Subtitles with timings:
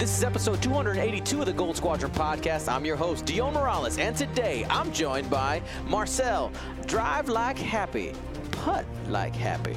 [0.00, 2.72] This is episode 282 of the Gold Squadron podcast.
[2.72, 6.50] I'm your host, Dion Morales, and today I'm joined by Marcel,
[6.86, 8.14] Drive Like Happy,
[8.50, 9.74] Putt Like Happy,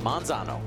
[0.00, 0.62] Manzano.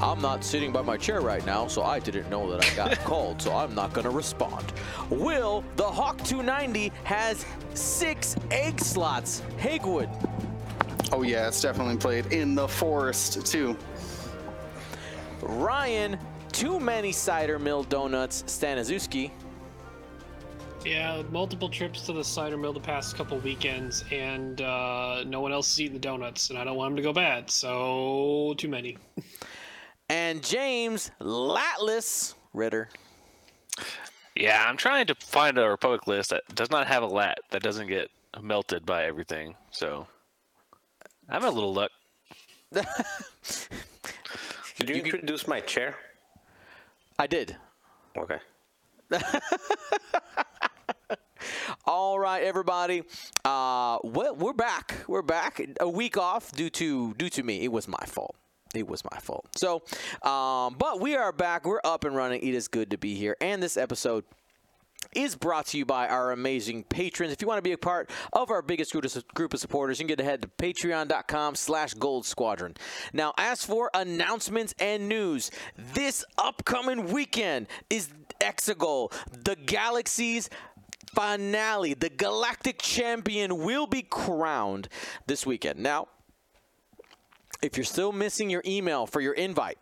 [0.00, 2.96] I'm not sitting by my chair right now, so I didn't know that I got
[3.04, 4.72] called, so I'm not going to respond.
[5.10, 7.44] Will, the Hawk 290 has
[7.74, 9.42] six egg slots.
[9.58, 10.08] Hagewood.
[11.10, 13.76] Oh yeah, it's definitely played in the forest too.
[15.42, 16.18] Ryan,
[16.56, 18.42] too many cider mill donuts.
[18.44, 19.30] Staniszewski.
[20.86, 25.52] Yeah, multiple trips to the cider mill the past couple weekends, and uh, no one
[25.52, 28.68] else is eating the donuts, and I don't want them to go bad, so too
[28.68, 28.96] many.
[30.08, 32.88] and James Latless Ritter.
[34.34, 37.62] Yeah, I'm trying to find a Republic list that does not have a lat that
[37.62, 38.08] doesn't get
[38.40, 39.56] melted by everything.
[39.72, 40.06] So
[41.28, 41.90] I'm a little luck.
[42.72, 42.86] Did
[44.88, 45.96] you, you introduce my chair?
[47.18, 47.56] I did.
[48.16, 48.38] Okay.
[51.86, 53.04] All right, everybody.
[53.44, 54.94] Uh, well, we're back.
[55.08, 55.60] We're back.
[55.80, 57.62] A week off due to due to me.
[57.62, 58.36] It was my fault.
[58.74, 59.46] It was my fault.
[59.56, 59.82] So,
[60.28, 61.64] um, but we are back.
[61.64, 62.42] We're up and running.
[62.42, 63.36] It is good to be here.
[63.40, 64.24] And this episode
[65.14, 67.32] is brought to you by our amazing patrons.
[67.32, 70.08] If you want to be a part of our biggest group of supporters, you can
[70.08, 72.74] get ahead to patreon.com slash gold squadron.
[73.12, 75.50] Now, as for announcements and news,
[75.94, 80.50] this upcoming weekend is Exegol, the Galaxy's
[81.14, 81.94] finale.
[81.94, 84.88] The Galactic Champion will be crowned
[85.26, 85.78] this weekend.
[85.78, 86.08] Now,
[87.62, 89.78] if you're still missing your email for your invite,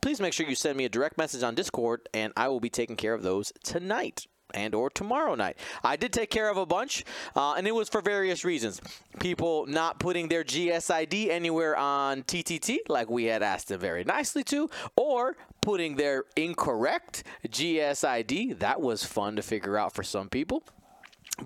[0.00, 2.70] please make sure you send me a direct message on Discord, and I will be
[2.70, 5.58] taking care of those tonight and or tomorrow night.
[5.84, 7.04] I did take care of a bunch,
[7.36, 8.80] uh, and it was for various reasons.
[9.20, 14.44] People not putting their GSID anywhere on TTT, like we had asked them very nicely
[14.44, 18.58] to, or putting their incorrect GSID.
[18.60, 20.62] That was fun to figure out for some people.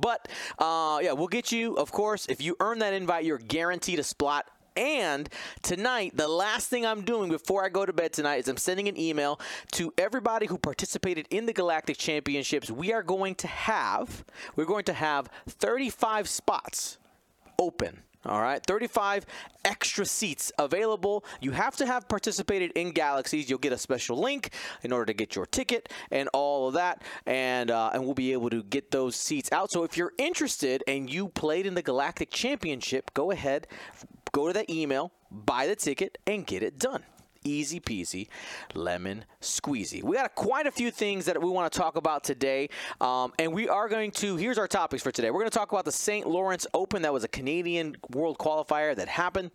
[0.01, 1.75] But uh, yeah, we'll get you.
[1.75, 4.47] Of course, if you earn that invite, you're guaranteed a spot
[4.77, 5.29] and
[5.63, 8.89] tonight, the last thing I'm doing before I go to bed tonight is I'm sending
[8.89, 9.41] an email
[9.73, 12.71] to everybody who participated in the Galactic Championships.
[12.71, 14.25] We are going to have
[14.57, 16.99] we're going to have 35 spots
[17.59, 18.03] open.
[18.25, 19.27] All right, 35
[19.65, 21.25] extra seats available.
[21.41, 23.51] You have to have participated in Galaxies.
[23.51, 24.51] You'll get a special link
[24.85, 28.33] in order to get your ticket and all of that, and uh, and we'll be
[28.33, 29.73] able to get those seats out.
[29.73, 33.67] So if you're interested and you played in the Galactic Championship, go ahead,
[34.33, 37.05] Go to that email, buy the ticket, and get it done.
[37.45, 38.29] Easy peasy,
[38.75, 40.03] lemon squeezy.
[40.03, 42.71] We got quite a few things that we want to talk about today,
[43.01, 44.37] um, and we are going to.
[44.37, 45.31] Here's our topics for today.
[45.31, 46.27] We're going to talk about the St.
[46.27, 47.03] Lawrence Open.
[47.03, 49.51] That was a Canadian World Qualifier that happened.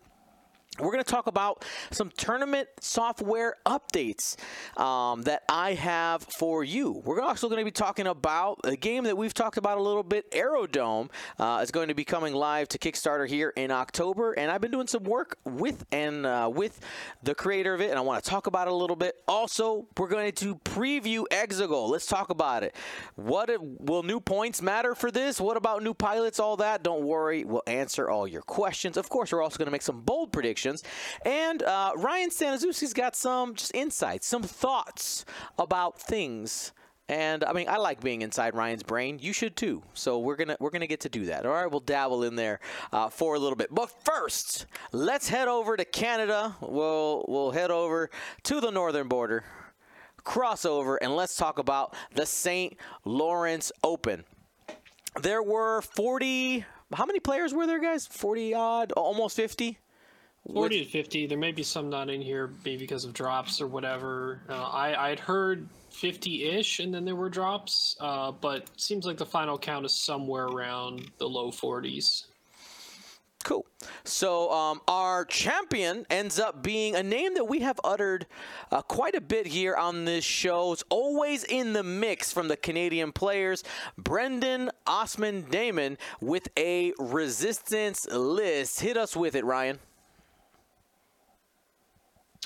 [0.80, 4.36] We're going to talk about some tournament software updates
[4.80, 7.02] um, that I have for you.
[7.04, 10.04] We're also going to be talking about a game that we've talked about a little
[10.04, 10.26] bit.
[10.32, 14.62] Aerodome uh, is going to be coming live to Kickstarter here in October, and I've
[14.62, 16.80] been doing some work with and uh, with
[17.24, 19.16] the creator of it, and I want to talk about it a little bit.
[19.28, 21.90] Also, we're going to preview Exegol.
[21.90, 22.76] Let's talk about it.
[23.16, 25.42] What will new points matter for this?
[25.42, 26.40] What about new pilots?
[26.40, 26.84] All that?
[26.84, 28.96] Don't worry, we'll answer all your questions.
[28.96, 30.67] Of course, we're also going to make some bold predictions
[31.26, 35.26] And uh, Ryan Staniszewski's got some just insights, some thoughts
[35.58, 36.72] about things.
[37.10, 39.18] And I mean, I like being inside Ryan's brain.
[39.22, 39.82] You should too.
[39.94, 41.46] So we're gonna we're gonna get to do that.
[41.46, 42.60] All right, we'll dabble in there
[42.92, 43.74] uh, for a little bit.
[43.74, 46.56] But first, let's head over to Canada.
[46.60, 48.10] We'll we'll head over
[48.44, 49.46] to the northern border,
[50.26, 52.76] crossover, and let's talk about the St.
[53.06, 54.26] Lawrence Open.
[55.22, 56.66] There were 40.
[56.94, 58.06] How many players were there, guys?
[58.06, 59.78] 40 odd, almost 50.
[60.54, 63.68] 40 to 50 there may be some not in here maybe because of drops or
[63.68, 69.18] whatever uh, i i'd heard 50-ish and then there were drops uh, but seems like
[69.18, 72.26] the final count is somewhere around the low 40s
[73.48, 73.66] Cool.
[74.04, 78.26] So um, our champion ends up being a name that we have uttered
[78.74, 80.74] uh, quite a bit here on this show.
[80.74, 83.64] It's always in the mix from the Canadian players.
[83.98, 88.82] Brendan Osman Damon with a resistance list.
[88.82, 89.80] Hit us with it, Ryan.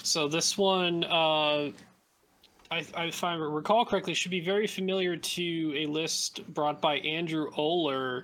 [0.03, 1.71] So this one, uh,
[2.71, 7.51] I, if I recall correctly, should be very familiar to a list brought by Andrew
[7.51, 8.24] Oler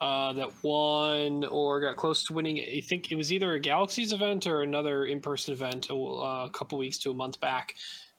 [0.00, 2.58] uh, that won or got close to winning.
[2.58, 6.78] I think it was either a Galaxies event or another in-person event a, a couple
[6.78, 7.74] weeks to a month back.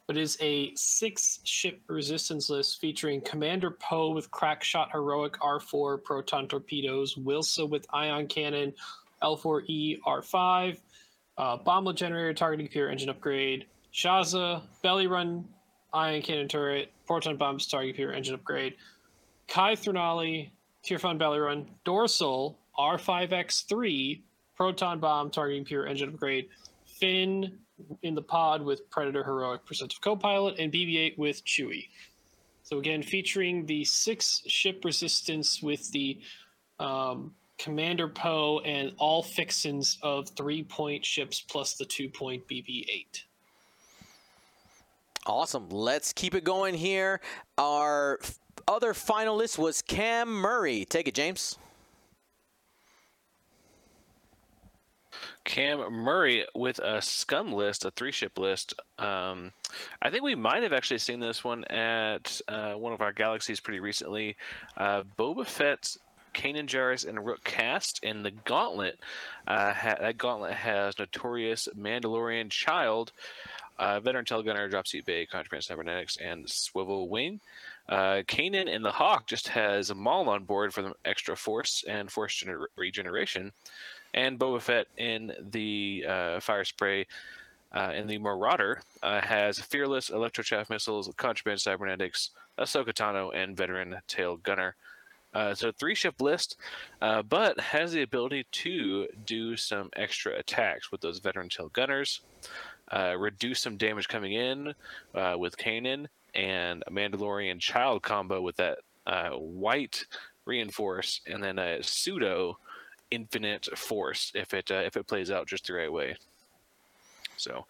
[0.08, 6.04] But is a six ship resistance list featuring Commander Poe with crack shot heroic R4
[6.04, 8.74] proton torpedoes, Wilsa with ion cannon,
[9.24, 10.78] L4E R5,
[11.38, 15.46] uh, bomblet generator, targeting computer engine upgrade, Shasa, Belly Run,
[15.94, 18.76] Ion Cannon Turret, Proton Bombs, targeting Peer, Engine Upgrade,
[19.48, 20.50] Kai Threnali,
[20.84, 24.22] Tier 5 Belly Run, Dorsal, R5X3,
[24.56, 26.50] Proton Bomb, Targeting Pure, Engine Upgrade,
[26.86, 27.58] Finn
[28.04, 31.88] in the pod with Predator Heroic Percent Copilot, and BB 8 with Chewie.
[32.64, 36.20] So again, featuring the six ship resistance with the
[36.80, 42.86] um, Commander Poe and all fixins of three point ships plus the two point BB
[42.90, 43.24] 8.
[45.26, 45.70] Awesome.
[45.70, 47.20] Let's keep it going here.
[47.58, 50.86] Our f- other finalist was Cam Murray.
[50.86, 51.58] Take it, James.
[55.46, 58.74] Cam Murray with a scum list, a three ship list.
[59.00, 59.52] Um,
[60.02, 63.60] I think we might have actually seen this one at uh, one of our galaxies
[63.60, 64.36] pretty recently.
[64.76, 65.96] Uh, Boba Fett,
[66.36, 69.00] Kanan Jarrus, and Rook Kast in the Gauntlet.
[69.48, 73.12] Uh, ha- that Gauntlet has Notorious Mandalorian Child,
[73.80, 77.40] uh, Veteran Tail Gunner, Dropseat Bay, Contraband Cybernetics, and Swivel Wing.
[77.88, 82.12] Uh, Kanan and the Hawk just has Maul on board for the extra force and
[82.12, 83.52] force gener- regeneration
[84.14, 87.06] and Boba Fett in the uh, fire spray.
[87.74, 93.98] Uh, and the Marauder uh, has Fearless, Electrochaff Missiles, Contraband Cybernetics, Ahsoka Tano, and Veteran
[94.08, 94.76] Tail Gunner.
[95.36, 96.58] Uh, so three ship list,
[97.02, 102.22] uh, but has the ability to do some extra attacks with those Veteran Tail Gunners,
[102.92, 104.74] uh, reduce some damage coming in
[105.14, 110.06] uh, with Kanan, and a Mandalorian Child combo with that uh, white
[110.46, 112.58] reinforce, and then a pseudo
[113.12, 116.16] infinite force if it uh, if it plays out just the right way.
[117.46, 117.66] So,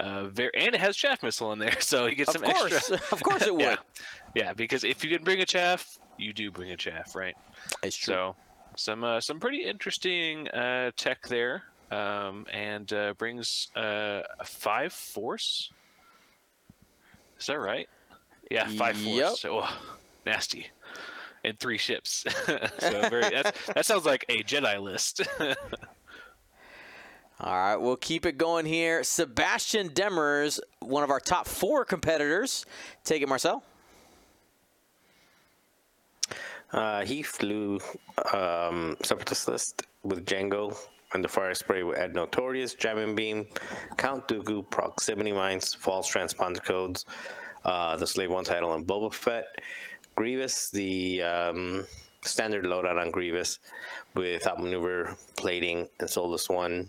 [0.00, 2.72] uh, very and it has chaff missile in there, so you get Of some course.
[2.90, 3.00] extra.
[3.12, 3.62] of course it would.
[3.62, 3.76] yeah,
[4.34, 7.34] yeah, because if you can bring a chaff, you do bring a chaff, right?
[7.84, 8.14] It's true.
[8.14, 8.36] So,
[8.76, 14.92] some uh, some pretty interesting uh, tech there, um, and uh, brings uh, a five
[14.92, 15.70] force.
[17.38, 17.88] Is that right?
[18.50, 19.26] Yeah, five Yep.
[19.28, 19.40] force.
[19.40, 19.76] So, oh,
[20.26, 20.66] nasty.
[21.44, 22.24] And three ships.
[22.78, 25.22] so very that's, that sounds like a Jedi list.
[27.40, 29.02] All right, we'll keep it going here.
[29.02, 32.64] Sebastian Demers, one of our top four competitors.
[33.04, 33.64] Take it, Marcel.
[36.72, 37.78] Uh, he flew
[38.32, 40.76] um, Separatist list with Django
[41.14, 43.46] and the fire spray with Ed Notorious, Jamming Beam,
[43.96, 47.04] Count Dooku, Proximity Mines, False Transponder Codes,
[47.64, 49.44] uh, the Slave One title, and Boba Fett.
[50.14, 51.86] Grievous, the um,
[52.22, 53.58] standard loadout on Grievous
[54.14, 56.88] with outmaneuver plating and Soulless One.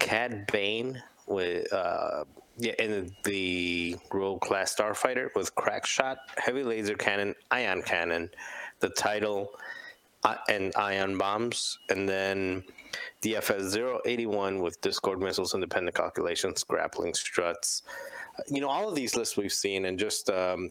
[0.00, 2.24] Cad Bane with uh,
[2.58, 8.30] yeah, in the Rogue class starfighter with crack shot, heavy laser cannon, ion cannon,
[8.80, 9.50] the title,
[10.24, 12.64] uh, and ion bombs, and then
[13.22, 17.82] DFS 081 with Discord missiles, independent calculations, grappling struts.
[18.48, 20.70] You know, all of these lists we've seen, and just um,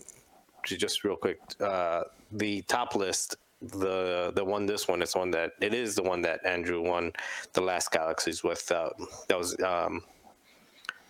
[0.64, 3.38] just real quick, uh, the top list.
[3.62, 7.12] The the one this one is one that it is the one that Andrew won
[7.54, 8.72] the last galaxies with.
[8.72, 8.90] Uh,
[9.28, 10.02] that was um,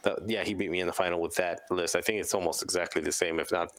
[0.02, 1.96] the, yeah, he beat me in the final with that list.
[1.96, 3.72] I think it's almost exactly the same, if not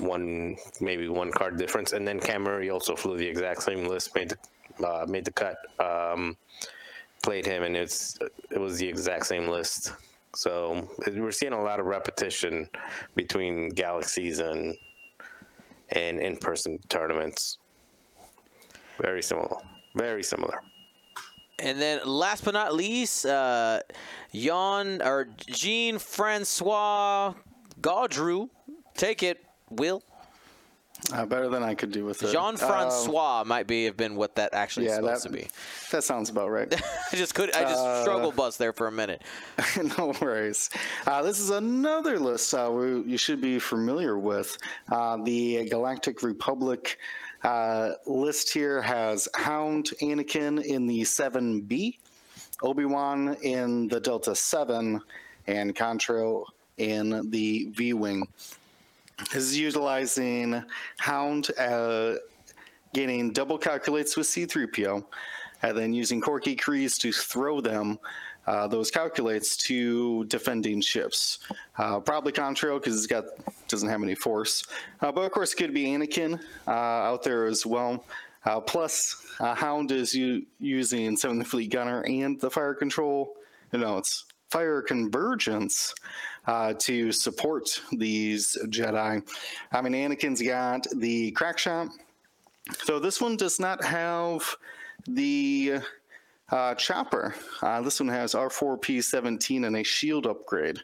[0.00, 1.92] one, maybe one card difference.
[1.92, 5.32] And then Cam Murray also flew the exact same list, made the, uh, made the
[5.32, 6.36] cut, um,
[7.22, 8.18] played him, and it's
[8.50, 9.92] it was the exact same list.
[10.34, 12.68] So we're seeing a lot of repetition
[13.14, 14.76] between galaxies and
[15.90, 17.58] and in-person tournaments.
[19.00, 19.56] Very similar.
[19.94, 20.60] Very similar.
[21.58, 23.80] And then last but not least, uh,
[24.32, 27.34] Jean or Jean Francois
[27.80, 28.48] Gaudreau.
[28.94, 30.02] Take it, Will.
[31.12, 32.30] Uh, better than I could do with it.
[32.32, 35.34] Jean Um, Francois might be have been what that actually is yeah, supposed that, to
[35.34, 35.48] be.
[35.92, 36.72] that sounds about right.
[37.12, 37.54] I just could.
[37.54, 39.22] I just Uh, struggle bus there for a minute.
[39.98, 40.68] no worries.
[41.06, 44.56] Uh, this is another list uh, we, you should be familiar with.
[44.92, 46.98] Uh, the Galactic Republic
[47.42, 51.98] uh, list here has Hound Anakin in the 7B,
[52.62, 55.00] Obi Wan in the Delta 7,
[55.46, 56.44] and Contrail
[56.76, 58.26] in the V Wing.
[59.32, 60.62] This is utilizing
[60.98, 62.14] Hound uh,
[62.92, 65.04] getting double calculates with C3PO,
[65.62, 67.98] and then using Corky Kreese to throw them,
[68.50, 71.38] uh, those calculates to defending ships.
[71.78, 73.24] Uh, probably Contrail because it's got
[73.68, 74.64] doesn't have any force,
[75.02, 76.70] uh, but of course it could be Anakin uh,
[77.10, 78.04] out there as well.
[78.66, 83.36] Plus, Hound is u- using Seventh Fleet Gunner and the fire control.
[83.72, 85.94] No, it's fire convergence
[86.46, 89.22] uh, to support these Jedi.
[89.70, 91.88] I mean, Anakin's got the crack shot.
[92.82, 94.56] So this one does not have
[95.06, 95.80] the
[96.50, 97.34] uh, Chopper.
[97.62, 100.80] Uh, this one has R4P17 and a shield upgrade.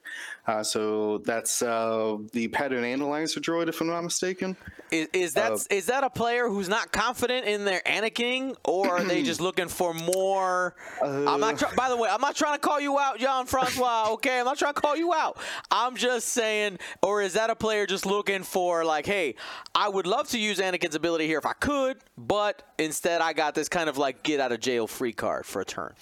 [0.46, 4.56] Uh, so that's uh, the pattern analyzer droid, if I'm not mistaken.
[4.92, 8.99] Is, is that Uh, is that a player who's not confident in their Anakin, or
[8.99, 10.76] are they just looking for more?
[11.02, 11.58] I'm not.
[11.58, 14.04] Try, by the way, I'm not trying to call you out, John Francois.
[14.16, 15.38] Okay, I'm not trying to call you out.
[15.70, 19.35] I'm just saying, or is that a player just looking for like, hey,
[19.75, 23.54] I would love to use Anakin's ability here if I could, but instead I got
[23.56, 25.94] this kind of like get out of jail free card for a turn.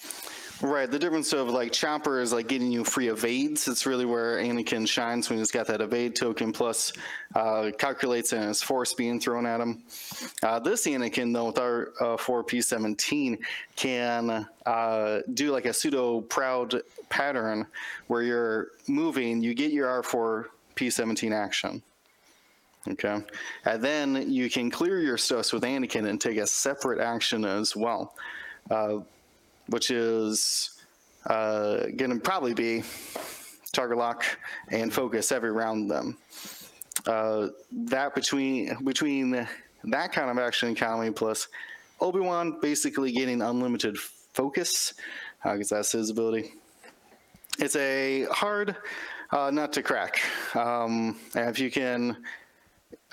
[0.61, 0.89] Right.
[0.89, 3.67] The difference of like Chopper is like getting you free evades.
[3.67, 6.91] It's really where Anakin shines when he's got that evade token plus
[7.35, 9.83] uh, calculates in his force being thrown at him.
[10.43, 13.37] Uh, this Anakin though with our uh, 4P17
[13.75, 17.67] can uh, do like a pseudo proud pattern
[18.07, 21.81] where you're moving, you get your R4P17 action.
[22.89, 23.21] Okay.
[23.65, 27.75] And then you can clear your stuffs with Anakin and take a separate action as
[27.75, 28.15] well.
[28.69, 28.99] Uh,
[29.67, 30.71] which is
[31.27, 32.83] uh, going to probably be
[33.73, 34.23] target lock
[34.69, 36.17] and focus every round them.
[37.05, 39.47] Uh, that between between
[39.83, 41.47] that kind of action economy plus
[41.99, 44.93] Obi Wan basically getting unlimited focus
[45.43, 46.53] because that's his ability.
[47.59, 48.75] It's a hard
[49.31, 50.19] uh, nut to crack.
[50.55, 52.17] Um, and if you can,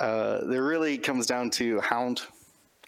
[0.01, 2.23] uh, there really comes down to Hound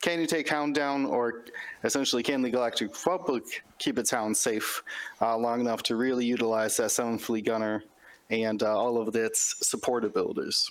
[0.04, 1.44] can you take Hound down, or
[1.82, 4.82] essentially can the Galactic Republic keep its Hound safe
[5.22, 7.82] uh, long enough to really utilize that Seventh Fleet Gunner
[8.28, 10.70] and uh, all of its support abilities?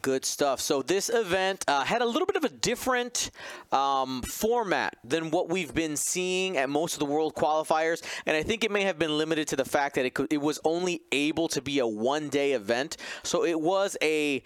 [0.00, 0.58] Good stuff.
[0.58, 3.30] So this event uh, had a little bit of a different
[3.72, 8.42] um, format than what we've been seeing at most of the world qualifiers, and I
[8.42, 11.02] think it may have been limited to the fact that it could, it was only
[11.12, 12.96] able to be a one-day event.
[13.22, 14.42] So it was a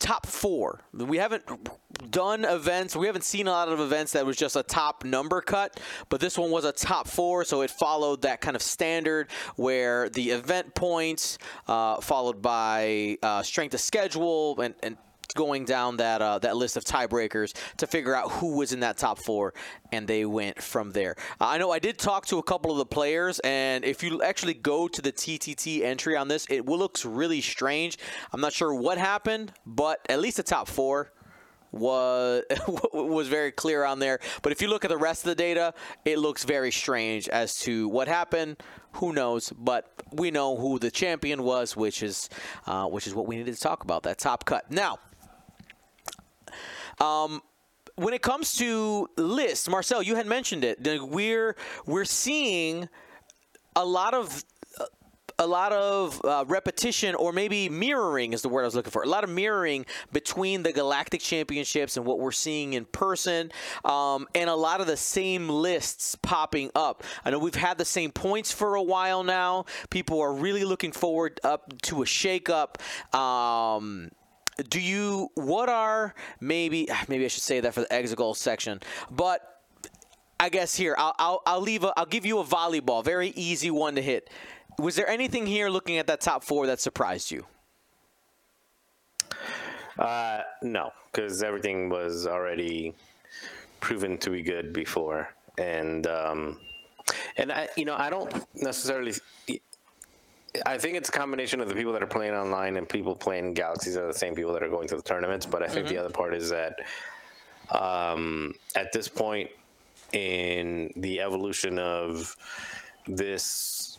[0.00, 0.80] top four.
[0.92, 1.44] We haven't
[2.10, 2.96] done events.
[2.96, 5.78] We haven't seen a lot of events that was just a top number cut,
[6.08, 10.08] but this one was a top four, so it followed that kind of standard where
[10.08, 11.38] the event points
[11.68, 14.96] uh, followed by uh, strength of schedule and, and
[15.34, 18.96] going down that uh, that list of tiebreakers to figure out who was in that
[18.96, 19.54] top four,
[19.92, 21.16] and they went from there.
[21.40, 24.22] Uh, I know I did talk to a couple of the players, and if you
[24.22, 27.98] actually go to the TTT entry on this, it looks really strange.
[28.32, 31.12] I'm not sure what happened, but at least the top four
[31.72, 32.42] was
[32.92, 34.18] was very clear on there.
[34.42, 37.58] But if you look at the rest of the data, it looks very strange as
[37.60, 38.62] to what happened.
[38.94, 39.52] Who knows?
[39.56, 42.28] But we know who the champion was, which is
[42.66, 44.02] uh, which is what we needed to talk about.
[44.02, 44.98] That top cut now.
[47.00, 47.42] Um,
[47.96, 50.78] when it comes to lists, Marcel, you had mentioned it.
[51.02, 52.88] We're we're seeing
[53.76, 54.44] a lot of
[55.40, 59.02] a lot of uh, repetition or maybe mirroring is the word I was looking for.
[59.02, 63.50] A lot of mirroring between the Galactic Championships and what we're seeing in person,
[63.84, 67.04] um, and a lot of the same lists popping up.
[67.24, 69.64] I know we've had the same points for a while now.
[69.88, 72.76] People are really looking forward up to a shakeup.
[73.16, 74.10] Um,
[74.62, 79.62] do you what are maybe maybe I should say that for the exegol section, but
[80.38, 83.70] I guess here I'll I'll, I'll leave a, I'll give you a volleyball, very easy
[83.70, 84.30] one to hit.
[84.78, 87.44] Was there anything here looking at that top four that surprised you?
[89.98, 92.94] Uh, no, because everything was already
[93.80, 96.58] proven to be good before, and um,
[97.36, 99.12] and I, you know, I don't necessarily.
[100.66, 103.54] I think it's a combination of the people that are playing online and people playing
[103.54, 105.46] Galaxies are the same people that are going to the tournaments.
[105.46, 106.80] But I think the other part is that
[107.70, 109.50] um, at this point
[110.12, 112.36] in the evolution of
[113.06, 113.96] this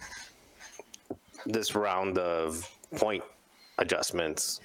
[1.45, 3.23] this round of point
[3.77, 4.59] adjustments,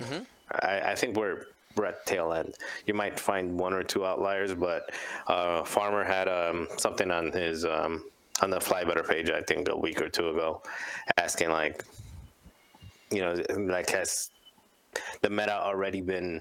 [0.62, 2.54] I, I think we're we're at tail end.
[2.86, 4.90] You might find one or two outliers, but
[5.28, 8.04] uh, Farmer had um, something on his um,
[8.42, 10.62] on the Fly Better page, I think a week or two ago,
[11.16, 11.84] asking like,
[13.10, 14.30] you know, like has
[15.22, 16.40] the meta already been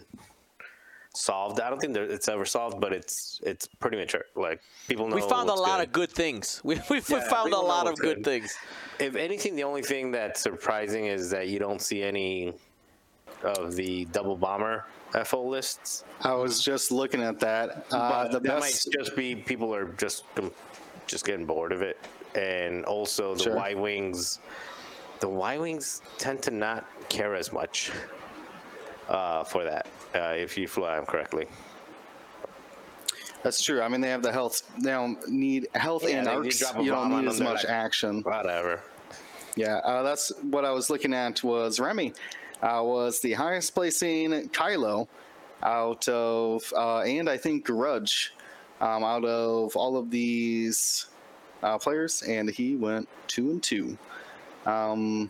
[1.14, 1.60] solved?
[1.60, 4.26] I don't think it's ever solved, but it's it's pretty mature.
[4.36, 5.16] Like people know.
[5.16, 5.88] We found a lot good.
[5.88, 6.62] of good things.
[6.66, 8.26] We, we, we found a lot of good good.
[8.26, 8.56] things.
[9.00, 12.54] If anything, the only thing that's surprising is that you don't see any
[13.44, 14.86] of the double bomber
[15.24, 16.04] FO lists.
[16.22, 17.86] I was just looking at that.
[17.92, 20.24] Uh, the that best, might just be people are just
[21.08, 21.98] just getting bored of it,
[22.36, 23.56] and also the Sure.
[23.56, 24.40] Y wings.
[25.20, 27.92] The Y wings tend to not care as much
[29.10, 31.48] uh, for that uh, if you fly them correctly.
[33.44, 33.82] that's true.
[33.82, 34.64] I mean, they have the health.
[34.82, 36.62] They don't need health Yeah, and arcs.
[36.80, 38.22] You don't need as much like- action.
[38.24, 38.82] Whatever.
[39.56, 41.42] Yeah, uh, that's what I was looking at.
[41.44, 42.14] Was Remy
[42.62, 45.08] uh, was the highest placing Kylo
[45.64, 48.34] out of, uh, and I think Grudge
[48.82, 51.08] um, out of all of these
[51.64, 53.98] uh, players, and he went two and two.
[54.66, 55.30] Um,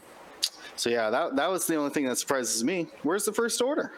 [0.76, 2.88] so yeah, that that was the only thing that surprises me.
[3.04, 3.92] Where's the first order?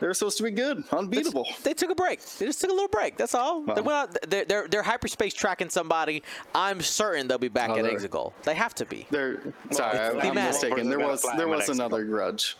[0.00, 1.46] They were supposed to be good, unbeatable.
[1.62, 2.24] They took a break.
[2.24, 3.18] They just took a little break.
[3.18, 3.60] That's all.
[3.60, 4.16] They went out.
[4.30, 6.22] They're, they're, they're hyperspace tracking somebody.
[6.54, 8.32] I'm certain they'll be back Oh, at they're- Exegol.
[8.44, 9.06] They have to be.
[9.10, 10.52] There, sorry, it's I'm, I'm thematic.
[10.54, 10.88] mistaken.
[10.88, 12.56] There was there was another grudge,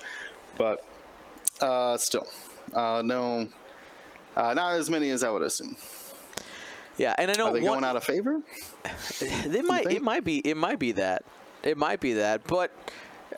[0.58, 0.84] but
[1.62, 2.26] uh, still,
[2.74, 3.48] uh, no,
[4.36, 5.76] uh, not as many as I would assume.
[7.00, 8.42] Yeah, and I know Are they one, going out of favor?
[9.22, 9.90] It might.
[9.90, 10.38] It might be.
[10.38, 11.24] It might be that.
[11.62, 12.44] It might be that.
[12.44, 12.72] But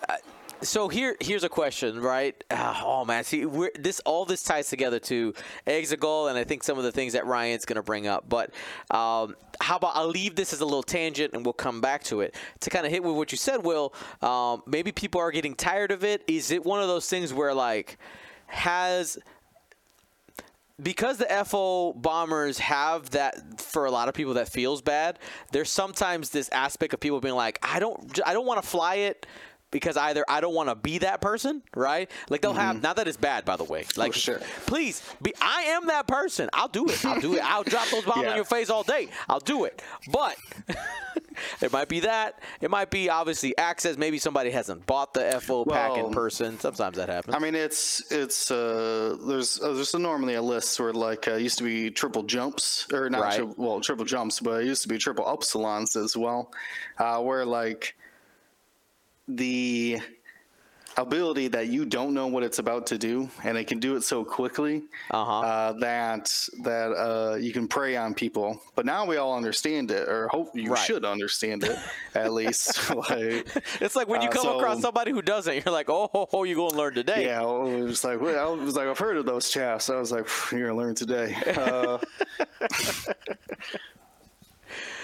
[0.09, 0.16] uh,
[0.62, 2.35] so here, here's a question, right?
[2.50, 5.33] Ah, oh man, see, we're, this all this ties together to
[5.64, 8.28] Exegol, and I think some of the things that Ryan's going to bring up.
[8.28, 8.50] But
[8.90, 12.21] um, how about I'll leave this as a little tangent, and we'll come back to
[12.21, 13.95] it to kind of hit with what you said, Will.
[14.23, 16.25] Um, maybe people are getting tired of it.
[16.26, 17.97] Is it one of those things where like
[18.47, 19.19] has
[20.81, 25.19] because the FO bombers have that for a lot of people that feels bad.
[25.50, 28.97] There's sometimes this aspect of people being like, I don't, I don't want to fly
[28.97, 29.26] it
[29.73, 32.09] because either I don't want to be that person, right?
[32.31, 33.85] Like they'll have not that it's bad, by the way.
[33.97, 34.38] Like, sure.
[34.67, 35.35] please be.
[35.43, 36.49] I am that person.
[36.52, 37.05] I'll do it.
[37.05, 37.43] I'll do it.
[37.43, 38.31] I'll drop those bombs Yeah.
[38.31, 39.09] on your face all day.
[39.29, 39.83] I'll do it.
[40.12, 40.37] But
[41.61, 42.38] it might be that.
[42.61, 43.97] It might be obviously access.
[43.97, 46.61] Maybe somebody hasn't bought the FO pack in person.
[46.61, 47.35] Sometimes that happens.
[47.35, 51.59] I mean, it's it's uh, there's uh, there's normally a list where like uh, used
[51.59, 53.38] to be triple jumps or not Right.
[53.41, 56.52] tri- well triple jumps, but it used to be triple upsilons as well,
[56.99, 57.97] uh, where like
[59.29, 59.99] the
[60.99, 64.02] ability that you don't know what it's about to do and it can do it
[64.05, 65.41] so quickly Uh-huh.
[65.41, 66.31] uh, that
[66.64, 70.50] that uh, you can prey on people but now we all understand it or hope
[70.55, 70.79] you Right.
[70.79, 71.79] should understand it
[72.14, 73.49] at least like
[73.81, 76.43] It's like when you Uh, come across somebody who doesn't, you're like, oh, ho, ho,
[76.45, 77.25] you gonna learn today.
[77.25, 79.88] Yeah, well, it was like well, I was like I've heard of those chaps.
[79.88, 81.35] I was like, you're gonna learn today.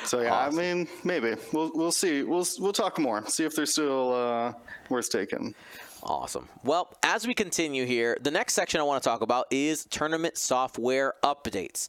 [0.08, 2.22] So yeah, I mean, maybe we'll we'll see.
[2.22, 3.26] We'll we'll talk more.
[3.26, 4.54] See if they're still uh,
[4.88, 5.54] worth taking.
[6.02, 6.48] Awesome.
[6.64, 10.38] Well, as we continue here, the next section I want to talk about is tournament
[10.38, 11.88] software updates.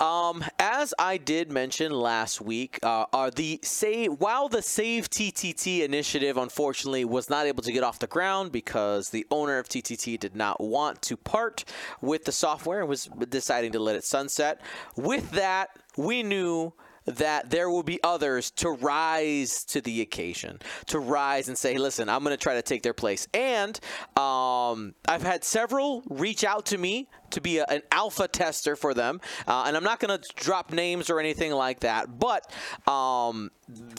[0.00, 5.80] Um, as I did mention last week, uh, are the save while the Save TTT
[5.80, 10.18] initiative unfortunately was not able to get off the ground because the owner of TTT
[10.18, 11.64] did not want to part
[12.00, 14.62] with the software and was deciding to let it sunset.
[14.96, 16.72] With that, we knew
[17.06, 22.08] that there will be others to rise to the occasion, to rise and say, listen,
[22.08, 23.26] I'm going to try to take their place.
[23.34, 23.78] And
[24.16, 28.94] um, I've had several reach out to me to be a, an alpha tester for
[28.94, 29.20] them.
[29.46, 32.18] Uh, and I'm not going to drop names or anything like that.
[32.18, 32.50] But
[32.86, 33.50] um,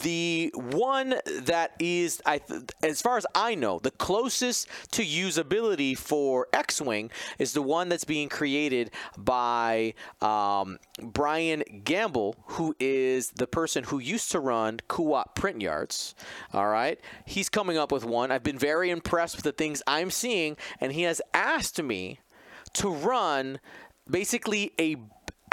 [0.01, 2.41] the one that is, I
[2.81, 7.89] as far as I know, the closest to usability for X Wing is the one
[7.89, 14.79] that's being created by um, Brian Gamble, who is the person who used to run
[14.87, 16.15] Co-op Print Yards.
[16.51, 18.31] All right, he's coming up with one.
[18.31, 22.19] I've been very impressed with the things I'm seeing, and he has asked me
[22.73, 23.59] to run
[24.09, 24.97] basically a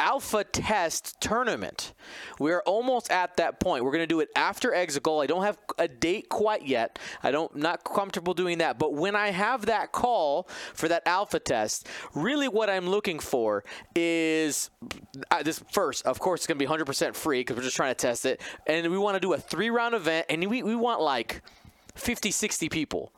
[0.00, 1.92] alpha test tournament.
[2.38, 3.84] We're almost at that point.
[3.84, 5.22] We're going to do it after Exegol.
[5.22, 6.98] I don't have a date quite yet.
[7.22, 11.38] I don't not comfortable doing that, but when I have that call for that alpha
[11.38, 13.62] test, really what I'm looking for
[13.94, 14.70] is
[15.30, 17.90] uh, this first, of course it's going to be 100% free cuz we're just trying
[17.90, 18.40] to test it.
[18.66, 21.42] And we want to do a 3-round event and we we want like
[21.94, 23.12] 50 60 people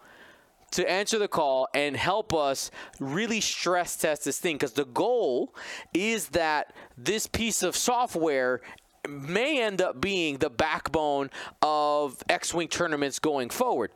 [0.73, 5.55] to answer the call and help us really stress test this thing because the goal
[5.95, 8.61] is that this piece of software
[9.09, 11.31] may end up being the backbone
[11.61, 13.91] of X-Wing tournaments going forward.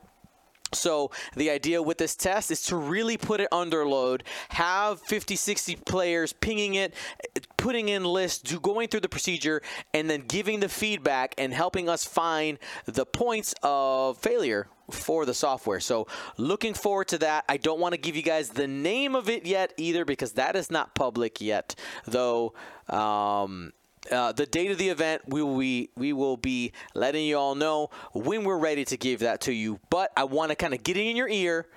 [0.73, 5.35] So the idea with this test is to really put it under load, have 50,
[5.35, 6.93] 60 players pinging it,
[7.57, 9.61] putting in lists, do going through the procedure,
[9.93, 15.33] and then giving the feedback and helping us find the points of failure for the
[15.33, 15.79] software.
[15.79, 17.45] So looking forward to that.
[17.49, 20.55] I don't want to give you guys the name of it yet either because that
[20.55, 21.75] is not public yet,
[22.05, 22.53] though.
[22.87, 23.73] Um,
[24.11, 27.55] uh, the date of the event, we will be we will be letting you all
[27.55, 29.79] know when we're ready to give that to you.
[29.89, 31.67] But I want to kind of get it in your ear,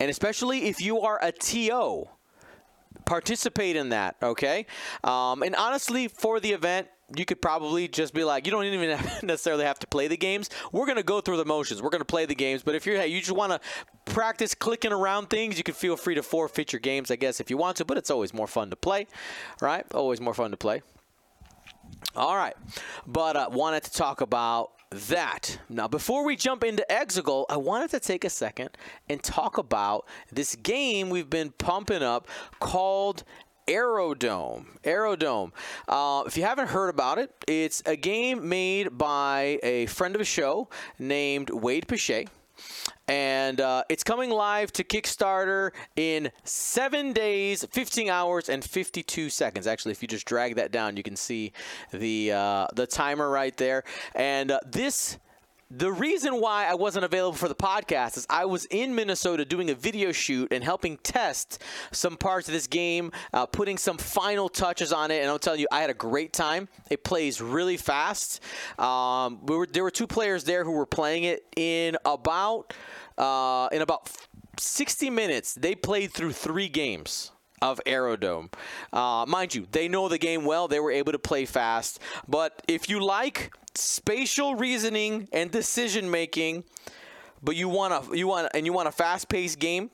[0.00, 2.08] and especially if you are a TO,
[3.04, 4.16] participate in that.
[4.22, 4.66] Okay,
[5.04, 6.88] um, and honestly, for the event.
[7.16, 8.88] You could probably just be like, you don't even
[9.22, 10.50] necessarily have to play the games.
[10.72, 11.80] We're gonna go through the motions.
[11.80, 12.64] We're gonna play the games.
[12.64, 13.60] But if you're, hey, you just want to
[14.12, 17.48] practice clicking around things, you can feel free to forfeit your games, I guess, if
[17.48, 17.84] you want to.
[17.84, 19.06] But it's always more fun to play,
[19.60, 19.86] right?
[19.94, 20.82] Always more fun to play.
[22.14, 22.54] All right,
[23.06, 25.58] but uh, wanted to talk about that.
[25.68, 28.70] Now, before we jump into Exegol, I wanted to take a second
[29.08, 32.28] and talk about this game we've been pumping up
[32.60, 33.24] called
[33.68, 34.66] Aerodome.
[34.84, 35.52] Aerodome.
[35.88, 40.20] Uh, if you haven't heard about it, it's a game made by a friend of
[40.20, 42.28] the show named Wade Pichet.
[43.08, 49.66] And uh, it's coming live to Kickstarter in seven days, 15 hours, and 52 seconds.
[49.66, 51.52] Actually, if you just drag that down, you can see
[51.92, 53.84] the uh, the timer right there.
[54.14, 55.18] And uh, this
[55.70, 59.70] the reason why I wasn't available for the podcast is I was in Minnesota doing
[59.70, 64.48] a video shoot and helping test some parts of this game, uh, putting some final
[64.48, 65.22] touches on it.
[65.22, 66.68] And I'll tell you, I had a great time.
[66.88, 68.40] It plays really fast.
[68.78, 72.72] Um, we were, there were two players there who were playing it in about
[73.18, 74.10] uh, in about
[74.58, 75.54] 60 minutes.
[75.54, 78.50] They played through three games of Aerodome.
[78.92, 80.68] Uh, mind you, they know the game well.
[80.68, 82.00] They were able to play fast.
[82.28, 86.64] But if you like spatial reasoning and decision making,
[87.42, 89.90] but you want a you want and you want a fast-paced game,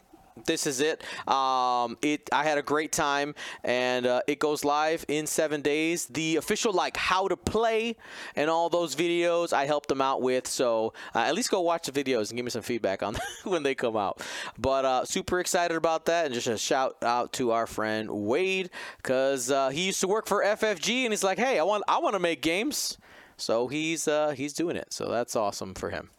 [0.47, 1.03] this is it.
[1.29, 6.07] Um, it I had a great time, and uh, it goes live in seven days.
[6.07, 7.97] The official like how to play
[8.37, 10.47] and all those videos I helped them out with.
[10.47, 13.63] So uh, at least go watch the videos and give me some feedback on when
[13.63, 14.23] they come out.
[14.59, 18.71] But uh, super excited about that, and just a shout out to our friend Wade
[18.97, 21.99] because uh, he used to work for FFG, and he's like, hey, I want I
[21.99, 22.99] want to make games.
[23.37, 24.93] So he's uh, he's doing it.
[24.93, 26.11] So that's awesome for him.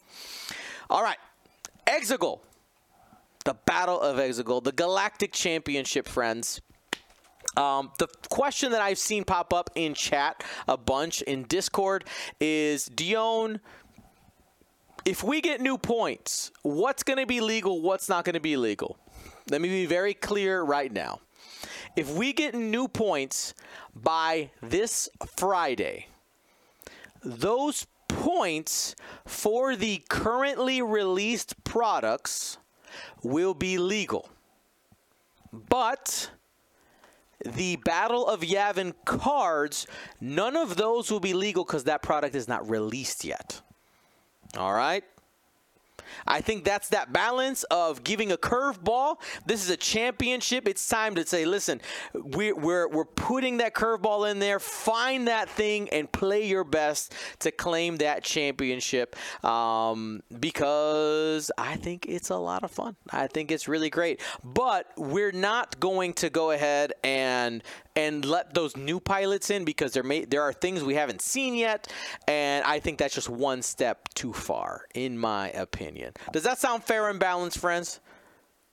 [0.90, 1.18] All right,
[1.88, 2.40] Exegol
[3.44, 6.62] the Battle of Exegol, the Galactic Championship, friends.
[7.58, 12.06] Um, the question that I've seen pop up in chat a bunch in Discord
[12.40, 13.60] is Dion,
[15.06, 18.58] if we get new points, what's going to be legal, what's not going to be
[18.58, 18.98] legal?
[19.50, 21.20] Let me be very clear right now.
[21.96, 23.54] If we get new points
[23.94, 26.08] by this Friday,
[27.22, 32.58] those points for the currently released products
[33.22, 34.30] will be legal.
[35.52, 36.32] But
[37.46, 39.86] the Battle of Yavin cards,
[40.20, 43.62] none of those will be legal because that product is not released yet.
[44.58, 45.04] All right?
[46.28, 49.18] I think that's that balance of giving a curveball.
[49.46, 50.68] This is a championship.
[50.68, 51.82] It's time to say, listen,
[52.14, 54.60] we're, we're, we're putting that curveball in there.
[54.60, 62.06] Find that thing and play your best to claim that championship um, because I think
[62.08, 62.96] it's a lot of fun.
[63.10, 64.22] I think it's really great.
[64.44, 67.64] But we're not going to go ahead and
[67.96, 71.56] and let those new pilots in because there may there are things we haven't seen
[71.56, 71.92] yet,
[72.28, 76.14] and I think that's just one step too far, in my opinion.
[76.32, 78.00] Does that sound fair and balanced, friends?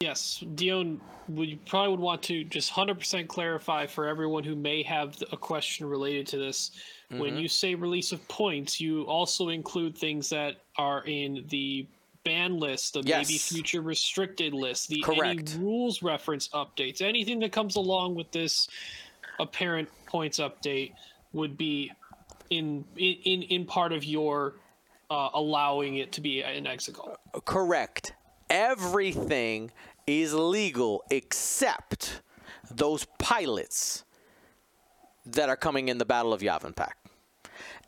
[0.01, 5.23] Yes, Dion, we probably would want to just 100% clarify for everyone who may have
[5.31, 6.71] a question related to this.
[7.13, 7.21] Mm-hmm.
[7.21, 11.87] When you say release of points, you also include things that are in the
[12.25, 13.29] ban list, the yes.
[13.29, 15.53] maybe future restricted list, the Correct.
[15.53, 18.69] any rules reference updates, anything that comes along with this
[19.41, 20.93] apparent points update
[21.33, 21.91] would be
[22.51, 24.55] in in in part of your
[25.11, 27.17] uh, allowing it to be an Exegol.
[27.45, 28.13] Correct.
[28.49, 29.71] Everything
[30.07, 32.23] is legal except
[32.71, 34.05] those pilots
[35.27, 37.00] that are coming in the Battle of Yavin pack.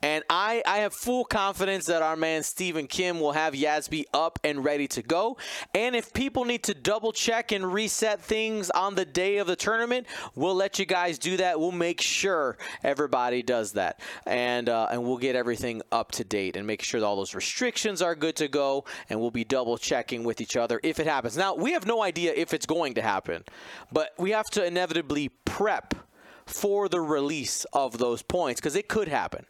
[0.02, 4.40] And I, I have full confidence that our man Stephen Kim will have Yasby up
[4.42, 5.36] and ready to go.
[5.74, 9.54] And if people need to double check and reset things on the day of the
[9.54, 11.60] tournament, we'll let you guys do that.
[11.60, 14.00] We'll make sure everybody does that.
[14.26, 18.02] And, uh, and we'll get everything up to date and make sure all those restrictions
[18.02, 18.84] are good to go.
[19.08, 21.36] And we'll be double checking with each other if it happens.
[21.36, 23.44] Now, we have no idea if it's going to happen,
[23.92, 25.94] but we have to inevitably prep
[26.44, 29.46] for the release of those points because it could happen.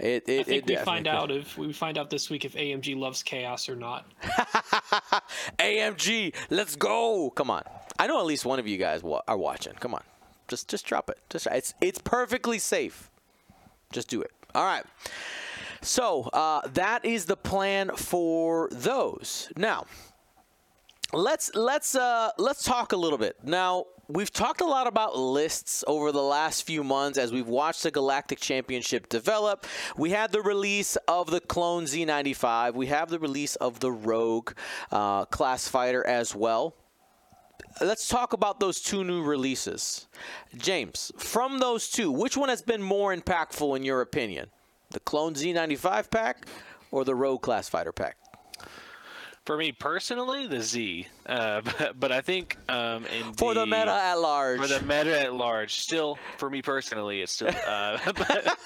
[0.00, 1.12] It, it, I think we find could.
[1.14, 4.06] out if we find out this week if AMG loves chaos or not.
[5.58, 7.30] AMG, let's go!
[7.30, 7.62] Come on,
[7.98, 9.74] I know at least one of you guys wa- are watching.
[9.74, 10.02] Come on,
[10.48, 11.18] just just drop it.
[11.28, 13.10] Just it's it's perfectly safe.
[13.92, 14.30] Just do it.
[14.54, 14.84] All right.
[15.82, 19.50] So uh, that is the plan for those.
[19.56, 19.86] Now,
[21.12, 25.84] let's let's uh, let's talk a little bit now we've talked a lot about lists
[25.86, 29.66] over the last few months as we've watched the Galactic Championship develop.
[29.96, 32.74] We had the release of the Clone Z95.
[32.74, 34.52] We have the release of the Rogue
[34.90, 36.74] uh, class fighter as well.
[37.80, 40.08] Let's talk about those two new releases.
[40.56, 44.48] James, from those two, which one has been more impactful in your opinion?
[44.90, 46.46] The Clone Z95 pack
[46.90, 48.16] or the Rogue class fighter pack?
[49.46, 51.06] For me personally, the Z.
[51.26, 53.04] Uh, but, but, I think um,
[53.36, 54.60] for the, the, meta at large.
[54.60, 57.48] For the meta at large, still for me personally, it's still.
[57.48, 58.56] Uh, but,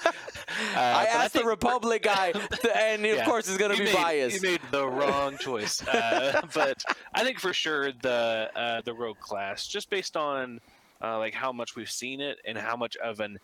[0.75, 2.33] I but asked the Republic guy,
[2.75, 3.25] and of Yeah.
[3.25, 4.43] course it's going to be made- biased.
[4.43, 5.85] You made the wrong choice.
[5.87, 6.83] Uh, but
[7.13, 10.59] I think for sure the uh, the rogue class, just based on
[11.01, 13.39] uh, like how much we've seen it and how much of an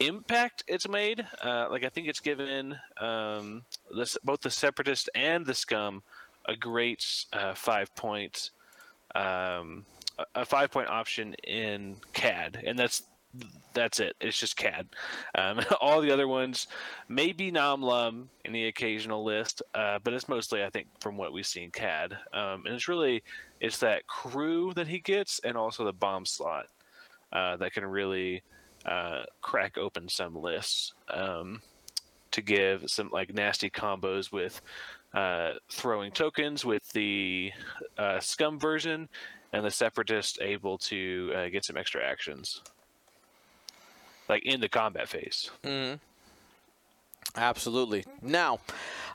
[0.00, 1.26] impact it's made.
[1.42, 3.62] Uh, like I think it's given um,
[3.94, 6.02] this both the separatist and the scum
[6.48, 8.50] a great uh, five point
[9.14, 9.84] um,
[10.34, 13.04] a- five point option in CAD, and that's
[13.74, 14.16] that's it.
[14.20, 14.88] It's just CAD.
[15.34, 16.66] Um, all the other ones,
[17.08, 21.46] maybe Namlum in the occasional list, uh, but it's mostly I think from what we've
[21.46, 23.22] seen CAD, um, and it's really
[23.60, 26.66] it's that crew that he gets, and also the bomb slot
[27.32, 28.42] uh, that can really
[28.86, 31.60] uh, crack open some lists um,
[32.30, 34.60] to give some like nasty combos with
[35.14, 37.52] uh, throwing tokens with the
[37.96, 39.08] uh, scum version,
[39.52, 42.62] and the separatist able to uh, get some extra actions
[44.28, 45.50] like in the combat phase.
[47.38, 48.04] Absolutely.
[48.20, 48.58] Now,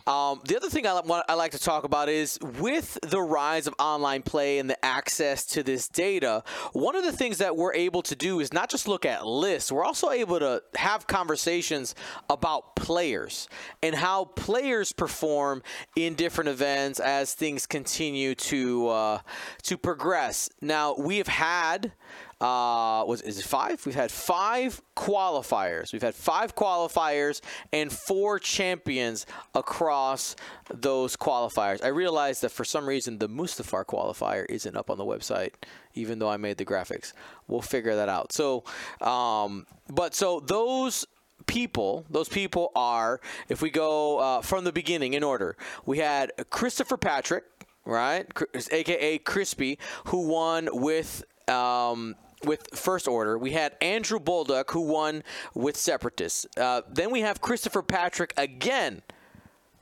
[0.05, 3.75] um, the other thing I, I like to talk about is with the rise of
[3.79, 8.01] online play and the access to this data, one of the things that we're able
[8.03, 11.95] to do is not just look at lists, we're also able to have conversations
[12.29, 13.47] about players
[13.81, 15.63] and how players perform
[15.95, 19.19] in different events as things continue to uh,
[19.61, 20.49] to progress.
[20.59, 21.93] Now, we have had
[22.41, 23.85] uh, was is it five?
[23.85, 25.93] We've had five qualifiers.
[25.93, 27.41] We've had five qualifiers
[27.71, 30.35] and four champions across
[30.73, 31.83] those qualifiers.
[31.83, 35.53] I realized that for some reason the Mustafar qualifier isn't up on the website,
[35.93, 37.13] even though I made the graphics.
[37.47, 38.33] We'll figure that out.
[38.33, 38.63] So,
[39.01, 41.05] um, but so those
[41.45, 43.19] people those people are
[43.49, 47.43] if we go uh, from the beginning in order we had christopher patrick
[47.85, 48.27] right
[48.71, 53.37] aka crispy who won with um, with First Order.
[53.37, 56.45] We had Andrew Bolduck, who won with Separatists.
[56.57, 59.01] Uh, then we have Christopher Patrick again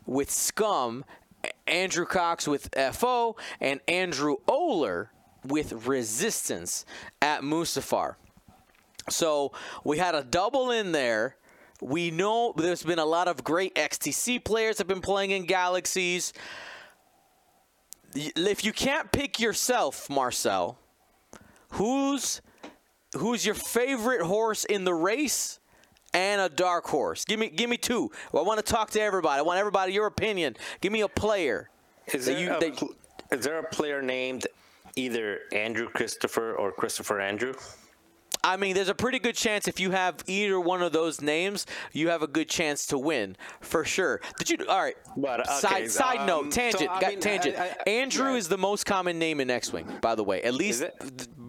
[0.06, 1.06] with Scum,
[1.68, 5.08] Andrew Cox with FO, and Andrew Oler
[5.46, 6.86] with Resistance
[7.22, 8.16] at Mustafar.
[9.10, 9.52] So
[9.84, 11.36] we had a double in there.
[11.82, 16.34] We know there's been a lot of great XTC players have been playing in Galaxies.
[18.14, 20.78] If you can't pick yourself, Marcel,
[21.72, 22.42] who's
[23.18, 25.60] who's your favorite horse in the race
[26.14, 27.26] and a dark horse?
[27.26, 28.12] Give me give me two.
[28.34, 29.40] I want to talk to everybody.
[29.40, 30.56] I want everybody your opinion.
[30.82, 31.70] Give me a player.
[32.14, 32.96] Is there, you- a, that- pl-
[33.32, 34.48] is there a player named
[34.96, 37.54] either Andrew Christopher or Christopher Andrew?
[38.44, 41.68] I mean, there's a pretty good chance if you have either one of those names,
[41.92, 44.20] you have a good chance to win for sure.
[44.40, 44.58] Did you?
[44.68, 44.96] All right.
[45.16, 47.56] But, okay, side side um, note, tangent, I got mean, tangent.
[47.56, 48.38] I- I- Andrew yeah.
[48.38, 50.42] is the most common name in X-wing, by the way.
[50.42, 50.84] At least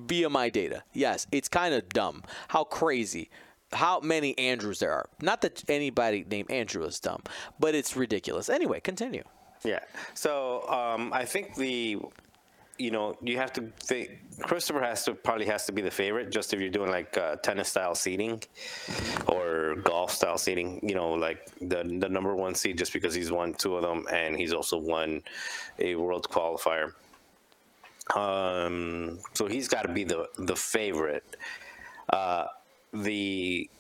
[0.07, 0.83] via my data.
[0.93, 2.23] Yes, it's kind of dumb.
[2.49, 3.31] How crazy.
[3.73, 5.09] How many Andrews there are.
[5.21, 7.23] Not that anybody named Andrew is dumb,
[7.59, 8.49] but it's ridiculous.
[8.51, 9.25] Anyway, continue.
[9.65, 9.81] Yeah.
[10.15, 11.99] So um, I think the,
[12.79, 16.31] you know, you have to think Christopher has to probably has to be the favorite.
[16.31, 18.43] Just if you're doing like uh, tennis style seating,
[19.27, 23.31] or golf style seating, you know, like the the number one seed, just because he's
[23.31, 25.23] won two of them and he's also won
[25.79, 26.93] a world qualifier.
[28.15, 31.37] Um, so he's got to be the the favorite.
[32.11, 32.47] Uh,
[32.93, 33.71] the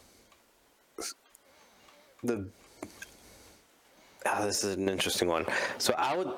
[2.22, 2.46] the
[4.24, 5.44] Ah, this is an interesting one.
[5.78, 6.30] So I would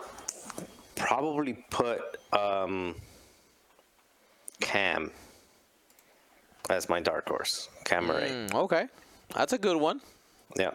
[0.97, 2.01] probably put
[2.33, 2.95] um,
[4.61, 5.11] Cam
[6.71, 7.69] as my dark horse.
[7.85, 8.31] Cam Murray.
[8.31, 8.87] Mm, okay,
[9.35, 10.01] that's a good one.
[10.57, 10.71] Yeah.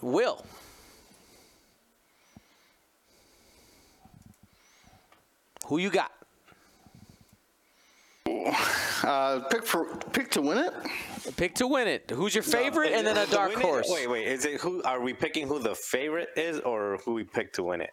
[0.00, 0.44] Will.
[5.66, 6.12] Who you got?
[9.04, 10.72] Uh, pick for pick to win it.
[11.36, 12.10] Pick to win it.
[12.14, 13.88] Who's your favorite, and then a dark win it- horse.
[13.90, 14.26] Wait, wait.
[14.26, 14.82] Is it who?
[14.84, 17.90] Are we picking who the favorite is, or who we pick to win it?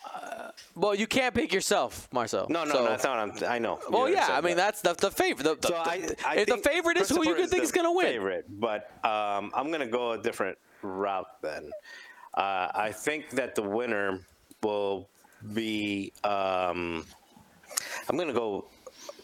[0.76, 2.46] Well, you can't pick yourself, Marcel.
[2.50, 3.44] No, no, So- that's not.
[3.44, 3.80] I know.
[3.90, 4.28] Well, yeah.
[4.32, 4.76] I mean, that.
[4.82, 5.44] that's the the favorite.
[5.44, 7.72] The, the, So I, the- I if the favorite is who you Christopher think is
[7.72, 8.06] going to win.
[8.06, 11.72] Favorite, but um, I'm going to go a different route then.
[12.36, 14.20] Uh, I think that the winner
[14.62, 15.10] will
[15.54, 16.14] be.
[16.24, 17.06] Um,
[18.10, 18.66] I'm going to go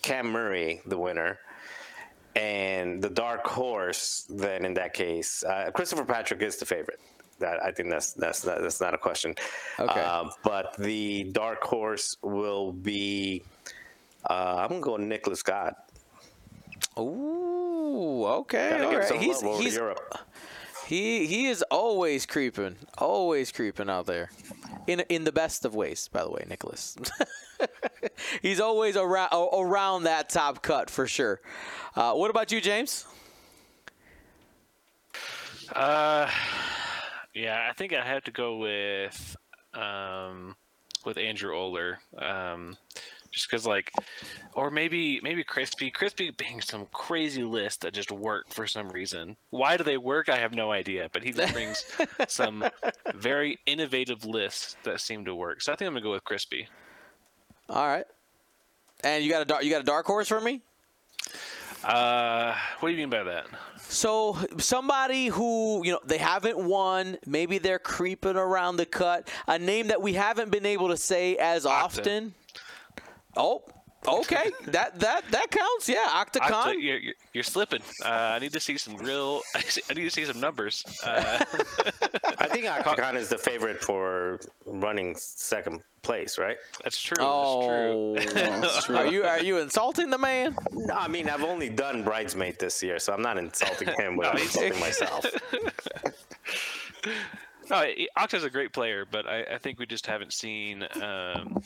[0.04, 1.39] Cam Murray, the winner,
[2.36, 4.26] and the dark horse.
[4.30, 7.00] Then in that case, uh, Christopher Patrick is the favorite.
[7.39, 9.36] That I think that's that's not, that's not a question.
[9.80, 10.00] Okay.
[10.00, 13.43] Uh, but the dark horse will be.
[14.30, 15.76] Uh, I'm gonna go Nicholas God.
[16.98, 18.82] Ooh, okay.
[18.82, 19.12] All right.
[19.21, 20.17] He's love over to he's Europe.
[20.86, 24.30] He he is always creeping, always creeping out there,
[24.88, 26.08] in in the best of ways.
[26.08, 26.95] By the way, Nicholas.
[28.41, 31.41] he's always around around that top cut for sure.
[31.95, 33.06] Uh, what about you, James?
[35.74, 36.30] Uh,
[37.34, 39.36] yeah, I think I have to go with
[39.74, 40.56] um,
[41.06, 41.98] with Andrew Oler.
[42.17, 42.78] Um,
[43.36, 43.91] just because, like,
[44.54, 45.91] or maybe maybe Crispy.
[45.91, 49.36] Crispy being some crazy list that just work for some reason.
[49.50, 50.30] Why do they work?
[50.30, 51.10] I have no idea.
[51.12, 51.86] But he brings
[52.28, 52.63] some
[53.13, 55.62] very innovative lists that seem to work.
[55.62, 56.67] So I think I'm gonna go with Crispy.
[57.69, 58.06] All right.
[59.04, 60.62] And you got a you got a dark horse for me?
[61.84, 63.45] Uh, what do you mean by that?
[63.78, 69.30] So somebody who you know they haven't won, maybe they're creeping around the cut.
[69.48, 72.34] A name that we haven't been able to say as often.
[73.38, 73.63] Oh,
[74.08, 75.89] okay, that that that counts.
[75.89, 76.74] Yeah, Octa, Octacon.
[76.82, 77.82] you're, you're, you're slipping.
[78.04, 79.41] Uh, I need to see some real.
[79.56, 80.84] I need to see some numbers.
[81.04, 81.43] Uh,
[82.39, 86.58] I think Octacon is the favorite for running second place, right?
[86.84, 87.17] that's true.
[87.19, 88.95] Oh, That's true.
[88.95, 90.56] are you are you insulting the man?
[90.71, 94.38] No, I mean I've only done bridesmaid this year, so I'm not insulting him without
[94.38, 95.26] he's- insulting myself.
[97.71, 101.62] No, he- Octa's a great player, but I, I think we just haven't seen um,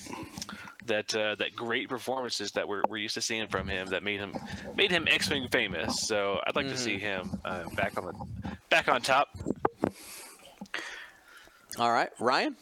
[0.90, 4.20] that uh, that great performances that we're, we're used to seeing from him that made
[4.20, 4.34] him
[4.76, 6.06] made him X-wing famous.
[6.06, 9.30] So I'd like to see him uh, back on the back on top.
[11.78, 12.56] All right, Ryan.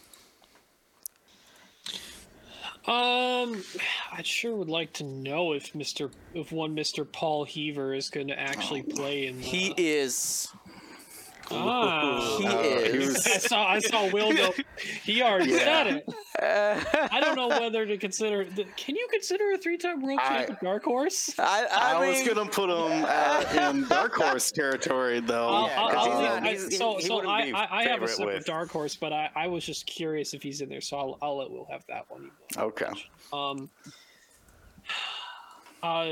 [2.85, 3.61] Um,
[4.13, 8.27] I sure would like to know if Mister, if one Mister Paul Heaver is going
[8.27, 9.39] to actually play in.
[9.39, 10.47] The, He is.
[11.51, 12.37] Ah.
[12.39, 12.65] He Uh, he
[12.97, 13.07] is.
[13.13, 14.53] was- I saw, I saw Will go.
[15.03, 15.57] He already Yeah.
[15.59, 16.09] said it.
[17.11, 18.45] I don't know whether to consider.
[18.75, 21.33] Can you consider a three-time world champion dark horse?
[21.39, 25.47] I, I, I, mean, was gonna put him uh, in dark horse territory though.
[25.49, 27.39] I'll- Yeah, I'll- 'cause I'll he's leave- not- I- he's- he- so, he so I,
[27.51, 30.33] I, I have a favorite separate with- dark horse, but I, I was just curious
[30.33, 32.29] if he's in there, so I'll, I'll let Will have that one.
[32.57, 32.89] Okay.
[33.33, 33.69] Um,
[35.83, 36.07] uh,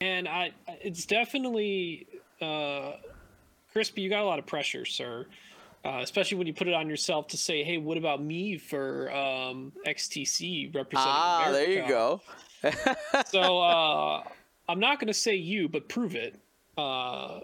[0.00, 2.06] and I, it's definitely,
[2.40, 2.92] uh,
[3.72, 4.02] crispy.
[4.02, 5.26] You got a lot of pressure, sir.
[5.84, 9.08] Uh, especially when you put it on yourself to say, "Hey, what about me for
[9.12, 12.20] um, XTC representing ah, there you go.
[13.26, 14.22] so uh,
[14.68, 16.40] I'm not going to say you, but prove it.
[16.76, 17.40] Uh,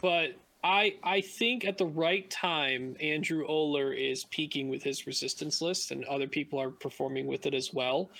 [0.00, 0.30] but
[0.62, 5.90] I I think at the right time, Andrew Oler is peaking with his resistance list,
[5.90, 8.10] and other people are performing with it as well.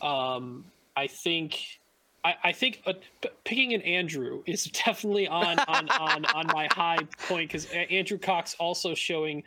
[0.00, 0.64] Um,
[0.96, 1.80] I think.
[2.24, 6.68] I, I think uh, p- picking an Andrew is definitely on on, on, on my
[6.70, 9.42] high point because Andrew Cox also showing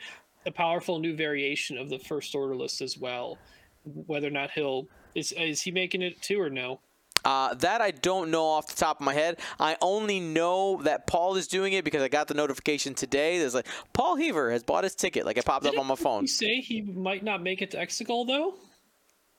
[0.45, 3.37] a powerful new variation of the first order list as well.
[3.83, 6.79] Whether or not he'll is is he making it too or no?
[7.23, 9.39] Uh, that I don't know off the top of my head.
[9.59, 13.39] I only know that Paul is doing it because I got the notification today.
[13.39, 15.25] There's like Paul Heaver has bought his ticket.
[15.25, 16.21] Like it popped up on my phone.
[16.21, 18.53] You say he might not make it to Exegol though.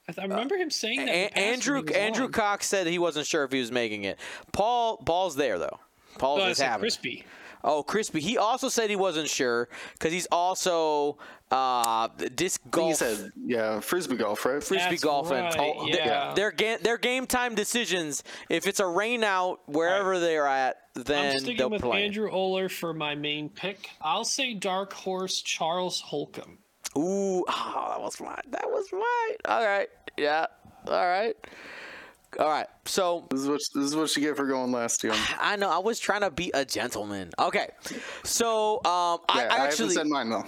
[0.09, 1.09] I, th- I remember him saying that.
[1.09, 2.33] A- past Andrew Andrew on.
[2.33, 4.19] Cox said he wasn't sure if he was making it.
[4.53, 5.79] Paul Paul's there though.
[6.19, 6.79] Paul's Oh, I is said having.
[6.79, 6.85] it.
[6.85, 7.25] crispy.
[7.64, 8.21] Oh, crispy.
[8.21, 11.19] He also said he wasn't sure because he's also
[11.51, 13.01] uh, disc golf.
[13.01, 13.19] He golf.
[13.19, 14.62] said, yeah, frisbee golf, right?
[14.62, 16.33] Frisbee That's golf and right, oh, yeah.
[16.35, 18.23] their game their game time decisions.
[18.49, 22.05] If it's a rain out wherever they're at, then I'm sticking with play.
[22.05, 23.90] Andrew Oler for my main pick.
[24.01, 26.59] I'll say dark horse Charles Holcomb.
[26.97, 28.41] Ooh, oh, that was mine.
[28.51, 29.37] That was mine.
[29.47, 29.89] All right.
[30.17, 30.47] Yeah.
[30.89, 31.35] All right.
[32.39, 32.67] All right.
[32.85, 35.13] So This is what this is what you get for going last year.
[35.41, 37.31] I know I was trying to be a gentleman.
[37.39, 37.69] Okay.
[38.25, 39.95] So um, I, Yeah, I, I haven't actually.
[39.95, 40.45] said mine though.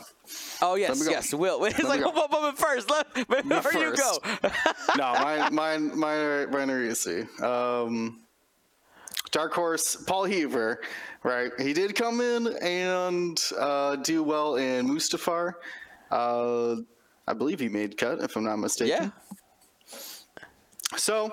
[0.62, 1.32] oh yes, yes.
[1.32, 1.64] Will.
[1.66, 2.12] It's Let like go.
[2.30, 4.18] but first, let, before you go.
[4.96, 7.26] no, mine, mine, mine, are, mine are easy.
[7.42, 8.20] Um,
[9.30, 10.80] Dark Horse, Paul Heaver,
[11.22, 11.52] right?
[11.58, 15.54] He did come in and uh, do well in Mustafar.
[16.10, 16.76] Uh,
[17.26, 19.12] I believe he made cut, if I'm not mistaken.
[19.90, 19.98] yeah.
[20.96, 21.30] So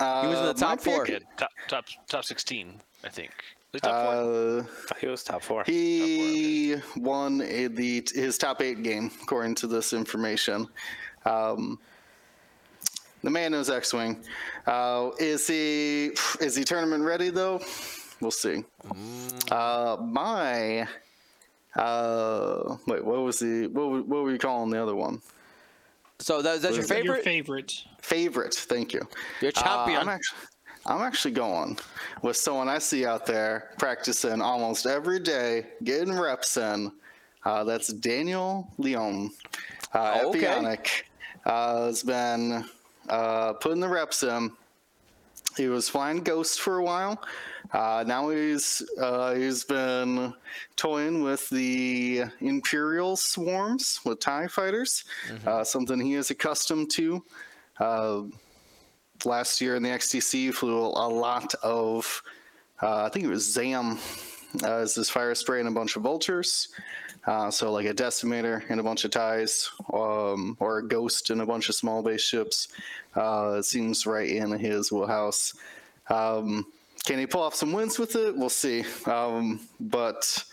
[0.00, 1.06] uh, He was in the top four.
[1.06, 3.30] Yeah, top top top sixteen, I think.
[3.72, 4.60] The top four.
[4.60, 4.64] Uh,
[5.00, 5.62] He was top four.
[5.64, 10.66] He won a, the his top eight game according to this information.
[11.24, 11.78] Um,
[13.22, 14.18] the man knows X-wing.
[14.66, 16.06] Uh, is he
[16.40, 17.60] is he tournament ready though?
[18.20, 18.64] We'll see.
[19.50, 20.88] Uh, my
[21.76, 25.20] uh, wait, what was the what were- what were you calling the other one?
[26.18, 27.24] So that, that's your Your Your favorite.
[27.24, 27.84] favorite.
[28.00, 28.54] Favorite.
[28.54, 29.00] Thank you.
[29.40, 30.00] Your Uh, champion.
[30.02, 30.38] I'm actually,
[30.86, 31.78] I'm actually going
[32.22, 36.92] with someone I see out there practicing almost every day, getting reps in.
[37.44, 39.30] Uh, that's Daniel Leon.
[39.92, 40.42] Uh, Oh, okay.
[40.44, 41.02] Epionic
[41.44, 42.64] uh, has been
[43.08, 44.52] uh, putting the reps in.
[45.56, 47.20] He was flying Ghost for a while.
[47.72, 50.34] Uh, now he's uh, he's been
[50.76, 55.04] toying with the Imperial swarms with Tie fighters,
[55.46, 57.24] uh, something he is accustomed to.
[57.78, 58.22] Uh,
[59.24, 62.22] last year in the XTC, flew a lot of,
[62.82, 63.98] uh, I think it was Zam
[64.62, 66.68] uh, his fire spray and a bunch of vultures.
[67.26, 71.40] Uh, so like a decimator and a bunch of ties, um, or a ghost and
[71.40, 72.68] a bunch of small base ships.
[73.14, 75.54] Uh, it seems right in his wheelhouse.
[76.10, 76.66] Um,
[77.04, 78.36] can he pull off some wins with it?
[78.36, 78.84] We'll see.
[79.06, 80.44] Um, but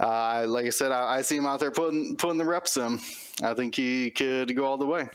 [0.00, 3.00] uh, like I said, I, I see him out there putting putting the reps in.
[3.42, 5.08] I think he could go all the way.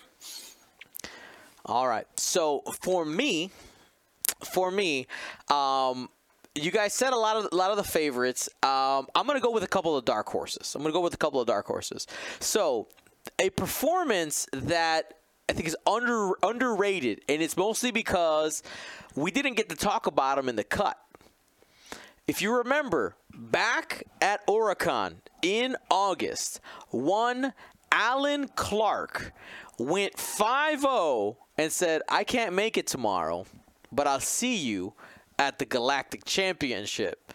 [1.66, 2.08] All right.
[2.18, 3.52] So for me,
[4.44, 5.08] for me,
[5.50, 6.10] um,
[6.56, 8.50] you guys said a lot of a lot of the favorites.
[8.64, 10.74] Um, I'm gonna go with a couple of dark horses.
[10.76, 12.08] I'm gonna go with a couple of dark horses.
[12.40, 12.88] So
[13.40, 15.16] a performance that
[15.50, 18.64] I think is under underrated, and it's mostly because
[19.16, 20.98] we didn't get to talk about him in the cut.
[22.28, 27.54] If you remember, back at Oricon in August, one
[27.92, 29.34] Alan Clark
[29.78, 33.46] went 5-0 and said, "I can't make it tomorrow,
[33.92, 34.94] but I'll see you
[35.38, 37.34] at the Galactic Championship."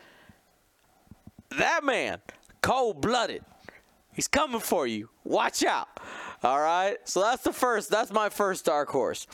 [1.50, 2.22] That man,
[2.62, 3.44] cold-blooded.
[4.14, 5.10] He's coming for you.
[5.24, 5.88] Watch out.
[6.42, 6.96] All right.
[7.04, 7.90] So that's the first.
[7.90, 9.26] That's my first dark horse.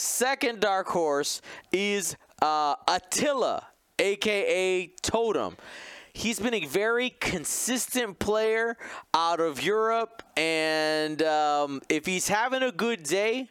[0.00, 1.42] Second dark horse
[1.72, 3.66] is uh, Attila,
[3.98, 5.58] aka Totem.
[6.14, 8.78] He's been a very consistent player
[9.12, 13.50] out of Europe, and um, if he's having a good day,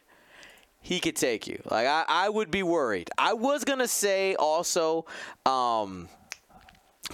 [0.80, 1.62] he could take you.
[1.70, 3.10] Like I, I would be worried.
[3.16, 5.06] I was gonna say also
[5.46, 6.08] um,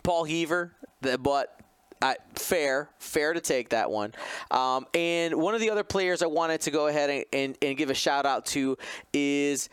[0.03, 0.72] Paul Heaver,
[1.20, 1.61] but
[2.03, 4.12] I, fair, fair to take that one.
[4.51, 7.76] Um, and one of the other players I wanted to go ahead and, and, and
[7.76, 8.76] give a shout out to
[9.12, 9.68] is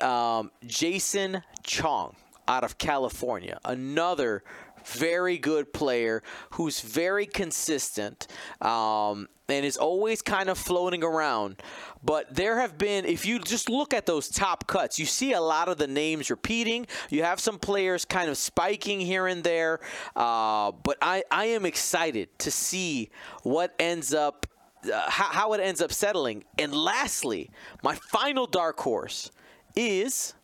[0.00, 2.16] um, Jason Chong
[2.48, 3.58] out of California.
[3.64, 4.42] Another
[4.86, 8.26] very good player who's very consistent
[8.60, 11.62] um, and is always kind of floating around.
[12.04, 15.40] But there have been, if you just look at those top cuts, you see a
[15.40, 16.86] lot of the names repeating.
[17.10, 19.80] You have some players kind of spiking here and there.
[20.14, 23.10] Uh, but I, I am excited to see
[23.42, 24.46] what ends up,
[24.84, 26.44] uh, how, how it ends up settling.
[26.58, 27.50] And lastly,
[27.82, 29.30] my final dark horse
[29.74, 30.34] is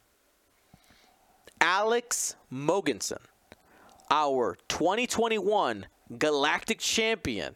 [1.61, 3.21] Alex Mogensen
[4.13, 5.87] our 2021
[6.19, 7.55] Galactic Champion.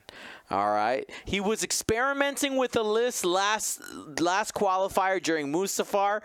[0.50, 1.08] All right.
[1.26, 3.80] He was experimenting with the list last
[4.18, 6.22] last qualifier during Mustafar,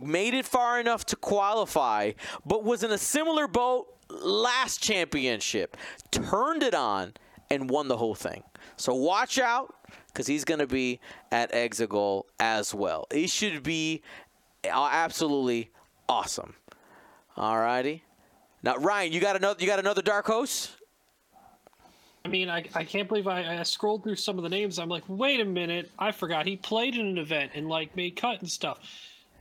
[0.00, 2.12] made it far enough to qualify,
[2.46, 5.76] but was in a similar boat last championship.
[6.12, 7.14] Turned it on
[7.50, 8.44] and won the whole thing.
[8.76, 9.74] So watch out
[10.06, 11.00] because he's going to be
[11.32, 13.08] at Exegol as well.
[13.12, 14.02] He should be
[14.64, 15.70] uh, absolutely
[16.08, 16.54] awesome.
[17.36, 18.04] All righty.
[18.62, 20.76] Now, Ryan, you got another you got another dark horse?
[22.24, 24.78] I mean, I, I can't believe I, I scrolled through some of the names.
[24.78, 28.14] I'm like, wait a minute, I forgot he played in an event and like made
[28.14, 28.78] cut and stuff.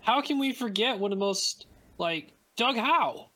[0.01, 1.67] How can we forget one of the most
[1.99, 3.27] like Doug Howe,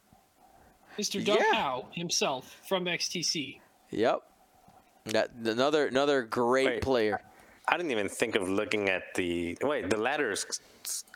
[0.98, 1.24] Mr.
[1.24, 1.54] Doug Yeah.
[1.54, 3.60] Howe himself from XTC?
[3.92, 4.24] Yep.
[5.06, 6.82] That another another great Wait.
[6.82, 7.22] player.
[7.68, 9.92] I didn't even think of looking at the wait.
[9.92, 10.46] The ladder is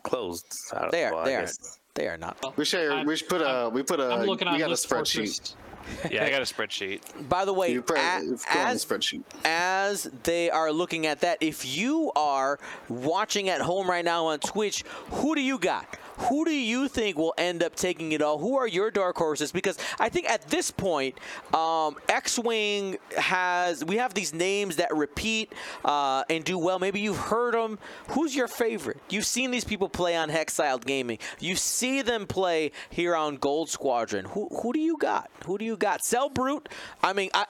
[0.04, 0.46] closed.
[0.74, 2.58] I don't- They are well, I guess- they are not.
[2.58, 4.70] We should I'm- we should put a I'm- we put a I'm looking we got
[4.72, 5.54] a spreadsheet.
[6.12, 7.02] Yeah, I got a spreadsheet.
[7.28, 9.24] By the way, You put a- the as spreadsheet.
[9.44, 14.38] as they are looking at that, if you are watching at home right now on
[14.40, 15.86] Twitch, who do you got?
[16.20, 18.38] Who do you think will end up taking it all?
[18.40, 19.52] Who are your dark horses?
[19.52, 21.18] Because I think at this point,
[21.54, 25.54] um, X-wing has we have these names that repeat
[25.86, 26.78] uh, and do well.
[26.78, 27.80] Maybe you've heard them.
[28.10, 28.98] Who's your favorite?
[29.10, 31.20] You've seen these people play on Hexiled Gaming.
[31.40, 34.26] You see them play here on Gold Squadron.
[34.26, 35.32] Who who do you got?
[35.46, 36.04] Who do you got?
[36.04, 36.68] Cell Brute.
[37.02, 37.46] I mean, I,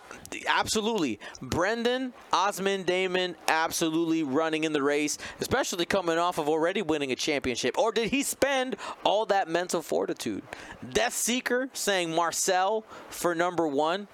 [0.47, 1.19] absolutely.
[1.41, 7.15] Brendan, Osman, Damon, absolutely running in the race, especially coming off of already winning a
[7.15, 7.77] championship.
[7.77, 8.58] Or did he spend
[9.03, 10.43] all that mental fortitude?
[10.91, 14.07] Death Seeker saying Marcel for number one.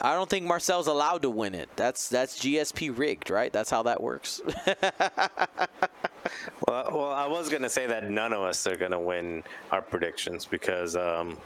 [0.00, 1.68] I don't think Marcel's allowed to win it.
[1.76, 3.52] That's that's GSP rigged, right?
[3.52, 4.40] That's how that works.
[6.68, 10.44] Well, well, I was gonna say that none of us are gonna win our predictions
[10.46, 11.38] because um,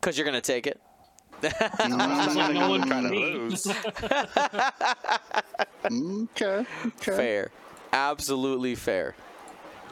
[0.00, 0.80] Because you're gonna take it.
[1.78, 3.66] Sounds like no one trying can to lose.
[5.82, 6.66] Okay.
[6.86, 7.16] Okay.
[7.16, 7.50] Fair,
[7.92, 9.14] absolutely fair.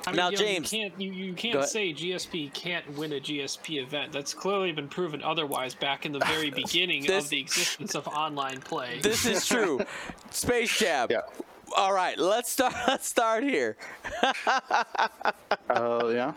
[0.06, 3.12] I mean, Now, you know, James, you can't you, you can't say GSP can't win
[3.12, 4.12] a GSP event.
[4.12, 8.06] That's clearly been proven otherwise back in the very beginning This- of the existence of
[8.08, 9.00] online play.
[9.02, 9.80] This is true.
[10.30, 11.10] Space Jab.
[11.10, 11.20] Yeah.
[11.76, 12.74] All right, let's start.
[12.88, 13.76] Let's start here.
[15.68, 16.32] Uh, yeah.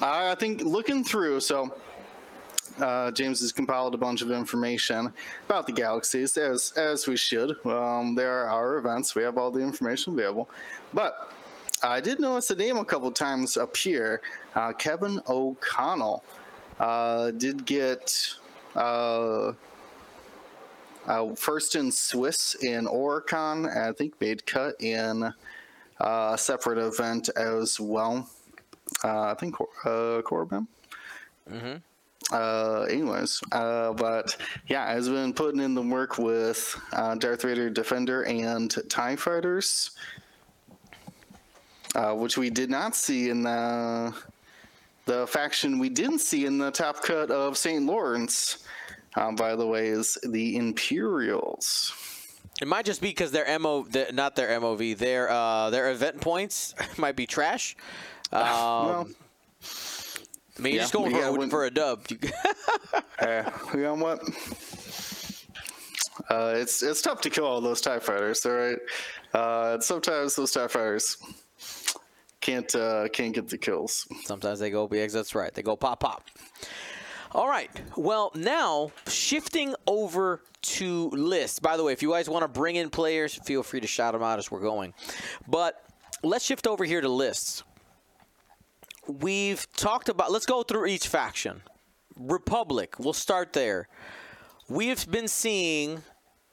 [0.00, 1.74] I I think looking through, so
[2.80, 5.12] uh, James has compiled a bunch of information
[5.46, 7.56] about the galaxies, as as we should.
[7.66, 10.48] Um, there are our events; we have all the information available.
[10.94, 11.32] But
[11.88, 14.20] I did notice the name a couple times appear.
[14.54, 16.22] Uh, Kevin O'Connell
[16.78, 18.36] uh, did get
[18.76, 19.54] Uh,
[21.06, 25.32] uh, first in Swiss in Oricon, I think made cut in uh,
[26.34, 28.28] a separate event as well.
[29.02, 30.66] Uh, I think uh, Corbin.
[31.50, 31.76] Mm-hmm.
[32.32, 34.36] Uh, anyways, uh, but
[34.68, 39.92] yeah, has been putting in the work with uh, Darth Vader Defender and Tie Fighters,
[41.96, 44.14] uh, which we did not see in the
[45.06, 47.84] the faction we didn't see in the top cut of St.
[47.84, 48.64] Lawrence.
[49.14, 51.94] Um, by the way, is the Imperials.
[52.60, 56.20] It might just be because their mo, the, not their MOV, their uh, their event
[56.20, 57.76] points might be trash.
[58.32, 59.08] Um, well,
[60.58, 62.04] I mean, you're yeah, just going for, for a dub.
[63.18, 64.20] Uh, you know what?
[66.28, 68.78] Uh, it's it's tough to kill all those Tie Fighters, all right.
[69.32, 71.16] Uh, sometimes those Tie Fighters
[72.46, 74.06] can't uh, can't get the kills.
[74.24, 75.12] Sometimes they go BX.
[75.12, 75.52] That's right.
[75.52, 76.24] They go pop pop.
[77.32, 77.70] All right.
[77.96, 81.58] Well, now shifting over to lists.
[81.58, 84.12] By the way, if you guys want to bring in players, feel free to shout
[84.12, 84.94] them out as we're going.
[85.48, 85.82] But
[86.22, 87.64] let's shift over here to lists.
[89.08, 90.30] We've talked about.
[90.30, 91.62] Let's go through each faction.
[92.16, 92.94] Republic.
[93.00, 93.88] We'll start there.
[94.68, 96.02] We've been seeing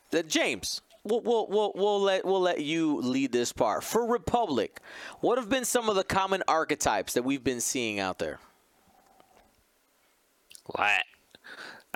[0.09, 0.81] that James.
[1.05, 4.79] We'll, we'll, we'll, we'll let we'll let you lead this part for Republic.
[5.19, 8.39] What have been some of the common archetypes that we've been seeing out there?
[10.77, 11.03] Lat.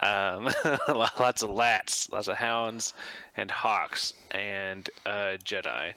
[0.01, 0.45] Um,
[0.89, 2.93] lots of lats, lots of hounds,
[3.35, 5.93] and hawks, and uh, Jedi.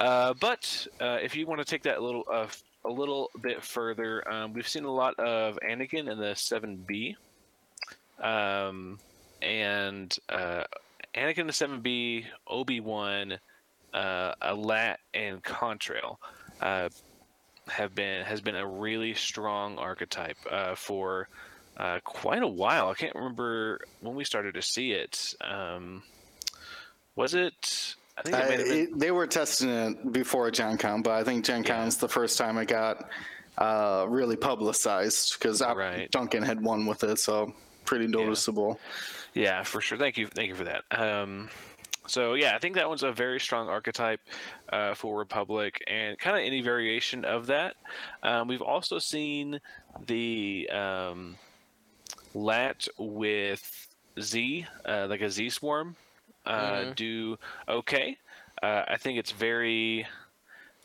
[0.00, 2.46] Uh, but uh, if you want to take that a little uh,
[2.84, 7.16] a little bit further, um, we've seen a lot of Anakin in the Seven B,
[8.20, 8.98] um,
[9.42, 10.64] and uh,
[11.14, 13.38] Anakin the Seven B, Obi Wan,
[13.92, 16.16] uh, a Lat, and Contrail.
[16.60, 16.88] Uh,
[17.68, 21.28] have been has been a really strong archetype uh, for
[21.76, 22.88] uh, quite a while.
[22.88, 25.34] I can't remember when we started to see it.
[25.40, 26.02] Um,
[27.16, 27.94] was it?
[28.18, 28.60] I think it Uh, been.
[28.78, 32.36] it, they were testing it before Gen Con, but I think Gen Con's the first
[32.38, 33.08] time it got
[33.56, 36.10] uh, really publicized because Right.
[36.10, 37.54] Duncan had won with it, so
[37.84, 38.80] pretty noticeable.
[38.82, 39.19] Yeah,
[39.62, 39.98] for sure.
[39.98, 40.84] Thank you, thank you for that.
[40.90, 41.48] Um,
[42.06, 44.20] so yeah, I think that one's a very strong archetype
[44.72, 47.76] uh, for Republic, and kind of any variation of that.
[48.22, 49.60] Um, we've also seen
[50.06, 51.36] the um,
[52.34, 53.88] Lat with
[54.20, 55.94] Z, uh, like a Z swarm,
[56.46, 58.16] uh, do okay.
[58.62, 60.06] Uh, I think it's very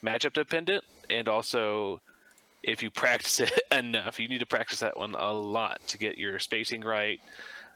[0.03, 2.01] matchup dependent, and also
[2.61, 6.17] if you practice it enough, you need to practice that one a lot to get
[6.17, 7.19] your spacing right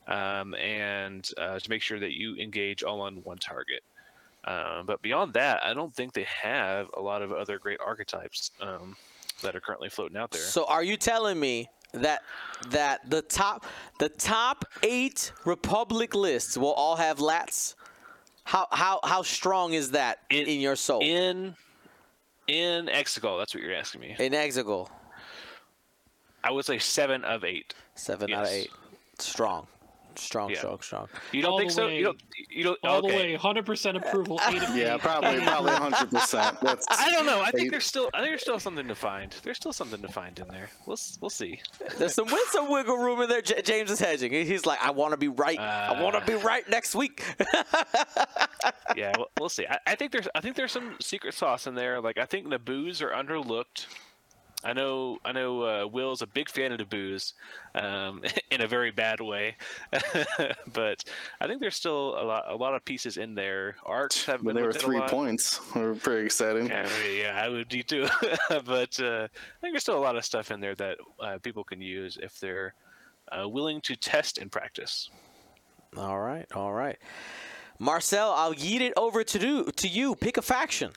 [0.10, 3.82] um, and uh, to make sure that you engage all on one target.
[4.46, 8.52] Um, but beyond that, I don't think they have a lot of other great archetypes
[8.62, 8.96] um,
[9.42, 10.42] that are currently floating out there.
[10.42, 12.22] So are you telling me that
[12.70, 13.66] that the top
[14.00, 17.76] the top eight Republic lists will all have lats?
[18.46, 21.02] How how how strong is that in, In- your soul?
[21.02, 21.56] in
[22.48, 24.16] in Exegol, that's what you're asking me.
[24.18, 24.90] In Exegol,
[26.44, 27.76] I would say seven of eight.
[27.96, 28.72] seven out of eight.
[29.20, 29.68] Strong,
[30.16, 30.58] strong, Yeah.
[30.60, 31.08] strong, strong.
[31.32, 31.88] You don't All think so?
[31.88, 32.22] way- You don't.
[32.50, 32.80] You don't.
[32.84, 33.10] All okay.
[33.10, 34.40] the way, 100% approval.
[34.74, 36.10] Yeah, probably probably 100.
[36.10, 36.58] percent
[36.90, 37.42] I don't know.
[37.42, 37.72] I think Eight.
[37.72, 38.10] there's still.
[38.14, 39.36] I think there's still something to find.
[39.44, 40.70] There's still something to find in there.
[40.86, 41.62] We'll we'll see.
[41.98, 43.42] There's some with some wiggle room in there.
[43.42, 44.32] J- James is hedging.
[44.32, 45.60] He's like, I want to be right.
[45.60, 46.04] I uh.
[46.04, 47.24] want to be right next week.
[48.96, 49.66] yeah, we'll, we'll see.
[49.70, 52.02] I, I think there's I think there's some secret sauce in there.
[52.02, 53.88] Like I think Naboos are underlooked.
[54.64, 57.34] I know I know uh, Will's a big fan of Naboos,
[57.76, 59.56] um, in a very bad way,
[60.74, 61.04] but
[61.40, 63.78] I think there's still a lot a lot of pieces in there.
[63.86, 65.60] Arcs have but been they were looked at a three points.
[65.74, 66.68] They were pretty exciting.
[66.68, 68.08] Yeah, I mean, yeah, I would be too.
[68.66, 71.64] but uh, I think there's still a lot of stuff in there that uh, people
[71.64, 72.74] can use if they're
[73.32, 75.10] uh, willing to test and practice.
[75.96, 76.98] all right, all right.
[77.80, 80.16] Marcel, I'll yeet it over to do to you.
[80.16, 80.92] Pick a faction.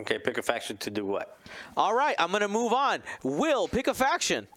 [0.00, 1.38] Okay, pick a faction to do what?
[1.76, 3.02] All right, I'm gonna move on.
[3.22, 4.48] Will, pick a faction.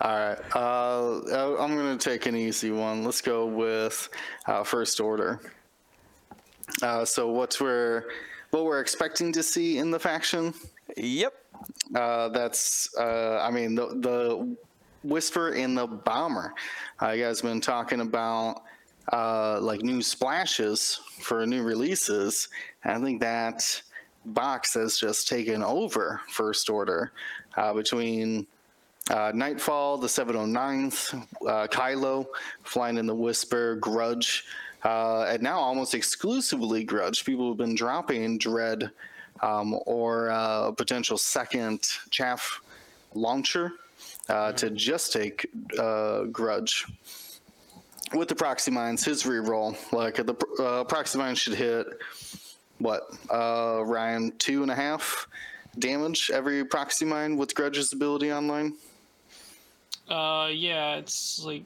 [0.00, 3.04] All right, uh, uh, I'm gonna take an easy one.
[3.04, 4.08] Let's go with
[4.46, 5.40] uh, First Order.
[6.82, 8.04] Uh, so what's we're
[8.50, 10.52] what we're expecting to see in the faction?
[10.96, 11.34] Yep.
[11.94, 14.56] Uh, that's uh, I mean the the
[15.04, 16.52] Whisper and the Bomber.
[17.00, 18.62] Uh, you guys been talking about
[19.12, 22.48] uh, like new splashes for new releases.
[22.84, 23.82] I think that
[24.24, 27.12] box has just taken over First Order
[27.56, 28.46] uh, between
[29.10, 31.14] uh, Nightfall, the 709th,
[31.46, 32.26] uh, Kylo
[32.64, 34.44] flying in the Whisper, Grudge,
[34.84, 37.24] uh, and now almost exclusively Grudge.
[37.24, 38.90] People have been dropping Dread
[39.42, 42.60] um, or uh, a potential second Chaff
[43.14, 43.72] launcher
[44.28, 45.46] uh, to just take
[45.78, 46.86] uh, Grudge.
[48.14, 51.86] With the Proxy Mines, his reroll, like the uh, Proxy Mines should hit
[52.78, 55.26] what uh, Ryan two and a half
[55.78, 58.74] damage every Proxy Mine with Grudge's ability online.
[60.08, 61.64] Uh, yeah, it's like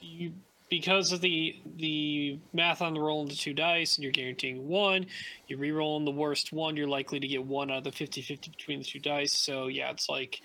[0.00, 0.32] you
[0.70, 5.04] because of the the math on the roll into two dice and you're guaranteeing one
[5.48, 8.78] you're re-rolling the worst one you're likely to get one out of the 50-50 between
[8.78, 10.40] the two dice so yeah it's like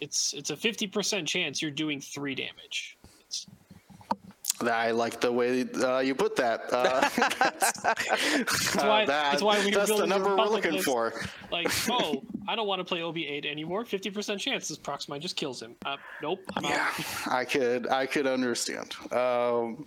[0.00, 3.46] it's it's a 50% chance you're doing three damage it's,
[4.62, 6.62] I like the way uh, you put that.
[6.72, 10.84] Uh, that's, that's why, that's why we that's the number we're looking list.
[10.84, 11.12] for.
[11.50, 13.84] Like, oh, I don't want to play OB8 anymore.
[13.84, 15.76] Fifty percent chance this Proximine just kills him.
[15.84, 16.40] Uh, nope.
[16.56, 17.32] I'm yeah, out.
[17.32, 18.94] I could I could understand.
[19.12, 19.86] Um,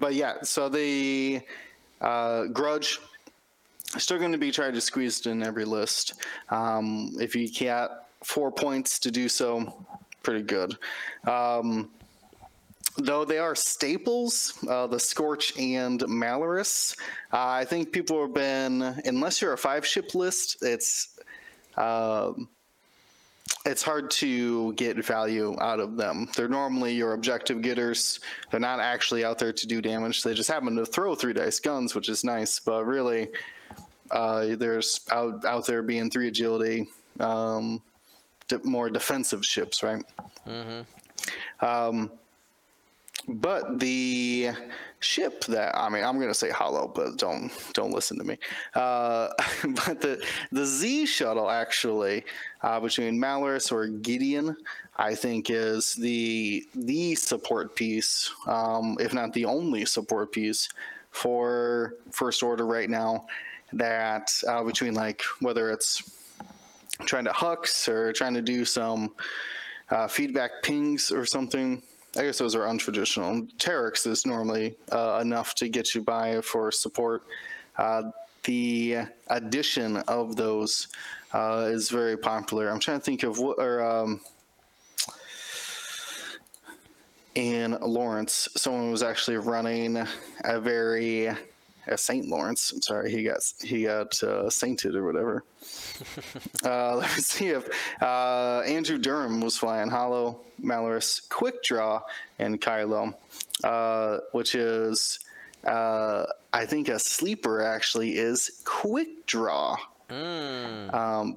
[0.00, 1.40] but yeah, so the
[2.00, 2.98] uh, Grudge
[3.96, 6.14] still going to be tried to squeeze it in every list.
[6.50, 7.90] Um, if you get
[8.22, 9.86] four points to do so,
[10.22, 10.76] pretty good.
[11.26, 11.90] Um,
[12.98, 16.96] though they are staples, uh, the Scorch and Malarus.
[17.32, 21.18] Uh, I think people have been, unless you're a five ship list, it's
[21.76, 22.48] um,
[23.64, 26.28] it's hard to get value out of them.
[26.36, 28.20] They're normally your objective getters.
[28.50, 30.22] They're not actually out there to do damage.
[30.22, 32.58] They just happen to throw three dice guns, which is nice.
[32.60, 33.28] But really,
[34.10, 36.88] uh, there's out out there being three agility,
[37.20, 37.82] um,
[38.64, 40.02] more defensive ships, right?
[40.46, 41.64] Mm-hmm.
[41.64, 42.10] Um,
[43.28, 44.50] but the
[45.00, 48.38] ship that I mean, I'm going to say hollow, but don't don't listen to me.
[48.74, 49.28] Uh,
[49.86, 52.24] but the the Z shuttle actually
[52.62, 54.56] uh, between Malarus or Gideon,
[54.96, 60.68] I think is the the support piece, um, if not the only support piece
[61.10, 63.26] for First Order right now.
[63.74, 66.02] That uh, between like whether it's
[67.04, 69.14] trying to hux or trying to do some
[69.90, 71.82] uh, feedback pings or something.
[72.18, 73.48] I guess those are untraditional.
[73.58, 77.22] Terex is normally uh, enough to get you by for support.
[77.76, 78.10] Uh,
[78.42, 78.98] the
[79.28, 80.88] addition of those
[81.32, 82.70] uh, is very popular.
[82.70, 84.20] I'm trying to think of what, or um,
[87.36, 90.04] in Lawrence, someone was actually running
[90.42, 91.30] a very
[91.90, 92.72] uh, Saint Lawrence.
[92.72, 95.44] I'm sorry, he got he got uh, sainted or whatever.
[96.64, 97.68] uh, let me see if
[98.02, 102.00] uh, Andrew Durham was flying Hollow, Malarus, Quick Draw,
[102.38, 103.14] and Kylo,
[103.64, 105.20] uh, which is
[105.64, 109.76] uh, I think a sleeper actually is Quick Draw.
[110.10, 111.36] Um,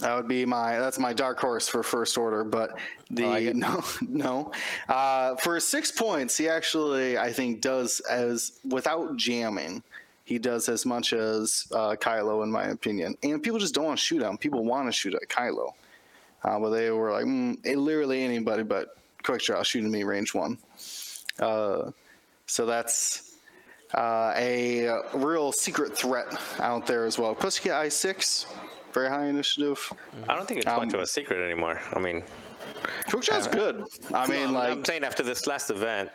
[0.00, 2.78] that would be my that's my dark horse for first order, but
[3.10, 4.52] the like no no
[4.88, 9.82] uh, for six points he actually I think does as without jamming
[10.24, 13.98] he does as much as uh, Kylo in my opinion, and people just don't want
[13.98, 14.38] to shoot him.
[14.38, 15.72] People want to shoot at Kylo,
[16.44, 20.58] uh, but they were like mm, literally anybody but quick draw shooting me range one.
[21.38, 21.90] Uh,
[22.46, 23.30] so that's
[23.94, 26.26] uh, a real secret threat
[26.58, 27.34] out there as well.
[27.34, 28.46] Plus, you get I six,
[28.92, 29.92] very high initiative.
[30.28, 31.80] I don't think it's much of a secret anymore.
[31.92, 32.22] I mean,
[33.08, 33.84] Quick draw's good.
[34.14, 36.10] I mean, No, like I'm saying after this last event,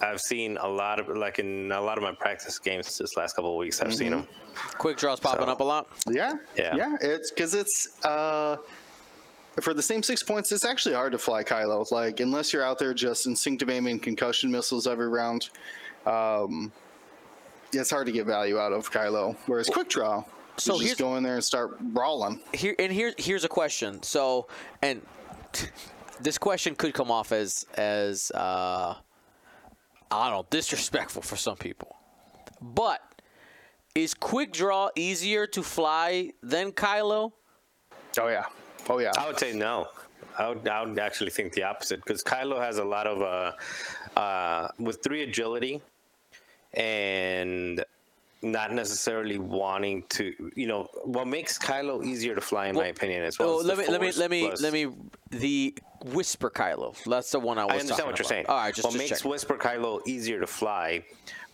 [0.00, 3.36] I've seen a lot of like in a lot of my practice games this last
[3.36, 3.80] couple of weeks.
[3.80, 4.26] I've seen them.
[4.78, 5.88] Quick draws popping So- up a lot.
[6.08, 6.76] Yeah, Yeah.
[6.76, 6.96] yeah.
[7.00, 8.56] It's because it's uh,
[9.60, 10.52] for the same six points.
[10.52, 11.90] It's actually hard to fly Kylo.
[11.90, 15.48] Like unless you're out there just instinctive aiming concussion missiles every round,
[16.06, 16.72] um,
[17.72, 19.36] it's hard to get value out of Kylo.
[19.46, 20.22] Whereas quick draw,
[20.56, 22.40] So so here's- just go in there and start brawling.
[22.52, 24.02] Here and here here's a question.
[24.02, 24.46] So
[24.82, 25.02] and
[26.20, 28.94] this question could come off as as uh,
[30.10, 31.96] I don't know disrespectful for some people,
[32.60, 33.00] but
[33.94, 37.32] is quick draw easier to fly than Kylo?
[38.18, 38.44] Oh yeah,
[38.88, 39.12] oh yeah.
[39.18, 39.88] I would say no.
[40.36, 44.18] I would, I would actually think the opposite because Kylo has a lot of uh,
[44.18, 45.80] uh, with three agility
[46.72, 47.84] and
[48.44, 50.52] not necessarily wanting to.
[50.54, 53.48] You know, what makes Kylo easier to fly, in my opinion, as well.
[53.48, 54.88] Oh, let me let me let me plus- let me
[55.30, 55.74] the
[56.04, 56.96] whisper Kylo.
[57.04, 57.74] That's the one I was.
[57.74, 58.46] I understand what you're saying.
[58.48, 59.30] All right, just, what just makes checking.
[59.30, 61.04] Whisper Kylo easier to fly?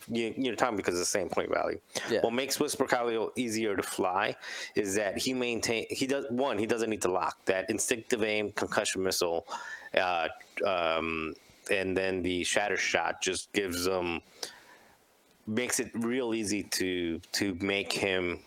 [0.08, 1.78] You, you're talking because of the same point value.
[2.10, 2.20] Yeah.
[2.22, 4.34] What makes Whisper Kylo easier to fly
[4.74, 8.50] is that he maintain he does one he doesn't need to lock that instinctive aim
[8.52, 9.46] concussion missile,
[9.96, 10.28] uh,
[10.66, 11.34] um,
[11.70, 14.20] and then the shatter shot just gives them
[15.50, 18.40] makes it real easy to to make him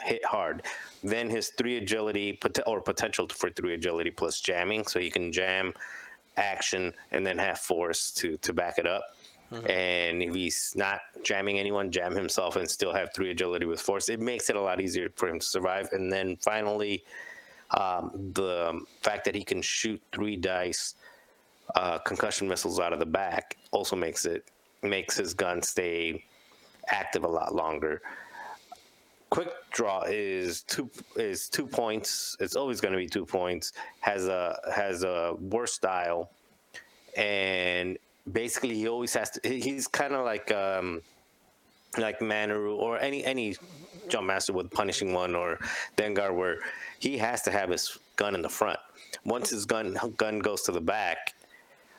[0.00, 0.62] hit hard.
[1.02, 5.32] Then his three agility pot- or potential for three agility plus jamming, so he can
[5.32, 5.72] jam
[6.36, 9.04] action and then have force to to back it up.
[9.68, 14.08] And if he's not jamming anyone, jam himself and still have three agility with force.
[14.08, 15.88] It makes it a lot easier for him to survive.
[15.92, 17.04] And then finally,
[17.72, 20.94] Um, the fact that he can shoot three dice
[21.74, 24.44] uh, concussion missiles out of the back also makes it
[24.82, 26.22] makes his gun stay
[26.88, 28.02] active a lot longer.
[29.30, 32.36] Quick draw is two is two points.
[32.38, 33.72] It's always going to be two points.
[34.00, 36.30] Has a has a worse style,
[37.16, 37.96] and
[38.30, 39.48] basically he always has to.
[39.48, 41.00] He's kind of like um,
[41.96, 43.56] like Manaroo or any any
[44.08, 45.58] jump master with punishing one or
[45.96, 46.58] Dengar, where
[46.98, 48.78] he has to have his gun in the front.
[49.24, 51.34] Once his gun gun goes to the back,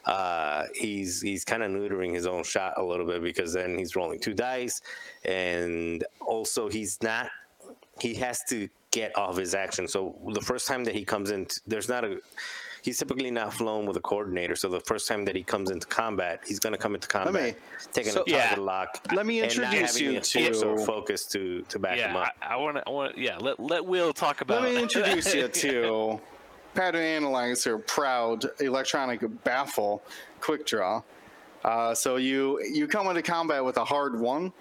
[0.05, 3.95] uh, he's he's kind of neutering his own shot a little bit because then he's
[3.95, 4.81] rolling two dice,
[5.25, 7.29] and also he's not.
[7.99, 9.87] He has to get off his action.
[9.87, 12.19] So the first time that he comes in, there's not a.
[12.81, 14.57] He's typically not flown with a coordinator.
[14.57, 17.33] So the first time that he comes into combat, he's going to come into combat
[17.33, 17.55] me-
[17.93, 18.61] taking so- a target Yeah.
[18.61, 18.99] lock.
[19.13, 22.15] Let me and not introduce you the force or to- focus to to back him
[22.17, 22.33] up.
[22.41, 22.83] I, I want to.
[22.85, 23.17] I want.
[23.17, 24.63] Yeah, let let Will talk about.
[24.63, 26.19] Let me introduce you to
[26.73, 30.03] Pattern Analyzer Proud Electronic Baffle
[30.41, 31.01] Quick Draw.
[31.63, 34.51] Uh, so you you come into combat with a hard one,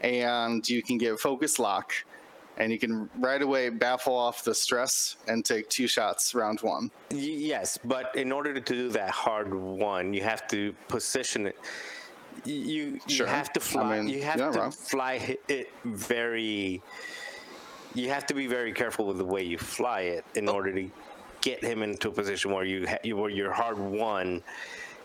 [0.00, 1.92] and you can get focus lock,
[2.56, 6.90] and you can right away baffle off the stress and take two shots round one.
[7.10, 11.56] Yes, but in order to do that hard one, you have to position it.
[12.44, 13.26] You you Sure.
[13.26, 13.96] have to I fly.
[13.98, 14.70] mean, you have to wrong.
[14.72, 16.82] fly it very.
[17.92, 20.52] You have to be very careful with the way you fly it in Oh.
[20.54, 20.90] order to
[21.40, 24.42] get him into a position where you, ha- where your hard one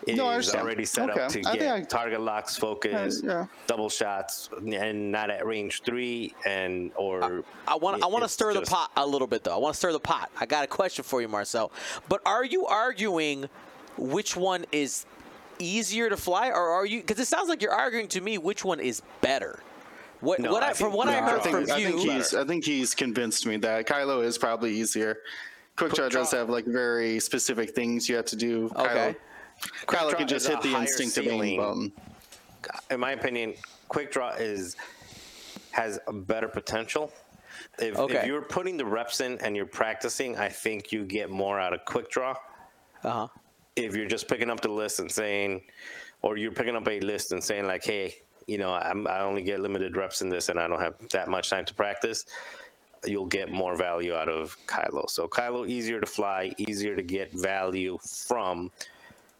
[0.07, 3.45] is No, I already set up to I get I- target locks, focus, yeah.
[3.67, 7.43] double shots, and not at range three and or.
[7.67, 9.53] I want I want to it's stir the pot a little bit though.
[9.55, 10.29] I want to stir the pot.
[10.39, 11.71] I got a question for you, Marcel.
[12.09, 13.49] But are you arguing
[13.97, 15.05] which one is
[15.57, 16.99] easier to fly, or are you?
[16.99, 19.59] Because it sounds like you're arguing to me which one is better.
[20.19, 21.83] What No, what I I, from think- what no, I heard I think, from I
[21.83, 25.17] think he's I think he's convinced me that Kylo is probably easier.
[25.77, 28.71] Quick Draw does have like very specific things you have to do.
[28.75, 29.15] Okay.
[29.87, 31.57] Kylo, Kylo can just hit the instinctive ceiling.
[31.57, 31.91] button.
[32.91, 33.53] in my opinion,
[33.87, 34.75] quick draw is
[35.71, 37.11] has a better potential.
[37.79, 38.15] If, Okay.
[38.17, 41.73] if you're putting the reps in and you're practicing, I think you get more out
[41.73, 42.31] of quick draw.
[43.03, 43.27] uh huh.
[43.75, 45.61] If you're just picking up the list and saying,
[46.21, 48.15] or you're picking up a list and saying like, hey,
[48.47, 51.27] you know, I'm, I only get limited reps in this and I don't have that
[51.27, 52.25] much time to practice,
[53.07, 55.09] you'll get more value out of Kylo.
[55.09, 58.71] So Kylo easier to fly, easier to get value from.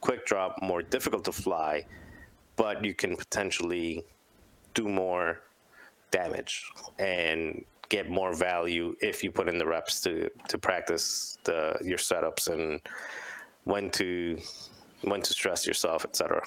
[0.02, 1.86] Quick drop more difficult to fly,
[2.56, 4.04] but you can potentially
[4.74, 5.42] do more
[6.12, 6.66] damage
[7.00, 11.98] and get more value if you put in the reps to to practice the your
[11.98, 12.82] setups and
[13.64, 14.38] when to
[15.02, 16.42] when to stress yourself, etc.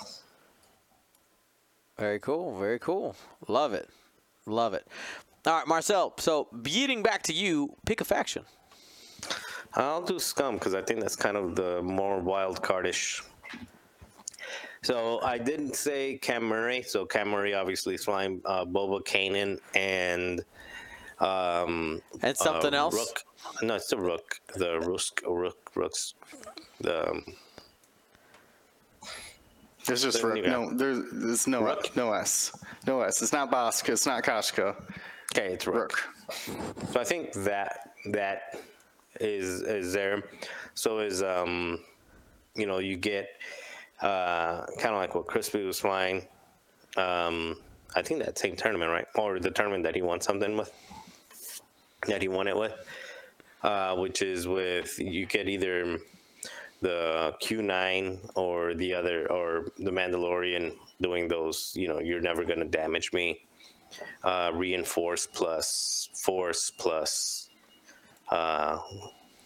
[1.98, 2.58] Very cool.
[2.58, 3.16] Very cool.
[3.48, 3.88] Love it.
[4.46, 4.86] Love it.
[5.48, 6.12] All right, Marcel.
[6.18, 8.44] So getting back to you, pick a faction.
[9.72, 13.22] I'll do scum because I think that's kind of the more wild cardish.
[14.82, 16.82] So I didn't say Cam Murray.
[16.82, 20.44] So Cam Murray obviously is flying uh, Boba Kanan and
[21.18, 22.94] um, And something uh, else?
[22.94, 23.24] Rook.
[23.62, 24.40] No, it's the Rook.
[24.54, 25.22] The Rook.
[25.26, 25.70] Rook.
[25.74, 26.12] Rooks.
[26.82, 27.24] The um,
[29.86, 30.44] There's just Then Rook.
[30.44, 31.96] No, there's, there's no Rook?
[31.96, 32.52] no S.
[32.86, 33.22] No S.
[33.22, 33.94] It's not Boska.
[33.94, 34.76] It's not Kashka.
[35.32, 35.98] Okay, it's Rook.
[36.92, 38.58] So I think that that
[39.20, 40.22] is is there.
[40.74, 41.80] So is um,
[42.54, 43.30] you know, you get
[44.00, 46.26] uh, kind of like what Crispy was flying.
[46.96, 47.56] Um,
[47.94, 49.06] I think that same tournament, right?
[49.14, 50.72] Or the tournament that he won something with,
[52.06, 52.74] that he won it with,
[53.62, 55.98] uh, which is with you get either
[56.80, 61.72] the Q9 or the other or the Mandalorian doing those.
[61.74, 63.40] You know, you're never gonna damage me
[64.24, 67.48] uh, reinforce plus force plus
[68.30, 68.78] uh,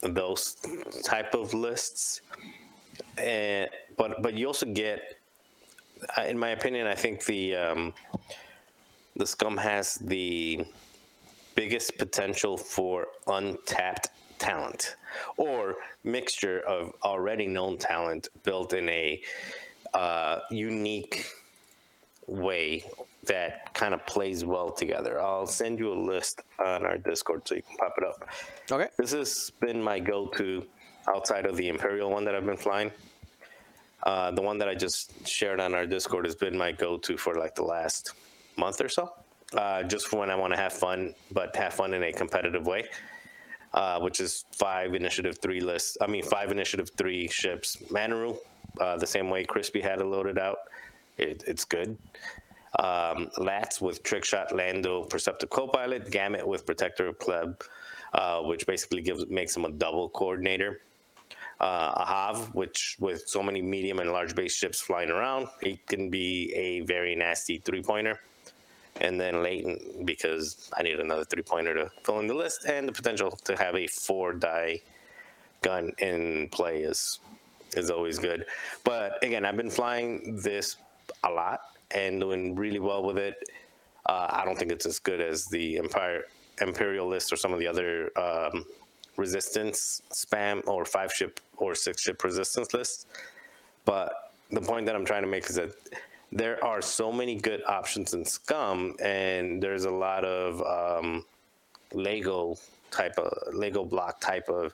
[0.02, 0.56] those
[1.04, 2.20] type of lists.
[3.18, 5.00] And but but you also get,
[6.26, 7.94] in my opinion, I think the um,
[9.16, 10.64] the scum has the
[11.54, 14.96] biggest potential for untapped talent
[15.36, 19.20] or mixture of already known talent built in a
[19.94, 21.26] uh, unique
[22.32, 22.84] way
[23.24, 25.20] that kind of plays well together.
[25.20, 28.28] I'll send you a list on our Discord so you can pop it up.
[28.70, 28.88] Okay.
[28.98, 30.66] This has been my go-to
[31.08, 32.90] outside of the Imperial one that I've been flying.
[34.02, 37.36] Uh, the one that I just shared on our Discord has been my go-to for
[37.36, 38.12] like the last
[38.56, 39.12] month or so.
[39.54, 42.66] Uh, just for when I want to have fun, but have fun in a competitive
[42.66, 42.86] way.
[43.74, 45.96] Uh, which is five initiative three lists.
[45.98, 47.76] I mean, five initiative three ships.
[47.88, 48.36] Manaroo,
[48.78, 50.58] uh, the same way Crispy had it loaded out.
[51.22, 51.96] It, it's good.
[52.78, 57.60] Um, Lats with Trickshot, Lando, Perceptive Copilot, Gamut with Protectorate Gleb,
[58.14, 60.80] uh, which basically gives makes him a double coordinator.
[61.60, 65.78] Uh, a Hav, which with so many medium and large base ships flying around, he
[65.86, 68.18] can be a very nasty three pointer.
[69.00, 72.88] And then Leighton, because I need another three pointer to fill in the list, and
[72.88, 74.80] the potential to have a four die
[75.62, 77.20] gun in play is
[77.76, 78.44] is always good.
[78.84, 80.76] But again, I've been flying this
[81.24, 81.60] a lot
[81.90, 83.36] and doing really well with it.
[84.06, 86.24] Uh, I don't think it's as good as the Empire
[86.60, 88.64] Imperial list or some of the other um,
[89.16, 93.06] resistance spam or five ship or six ship resistance lists.
[93.84, 95.72] But the point that I'm trying to make is that
[96.30, 101.24] there are so many good options in Scum, and there's a lot of um,
[101.92, 102.56] Lego
[102.90, 104.72] type of Lego block type of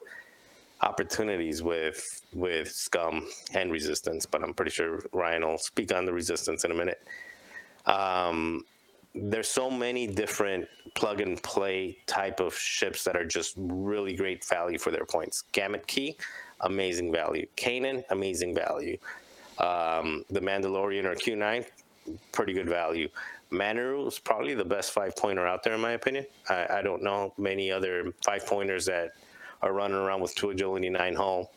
[0.80, 4.26] opportunities with with Scum and Resistance.
[4.26, 7.02] But I'm pretty sure Ryan will speak on the Resistance in a minute.
[7.86, 8.64] Um,
[9.14, 14.44] there's so many different plug and play type of ships that are just really great
[14.44, 15.42] value for their points.
[15.52, 16.16] Gamut Key,
[16.60, 17.46] amazing value.
[17.56, 18.98] Kanan, amazing value.
[19.58, 21.66] Um, the Mandalorian or Q9,
[22.32, 23.08] pretty good value.
[23.50, 26.26] Manaroo is probably the best five pointer out there, in my opinion.
[26.48, 29.12] I, I don't know many other five pointers that
[29.62, 31.52] are running around with two agility, nine hull,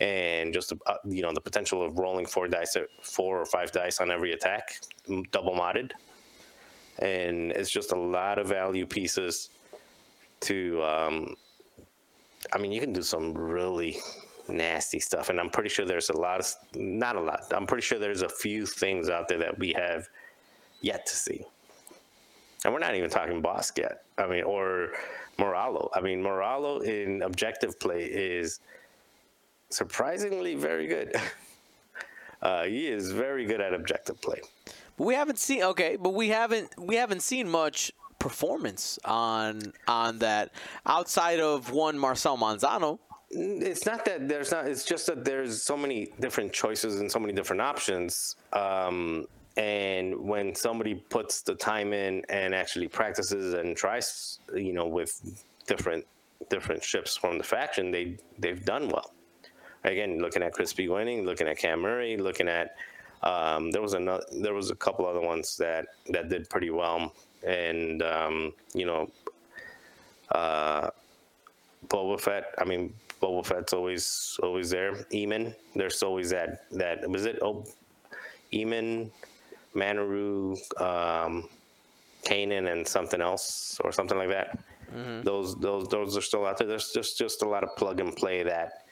[0.00, 4.00] and just uh, you know the potential of rolling four dice, four or five dice
[4.00, 4.80] on every attack,
[5.30, 5.92] double modded.
[7.00, 9.50] And it's just a lot of value pieces
[10.40, 11.34] to um,
[12.52, 13.98] i mean you can do some really
[14.48, 17.82] nasty stuff and i'm pretty sure there's a lot of not a lot i'm pretty
[17.82, 20.08] sure there's a few things out there that we have
[20.80, 21.44] yet to see.
[22.64, 24.92] And we're not even talking Bossk yet i mean or
[25.38, 28.60] moralo i mean moralo in objective play is
[29.70, 31.14] surprisingly very good.
[32.40, 34.40] Uh, he is very good at objective play.
[34.96, 40.20] But we haven't seen okay, but we haven't we haven't seen much performance on on
[40.20, 40.52] that
[40.86, 43.00] outside of one Marcel Manzano.
[43.30, 47.18] it's not that there's not it's just that there's so many different choices and so
[47.18, 48.36] many different options.
[48.52, 49.26] Um,
[49.58, 55.44] and when somebody puts the time in and actually practices and tries you know with
[55.66, 56.06] different
[56.48, 59.12] different ships from the faction they they've done well
[59.84, 62.76] again looking at crispy winning looking at cam murray looking at
[63.22, 67.12] um, there was another there was a couple other ones that that did pretty well
[67.44, 69.10] and um, you know
[70.32, 70.90] uh,
[71.88, 72.54] Boba Fett.
[72.58, 72.92] I mean,
[73.22, 74.92] Boba Fett's always always there.
[75.12, 77.38] Emon, there's always that that was it.
[77.42, 77.64] Oh,
[78.52, 79.10] Emon,
[79.78, 81.48] Manaroo, um,
[82.24, 84.58] Kanan, and something else or something like that.
[85.22, 86.66] Those those those are still out there.
[86.66, 88.84] There's just just a lot of plug and play that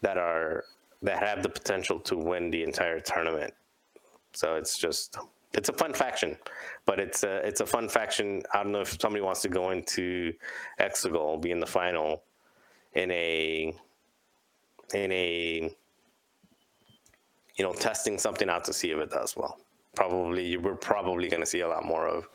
[0.00, 0.64] that are
[1.02, 3.52] that have the potential to win the entire tournament.
[4.32, 5.16] So it's just
[5.52, 6.36] it's a fun faction,
[6.86, 8.42] but it's a it's a fun faction.
[8.52, 10.32] I don't know if somebody wants to go into
[10.80, 12.22] Exegol, be in the final
[12.94, 13.74] in a
[14.94, 15.74] in a
[17.56, 19.58] you know testing something out to see if it does well.
[19.94, 22.26] Probably we're probably going to see a lot more of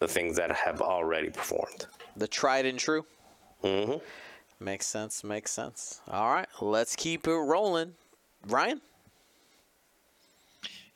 [0.00, 1.86] the things that have already performed.
[2.16, 3.04] The tried and true.
[3.62, 3.94] hmm
[4.60, 5.22] Makes sense.
[5.22, 6.00] Makes sense.
[6.08, 7.94] All right, let's keep it rolling.
[8.48, 8.80] Ryan.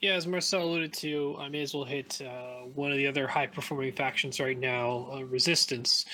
[0.01, 3.29] Yeah, as Marcel alluded to, I may as well hit uh, one of the other
[3.29, 6.05] high performing factions right now, uh, Resistance.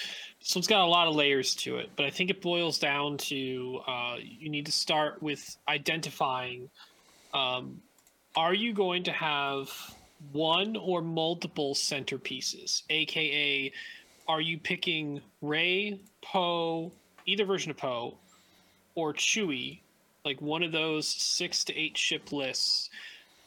[0.40, 3.16] So it's got a lot of layers to it, but I think it boils down
[3.16, 6.68] to uh, you need to start with identifying
[7.34, 7.80] um,
[8.36, 9.70] are you going to have
[10.32, 13.72] one or multiple centerpieces, aka
[14.28, 16.92] are you picking Rey, Poe,
[17.24, 18.18] either version of Poe,
[18.94, 19.80] or Chewie,
[20.24, 22.90] like one of those six to eight ship lists?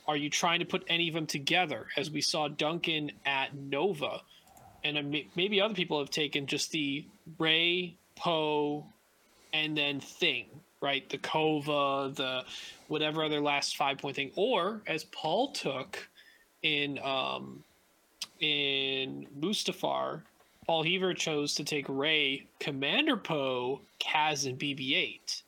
[0.07, 4.21] Are you trying to put any of them together, as we saw Duncan at Nova,
[4.83, 7.05] and uh, maybe other people have taken just the
[7.37, 8.85] Rey, Poe,
[9.53, 10.47] and then Thing,
[10.81, 11.07] right?
[11.09, 12.43] The Kova, the
[12.87, 16.07] whatever other last five point thing, or as Paul took
[16.63, 17.63] in um,
[18.39, 20.21] in Mustafar,
[20.65, 25.41] Paul Heaver chose to take Rey, Commander Poe, Kaz, and BB-8.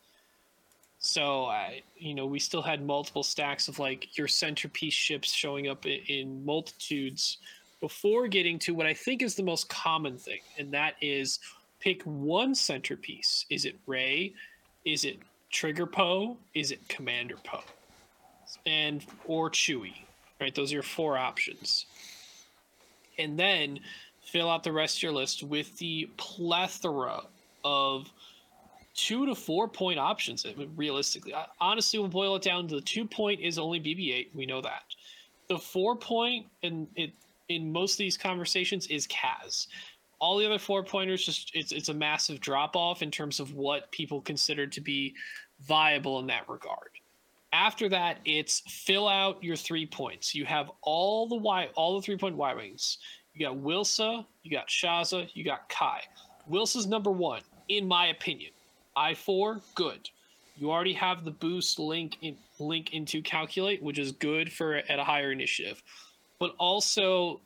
[0.99, 5.67] So I, you know, we still had multiple stacks of like your centerpiece ships showing
[5.67, 7.39] up in, in multitudes
[7.81, 11.39] before getting to what I think is the most common thing, and that is
[11.81, 13.45] pick one centerpiece.
[13.49, 14.34] Is it Rey?
[14.86, 15.17] Is it
[15.51, 16.38] Trigger Poe?
[16.53, 17.63] Is it Commander Poe?
[18.65, 20.03] And or Chewie,
[20.39, 20.53] right?
[20.53, 21.86] Those are your four options.
[23.17, 23.79] And then
[24.21, 27.21] fill out the rest of your list with the plethora
[27.63, 28.11] of
[28.95, 30.45] two to four point options.
[30.75, 34.27] Realistically, honestly, we'll boil it down to the two point is only BB-8.
[34.34, 34.84] We know that.
[35.49, 37.11] The four point, and it
[37.49, 39.67] in most of these conversations is Kaz.
[40.24, 43.55] All the other four pointers just it's it's a massive drop off in terms of
[43.55, 45.13] what people consider to be
[45.59, 46.91] viable in that regard.
[47.51, 50.34] After that, it's fill out your three points.
[50.34, 52.99] You have all the y all the three point Y wings.
[53.34, 55.99] You got Wilsa, you got Shasa, you got Kai.
[56.49, 58.51] Wilsa's number one, in my opinion.
[58.95, 60.09] I four, good.
[60.55, 64.99] You already have the boost link in, link into calculate, which is good for at
[64.99, 65.84] a higher initiative.
[66.39, 67.41] But also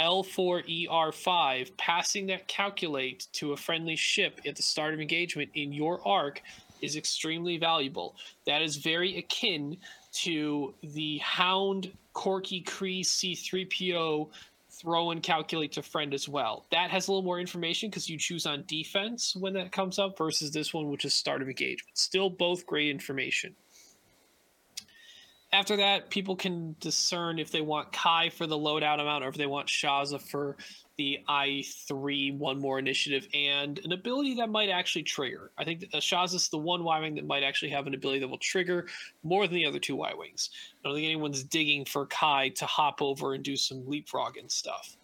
[0.00, 5.72] L4 ER5, passing that calculate to a friendly ship at the start of engagement in
[5.72, 6.42] your arc
[6.82, 8.16] is extremely valuable.
[8.46, 9.78] That is very akin
[10.24, 14.28] to the Hound Corky Cree C3PO
[14.70, 16.66] throw and calculate to friend as well.
[16.70, 20.18] That has a little more information because you choose on defense when that comes up
[20.18, 21.96] versus this one, which is start of engagement.
[21.96, 23.54] Still both great information.
[25.52, 29.36] After that, people can discern if they want Kai for the loadout amount or if
[29.36, 30.56] they want Shasa for
[30.98, 35.52] the I3 one more initiative and an ability that might actually trigger.
[35.56, 38.28] I think that Shasa's the one Y Wing that might actually have an ability that
[38.28, 38.88] will trigger
[39.22, 40.50] more than the other two Y Wings.
[40.84, 44.50] I don't think anyone's digging for Kai to hop over and do some leapfrog and
[44.50, 44.96] stuff.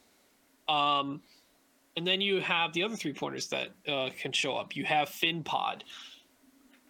[0.68, 1.22] Um,
[1.96, 4.74] and then you have the other three pointers that uh, can show up.
[4.74, 5.84] You have Fin Pod.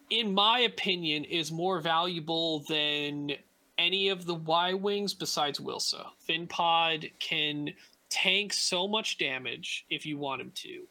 [0.09, 3.31] In my opinion, is more valuable than
[3.77, 6.05] any of the Y Wings besides Wilsa.
[6.19, 7.73] Fin Pod can
[8.09, 10.83] tank so much damage if you want him to,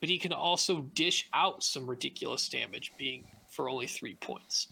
[0.00, 4.68] but he can also dish out some ridiculous damage, being for only three points.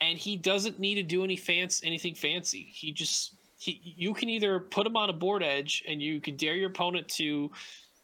[0.00, 2.68] And he doesn't need to do any fancy anything fancy.
[2.72, 6.36] He just he, you can either put him on a board edge and you can
[6.36, 7.50] dare your opponent to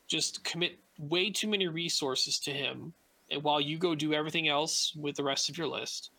[0.08, 2.92] just commit way too many resources to him
[3.40, 6.10] while you go do everything else with the rest of your list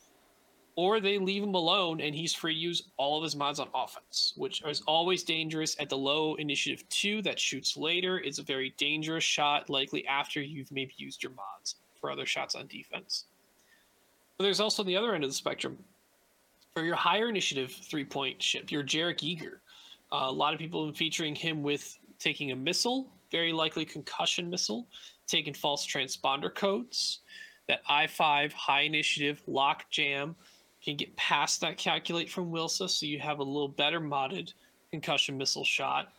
[0.76, 3.68] or they leave him alone and he's free to use all of his mods on
[3.76, 8.20] offense, which is always dangerous at the low initiative two that shoots later.
[8.20, 12.56] It's a very dangerous shot, likely after you've maybe used your mods for other shots
[12.56, 13.26] on defense.
[14.38, 15.78] But there's also the other end of the spectrum.
[16.74, 19.58] For your higher initiative three point ship, your Jarek Yeager.
[20.12, 23.86] Uh, a lot of people have been featuring him with taking a missile, very likely
[23.86, 24.88] concussion missile,
[25.28, 27.20] taking false transponder codes,
[27.68, 30.36] that I5 high initiative lock jam,
[30.84, 34.54] can get past that calculate from Wilsa, so you have a little better modded
[34.92, 36.12] concussion missile shot.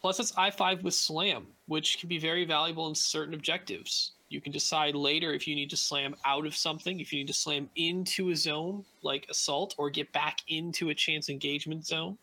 [0.00, 4.12] Plus, it's I5 with slam, which can be very valuable in certain objectives.
[4.30, 7.26] You can decide later if you need to slam out of something, if you need
[7.26, 12.16] to slam into a zone like assault, or get back into a chance engagement zone.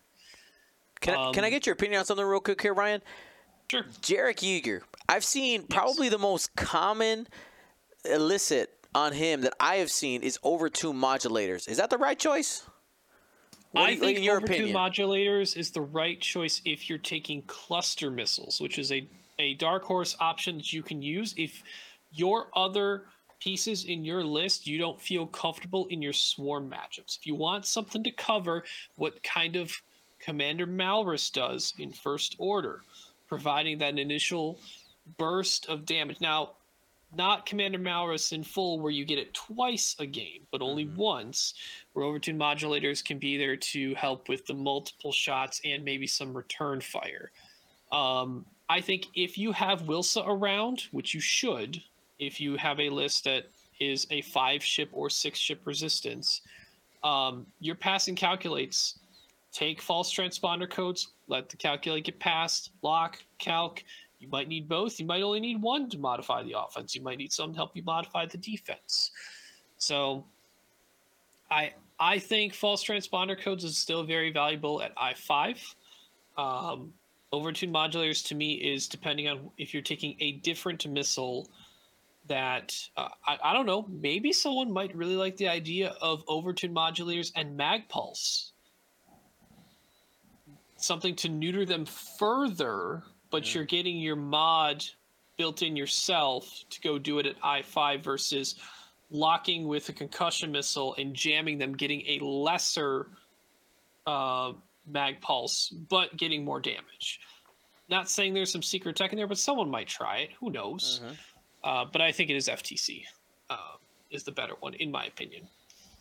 [1.01, 3.01] Can, I, can I Um, get your opinion on something real quick here, Ryan?
[3.69, 3.83] Sure.
[4.01, 4.81] Jarek Yeager.
[5.09, 7.27] I've seen probably the most common
[8.05, 11.69] illicit on him that I have seen is overtuned modulators.
[11.69, 12.65] Is that the right choice?
[13.71, 17.41] What I you- think in your overtuned modulators is the right choice if you're taking
[17.43, 19.07] cluster missiles, which is a,
[19.39, 21.63] a dark horse option that you can use if
[22.11, 23.05] your other
[23.39, 27.17] pieces in your list you don't feel comfortable in your swarm matchups.
[27.19, 28.63] If you want something to cover
[28.95, 29.71] what kind of
[30.19, 32.81] Commander Malarus does in First Order,
[33.27, 34.59] providing that initial
[35.17, 36.19] burst of damage.
[36.21, 36.51] Now,
[37.15, 40.97] not Commander Malarus in full, where you get it twice a game, but only Mm-hmm.
[40.97, 41.53] once,
[41.93, 46.35] where Overtune modulators can be there to help with the multiple shots and maybe some
[46.35, 47.31] return fire.
[47.91, 51.81] Um, I think if you have Wilsa around, which you should,
[52.19, 53.45] if you have a list that
[53.79, 56.41] is a five ship or six ship resistance,
[57.03, 58.99] um, your passing calculates.
[59.53, 63.83] Take false transponder codes, let the calculate get passed, lock, calc.
[64.19, 64.99] You might need both.
[64.99, 66.95] You might only need one to modify the offense.
[66.95, 69.11] You might need some to help you modify the defense.
[69.77, 70.25] So
[71.51, 75.61] I I think false transponder codes is still very valuable at I five.
[76.37, 76.93] Um,
[77.33, 81.49] overtune modulators to me is depending on if you're taking a different missile
[82.27, 86.73] that uh, I, I don't know maybe someone might really like the idea of overtune
[86.73, 88.51] modulators and mag pulse
[90.75, 94.83] something to neuter them further but you're getting your mod
[95.37, 98.55] built in yourself to go do it at i5 versus
[99.09, 103.07] locking with a concussion missile and jamming them getting a lesser
[104.05, 104.51] uh,
[104.87, 107.19] mag pulse but getting more damage
[107.89, 111.01] not saying there's some secret tech in there but someone might try it who knows
[111.63, 113.03] uh, but i think it is ftc
[113.49, 113.75] uh,
[114.11, 115.47] is the better one in my opinion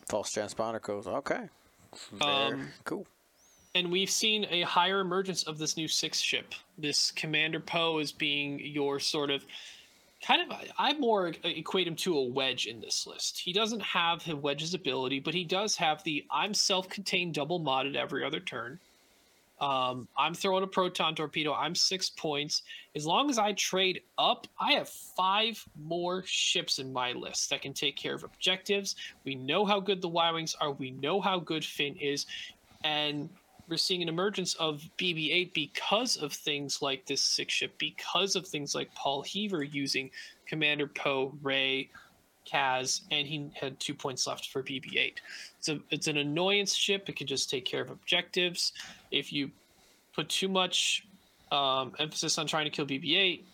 [0.09, 1.07] False transponder codes.
[1.07, 1.49] Okay.
[2.21, 3.05] Um, cool.
[3.77, 6.55] And we've seen a higher emergence of this new six ship.
[6.79, 9.45] This Commander Poe is being your sort of
[10.25, 10.57] kind of.
[10.79, 13.37] I more equate him to a wedge in this list.
[13.37, 17.95] He doesn't have the wedge's ability, but he does have the I'm self-contained double modded
[17.95, 18.79] every other turn.
[19.61, 21.53] Um, I'm throwing a proton torpedo.
[21.53, 22.63] I'm six points.
[22.95, 27.61] As long as I trade up, I have five more ships in my list that
[27.61, 28.95] can take care of objectives.
[29.23, 30.71] We know how good the Y Wings are.
[30.71, 32.25] We know how good Finn is.
[32.83, 33.29] And
[33.67, 38.35] we're seeing an emergence of BB 8 because of things like this six ship, because
[38.35, 40.09] of things like Paul Heaver using
[40.45, 41.89] Commander Poe, Rey,
[42.47, 45.21] Kaz, and he had two points left for BB 8.
[45.59, 47.09] So it's an annoyance ship.
[47.09, 48.71] It can just take care of objectives.
[49.11, 49.51] If you
[50.13, 51.05] put too much
[51.51, 53.45] um, emphasis on trying to kill BB 8,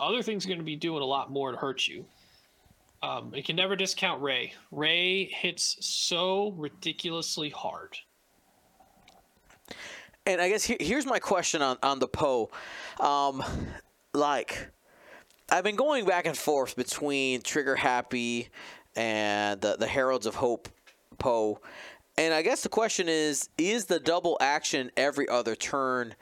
[0.00, 2.04] other things are going to be doing a lot more to hurt you.
[3.02, 4.54] Um, you can never discount Rey.
[4.70, 7.96] Rey hits so ridiculously hard.
[10.26, 12.50] And I guess he- here's my question on, on the Poe.
[12.98, 13.42] Um,
[14.14, 14.68] like,
[15.50, 18.48] I've been going back and forth between Trigger Happy
[18.96, 20.68] and the, the Heralds of Hope
[21.18, 21.60] Poe.
[22.16, 26.14] And I guess the question is is the double action every other turn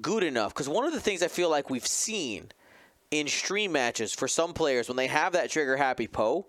[0.00, 0.52] good enough?
[0.52, 2.48] Because one of the things I feel like we've seen
[3.10, 6.46] in stream matches for some players when they have that Trigger Happy Poe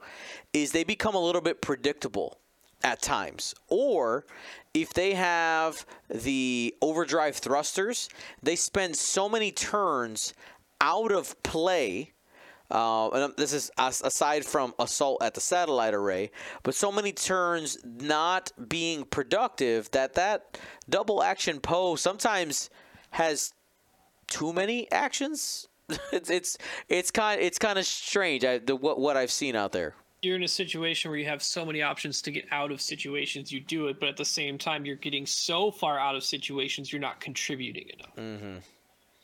[0.54, 2.40] is they become a little bit predictable
[2.84, 3.56] at times.
[3.68, 4.26] Or
[4.74, 8.10] if they have the overdrive thrusters,
[8.42, 10.34] they spend so many turns
[10.82, 12.14] out of play.
[12.70, 16.30] Uh, and this is aside from assault at the satellite array,
[16.64, 20.60] but so many turns not being productive that that
[20.90, 22.70] double action Poe sometimes
[23.12, 23.54] has
[24.28, 25.70] too many actions.
[26.12, 26.58] it's it's
[26.90, 28.44] it's kind it's kind of strange.
[28.44, 29.96] I, the, what what I've seen out there.
[30.28, 33.50] You're in a situation where you have so many options to get out of situations,
[33.50, 36.92] you do it, but at the same time, you're getting so far out of situations,
[36.92, 38.18] you're not contributing enough.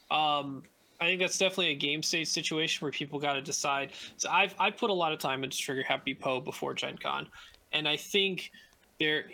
[0.10, 0.64] Um,
[1.02, 3.92] I think that's definitely a game state situation where people got to decide.
[4.16, 7.28] So I've I've put a lot of time into Trigger Happy Poe before Gen Con,
[7.74, 8.52] and I think
[8.98, 9.26] there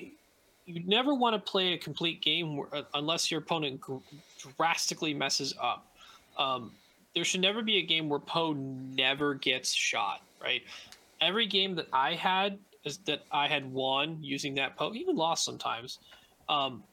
[0.65, 3.97] you never want to play a complete game where, uh, unless your opponent gr-
[4.57, 5.85] drastically messes up.
[6.35, 6.71] Um,
[7.13, 10.23] there should never be a game where Poe never gets shot.
[10.41, 10.63] Right?
[11.21, 15.43] Every game that I had is that I had won using that Poe, even lost
[15.45, 15.99] sometimes.
[16.47, 16.83] Um,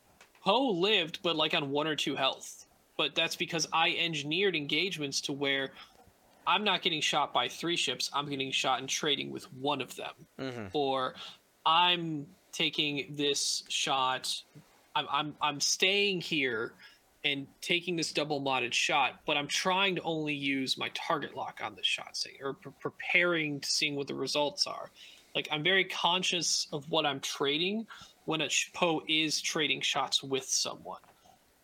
[0.45, 2.67] Poe lived, but like on one or two health
[2.97, 5.71] but that's because I engineered engagements to where
[6.47, 8.11] I'm not getting shot by three ships.
[8.13, 10.15] I'm getting shot and trading with one of them,
[10.73, 11.15] or
[11.65, 14.43] I'm taking this shot.
[14.95, 16.73] I'm I'm I'm staying here
[17.27, 21.61] and taking this double modded shot, but I'm trying to only use my target lock
[21.63, 24.91] on this shot, say, or pre- preparing to seeing what the results are.
[25.35, 27.87] Like I'm very conscious of what I'm trading
[28.27, 31.01] when a Poe is trading shots with someone.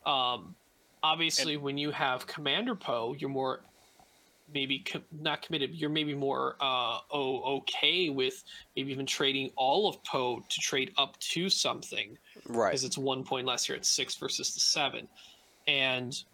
[0.05, 0.57] Um,
[1.03, 3.61] obviously when you have commander poe you're more
[4.55, 8.45] maybe com- not committed you're maybe more uh oh okay with
[8.77, 12.71] maybe even trading all of poe to trade up to something Right.
[12.71, 15.09] because it's one point less here at six versus the seven
[15.67, 16.25] and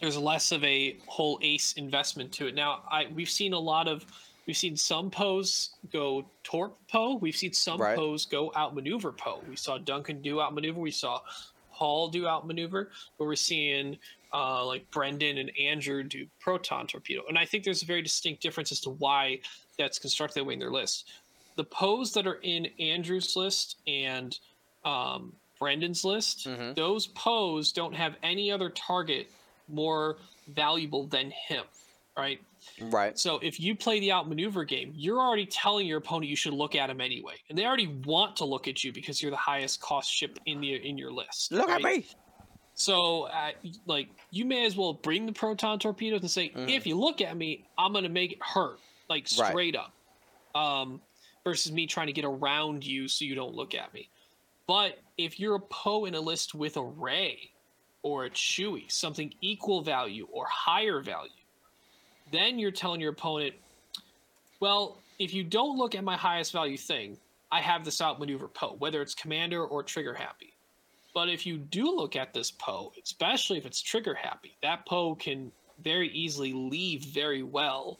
[0.00, 3.88] there's less of a whole ace investment to it now i we've seen a lot
[3.88, 4.04] of
[4.46, 7.96] we've seen some poes go torp poe we've seen some Right.
[7.96, 11.20] poes go outmaneuver poe we saw duncan do outmaneuver we saw
[11.74, 13.98] Paul do outmaneuver, but we're seeing
[14.32, 17.22] uh, like Brendan and Andrew do proton torpedo.
[17.28, 19.40] And I think there's a very distinct difference as to why
[19.78, 21.10] that's constructed that way in their list.
[21.56, 24.38] The Poes that are in Andrew's list and
[24.84, 25.32] um,
[25.62, 29.30] Brendan's list, those pose don't have any other target
[29.68, 30.16] more
[30.48, 31.62] valuable than him,
[32.18, 32.40] right?
[32.80, 33.16] Right.
[33.16, 36.74] So if you play the outmaneuver game, you're already telling your opponent you should look
[36.74, 39.80] at him anyway, and they already want to look at you because you're the highest
[39.80, 41.52] cost ship in the in your list.
[41.52, 42.06] Look at me.
[42.74, 43.52] So, uh,
[43.86, 47.36] like, you may as well bring the proton torpedoes and say, if you look at
[47.36, 49.42] me, I'm gonna make it hurt, like Mm-hmm.
[49.42, 49.50] Right.
[49.50, 49.92] straight up.
[50.56, 51.00] Um,
[51.44, 54.08] versus me trying to get around you so you don't look at me.
[54.72, 57.50] But if you're a Poe in a list with a Rey
[58.02, 61.28] or a Chewie, something equal value or higher value,
[62.30, 63.52] then you're telling your opponent,
[64.60, 67.18] well, if you don't look at my highest value thing,
[67.50, 70.54] I have this outmaneuver Poe, whether it's commander or trigger happy.
[71.12, 75.14] But if you do look at this Poe, especially if it's trigger happy, that Poe
[75.16, 75.52] can
[75.84, 77.98] very easily leave very well.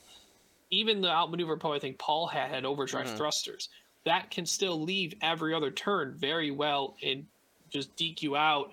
[0.70, 3.16] Even the outmaneuver Poe I think Paul had had overdrive mm-hmm.
[3.18, 3.68] thrusters.
[4.04, 7.24] That can still leave every other turn very well and
[7.70, 8.70] just deke you out.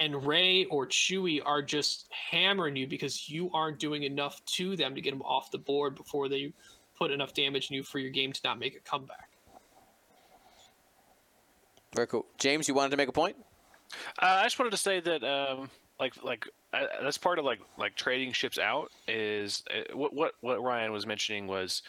[0.00, 4.94] And Rey or Chewy are just hammering you because you aren't doing enough to them
[4.94, 6.52] to get them off the board before they
[6.98, 9.30] put enough damage in you for your game to not make a comeback.
[11.94, 12.26] Very cool.
[12.38, 13.36] James, you wanted to make a point?
[14.20, 15.70] Uh, I just wanted to say that, um,
[16.00, 20.32] like, like uh, that's part of like like trading ships out is uh, what what
[20.40, 21.82] what Ryan was mentioning was.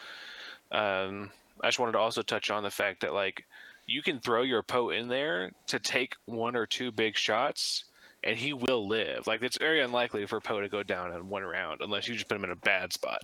[0.70, 3.44] Um, I just wanted to also touch on the fact that like
[3.86, 7.84] you can throw your Poe in there to take one or two big shots,
[8.22, 9.26] and he will live.
[9.26, 12.28] Like it's very unlikely for Poe to go down in one round unless you just
[12.28, 13.22] put him in a bad spot.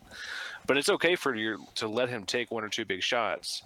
[0.67, 3.63] But it's okay for you to let him take one or two big shots.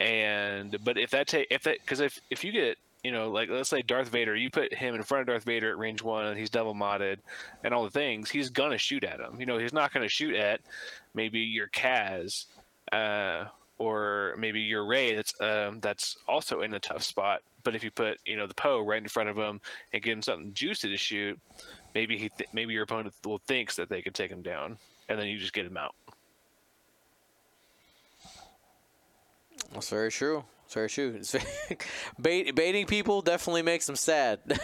[0.00, 3.50] And but if that take if that because if if you get you know like
[3.50, 6.26] let's say Darth Vader, you put him in front of Darth Vader at range one,
[6.26, 7.18] and he's double modded
[7.64, 9.40] and all the things, he's gonna shoot at him.
[9.40, 10.60] You know he's not gonna shoot at
[11.14, 12.44] maybe your Kaz.
[12.92, 13.46] Uh,
[13.78, 17.40] or maybe your Rey that's um, that's also in a tough spot.
[17.64, 19.60] But if you put you know the Poe right in front of him
[19.92, 21.38] and give him something juicy to shoot,
[21.94, 24.78] maybe he th- maybe your opponent will thinks that they can take him down,
[25.08, 25.94] and then you just get him out.
[29.72, 30.44] That's very true.
[30.64, 31.14] It's very true.
[31.16, 31.78] It's very,
[32.20, 34.40] bait, baiting people definitely makes them sad.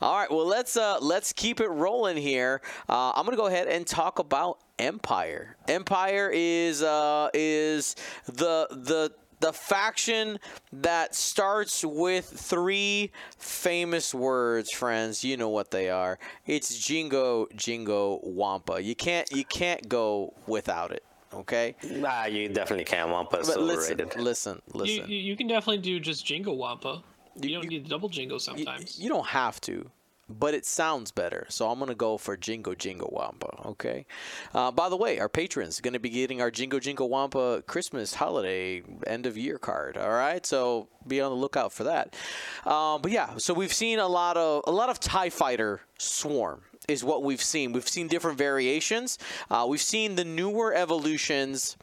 [0.00, 2.60] All right, well let's uh, let's keep it rolling here.
[2.88, 5.56] Uh, I'm gonna go ahead and talk about Empire.
[5.66, 10.38] Empire is uh, is the the the faction
[10.72, 15.22] that starts with three famous words, friends.
[15.24, 16.18] You know what they are.
[16.46, 18.82] It's Jingo Jingo Wampa.
[18.82, 21.04] You can't you can't go without it.
[21.34, 21.76] Okay.
[21.84, 23.10] Nah, you definitely can't.
[23.10, 24.16] Wampa's But listen, overrated.
[24.20, 25.10] listen, You, listen.
[25.10, 27.02] you, you can definitely do just Jingo Wampa.
[27.40, 28.98] You, You- don't you- need double Jingo Y- sometimes.
[28.98, 29.90] You don't have to,
[30.28, 31.46] but it sounds better.
[31.48, 33.62] So I'm gonna go for Jingo Jingo Wampa.
[33.68, 34.04] Okay.
[34.54, 38.14] Uh, by the way, our patrons going to be getting our Jingo Jingo Wampa Christmas
[38.14, 39.96] holiday end of year card.
[39.96, 40.44] All right.
[40.44, 42.14] So be on the lookout for that.
[42.66, 46.62] Um, but yeah, so we've seen a lot of a lot of Tie Fighter swarm.
[46.88, 47.72] Is what we've seen.
[47.72, 49.18] We've seen different variations.
[49.50, 51.76] Uh, we've seen the newer evolutions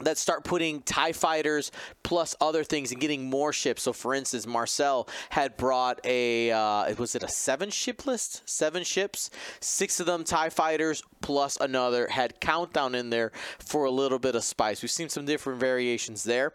[0.00, 1.70] that start putting TIE fighters
[2.02, 3.82] plus other things and getting more ships.
[3.82, 8.48] So, for instance, Marcel had brought a, uh, was it a seven ship list?
[8.48, 9.30] Seven ships,
[9.60, 14.34] six of them TIE fighters plus another, had Countdown in there for a little bit
[14.34, 14.82] of spice.
[14.82, 16.52] We've seen some different variations there.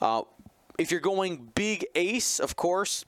[0.00, 0.22] Uh,
[0.78, 3.04] if you're going big ace, of course,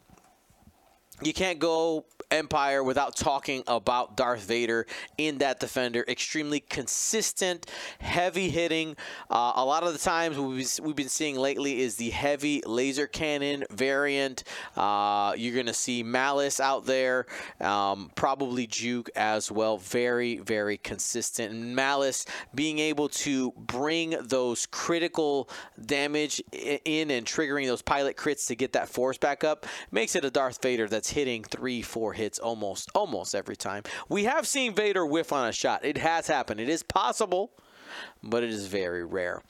[1.22, 4.86] you can't go Empire without talking about Darth Vader
[5.18, 6.04] in that Defender.
[6.08, 7.66] Extremely consistent,
[7.98, 8.96] heavy hitting.
[9.30, 13.64] Uh, a lot of the times we've, been seeing lately is the heavy laser cannon
[13.70, 14.44] variant.
[14.76, 17.26] Uh, you're going to see Malice out there,
[17.60, 19.78] um, probably Juke as well.
[19.78, 21.52] Very, very consistent.
[21.52, 25.48] And Malice being able to bring those critical
[25.84, 30.24] damage in and triggering those pilot crits to get that force back up makes it
[30.24, 33.82] a Darth Vader that's hitting three, four hits almost, almost every time.
[34.08, 35.84] We have seen Vader whiff on a shot.
[35.84, 36.60] It has happened.
[36.60, 37.52] It is possible
[38.22, 39.42] but it is very rare.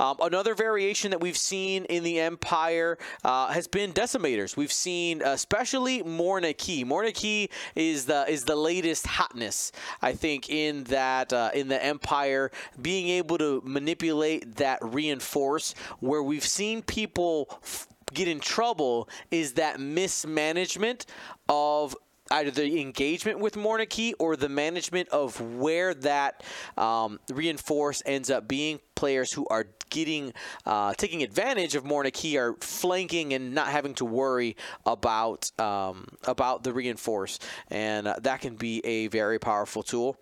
[0.00, 4.56] Um, another variation that we've seen in the Empire uh, has been decimators.
[4.56, 6.84] We've seen, especially Morna Kee.
[6.84, 9.72] Morna Kee is the is the latest hotness,
[10.02, 15.74] I think, in that uh, in the Empire, being able to manipulate that reinforce.
[16.00, 17.48] Where we've seen people.
[17.62, 21.04] F- get in trouble is that mismanagement
[21.48, 21.96] of
[22.30, 26.42] either the engagement with Morna Kee or the management of where that
[26.76, 28.80] um, reinforce ends up being.
[28.94, 30.32] Players who are getting
[30.64, 34.56] uh, taking advantage of Morna Kee are flanking and not having to worry
[34.86, 37.38] about um, about the reinforce,
[37.70, 40.16] and uh, that can be a very powerful tool.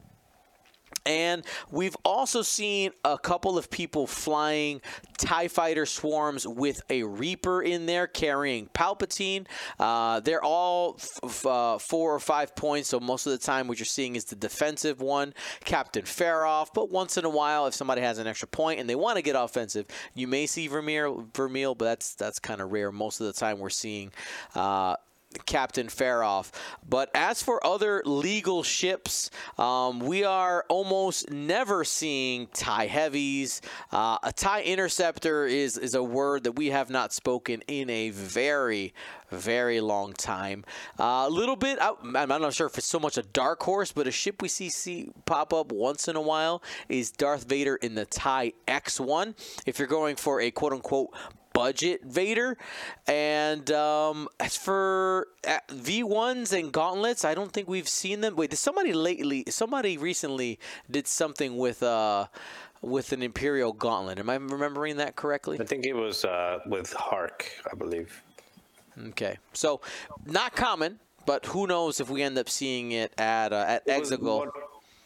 [1.04, 4.80] And we've also seen a couple of people flying
[5.18, 9.46] TIE fighter swarms with a Reaper in there carrying Palpatine.
[9.78, 13.78] Uh, they're all f- uh, four or five points, so most of the time what
[13.78, 15.34] you're seeing is the defensive one,
[15.64, 16.68] Captain Feroph.
[16.74, 19.22] But once in a while, if somebody has an extra point and they want to
[19.22, 22.92] get offensive, you may see Vermeer, Vermeil, but that's that's kind of rare.
[22.92, 24.12] Most of the time, we're seeing.
[24.54, 24.96] Uh,
[25.46, 26.50] Captain Feroph.
[26.88, 33.60] But as for other legal ships, um, we are almost never seeing TIE heavies.
[33.90, 38.10] Uh, a TIE interceptor is, is a word that we have not spoken in a
[38.10, 38.94] very,
[39.30, 40.64] very long time.
[40.98, 43.92] Uh, a little bit, I, I'm not sure if it's so much a dark horse,
[43.92, 47.76] but a ship we see, see pop up once in a while is Darth Vader
[47.76, 49.34] in the TIE X1.
[49.66, 51.14] If you're going for a quote unquote
[51.52, 52.56] budget Vader.
[53.06, 58.36] And um, as for uh, V1s and gauntlets, I don't think we've seen them.
[58.36, 60.58] Wait, did somebody lately, somebody recently
[60.90, 62.26] did something with uh
[62.82, 64.18] with an Imperial gauntlet.
[64.18, 65.58] Am I remembering that correctly?
[65.60, 68.20] I think it was uh, with Hark, I believe.
[69.08, 69.80] Okay, so
[70.26, 74.02] not common, but who knows if we end up seeing it at uh, at It
[74.02, 74.50] Exegol.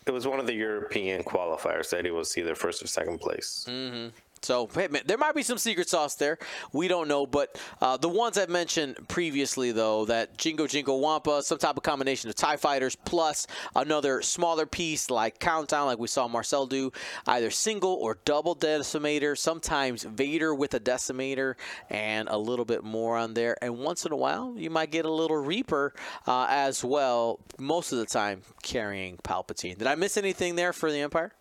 [0.06, 3.66] It was one of the European qualifiers that it was either first or second place.
[3.68, 4.12] Mm.
[4.46, 6.38] So hey, man, there might be some secret sauce there.
[6.72, 11.42] We don't know, but uh, the ones I've mentioned previously, though, that Jingo Jingo Wampa,
[11.42, 16.06] some type of combination of Tie Fighters plus another smaller piece like Countdown, like we
[16.06, 16.92] saw Marcel do,
[17.26, 19.36] either single or double decimator.
[19.36, 21.56] Sometimes Vader with a decimator
[21.90, 23.56] and a little bit more on there.
[23.60, 25.92] And once in a while, you might get a little Reaper
[26.28, 27.40] uh, as well.
[27.58, 29.76] Most of the time, carrying Palpatine.
[29.76, 31.32] Did I miss anything there for the Empire?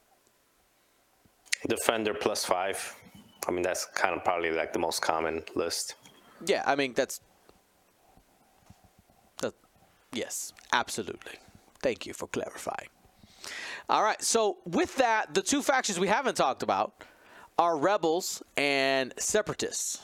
[1.67, 2.95] Defender plus five.
[3.47, 5.95] I mean, that's kind of probably like the most common list.
[6.45, 7.21] Yeah, I mean that's
[9.41, 9.53] that,
[10.13, 11.33] yes, absolutely.
[11.81, 12.89] Thank you for clarifying.
[13.87, 17.03] All right, so with that, the two factions we haven't talked about
[17.57, 20.01] are rebels and separatists.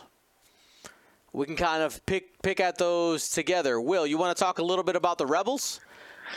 [1.33, 3.79] We can kind of pick pick at those together.
[3.81, 5.79] Will, you want to talk a little bit about the rebels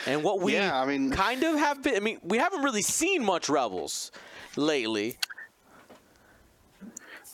[0.05, 1.95] and what we Yeah, I mean- kind of have been?
[1.95, 4.11] I mean, we haven't really seen much rebels
[4.55, 5.17] lately.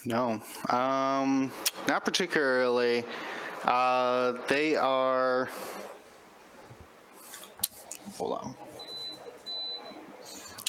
[0.06, 1.52] No, um,
[1.88, 3.04] not particularly.
[3.64, 5.50] Uh, they are.
[8.18, 8.56] Hold on.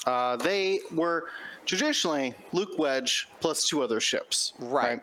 [0.07, 1.29] Uh, they were
[1.65, 4.53] traditionally Luke Wedge plus two other ships.
[4.59, 5.01] Right.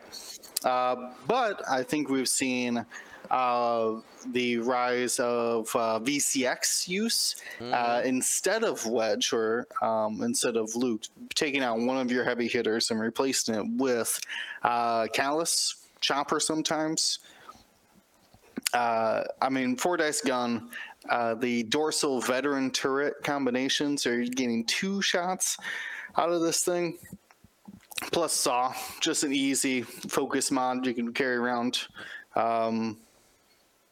[0.64, 2.86] Uh, but I think we've seen
[3.32, 3.96] uh,
[4.32, 11.04] the rise of uh, VCX use uh, instead of Wedge or um, instead of Luke,
[11.36, 14.20] taking out one of your heavy hitters and replacing it with
[14.64, 17.20] uh, Kallus, Chopper sometimes.
[18.74, 20.70] Uh, I mean, four dice gun.
[21.10, 25.58] Uh, the dorsal veteran turret combinations are getting two shots
[26.18, 26.98] out of this thing
[28.12, 31.88] plus saw just an easy focus mod you can carry around
[32.36, 32.98] um,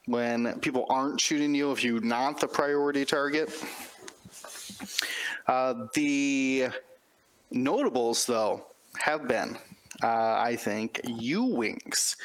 [0.07, 3.49] when people aren't shooting you if you're not the priority target
[5.47, 6.67] uh, the
[7.51, 8.65] notables though
[8.97, 9.55] have been
[10.03, 12.17] uh, i think u-wings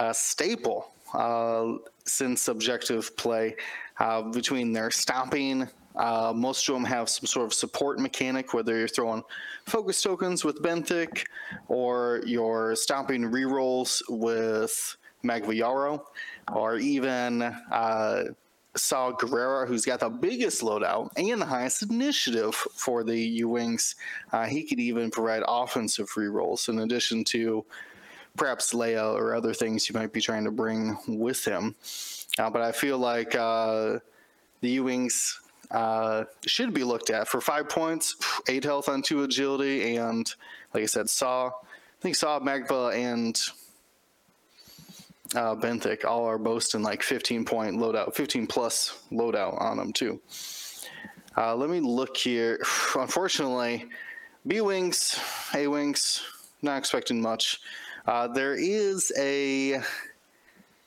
[0.00, 1.74] a staple uh,
[2.04, 3.56] since objective play
[3.98, 5.68] uh, between their stopping.
[5.96, 9.22] Uh, most of them have some sort of support mechanic, whether you're throwing
[9.66, 11.24] focus tokens with Benthic
[11.68, 16.04] or you're stopping rerolls with Magva Yarro,
[16.52, 18.24] or even uh,
[18.76, 23.94] Saw Gerrera, who's got the biggest loadout and the highest initiative for the U Wings.
[24.32, 27.64] Uh, he could even provide offensive rerolls in addition to
[28.36, 31.74] perhaps Leia or other things you might be trying to bring with him.
[32.38, 33.98] Uh, but I feel like uh,
[34.60, 35.40] the U Wings
[35.70, 38.16] uh, should be looked at for five points,
[38.48, 40.32] eight health on two agility, and
[40.72, 41.48] like I said, Saw.
[41.48, 41.52] I
[42.00, 43.40] think Saw, Magva, and
[45.34, 50.20] uh, Benthic all are boasting like 15 point loadout, 15 plus loadout on them too.
[51.36, 52.60] Uh, let me look here.
[52.94, 53.86] Unfortunately,
[54.46, 55.18] B wings,
[55.54, 56.22] A wings,
[56.62, 57.60] not expecting much.
[58.06, 59.80] Uh, there is a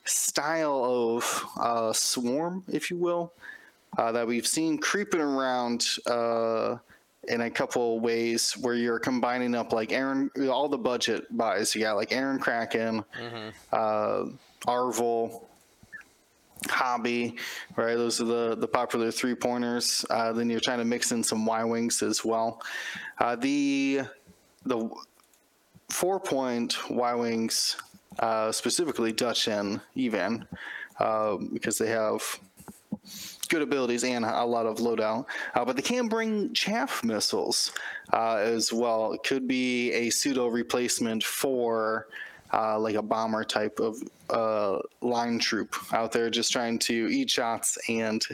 [0.06, 3.34] style of uh, swarm, if you will,
[3.98, 6.78] uh, that we've seen creeping around uh,
[7.28, 11.76] in a couple ways where you're combining up like Aaron, all the budget buys.
[11.76, 13.04] You got like Aaron Kraken,
[13.72, 14.26] uh,
[14.66, 15.44] Arvel,
[16.70, 17.36] Hobbie,
[17.76, 17.96] right?
[17.96, 20.06] Those are the, the popular three pointers.
[20.10, 22.62] Uh, then you're trying to mix in some Y wings as well.
[23.20, 24.02] Uh, the
[24.66, 24.90] the
[25.90, 27.78] four point Y wings,
[28.20, 30.48] uh, specifically Dutch and Evaan,
[31.00, 32.22] uh, because they have
[33.48, 35.26] good abilities and a lot of loadout.
[35.56, 37.72] Uh, but they can bring chaff missiles
[38.14, 39.14] uh, as well.
[39.14, 42.08] It could be a pseudo replacement for
[42.54, 47.30] uh, like a bomber type of uh, line troop out there just trying to eat
[47.30, 48.26] shots and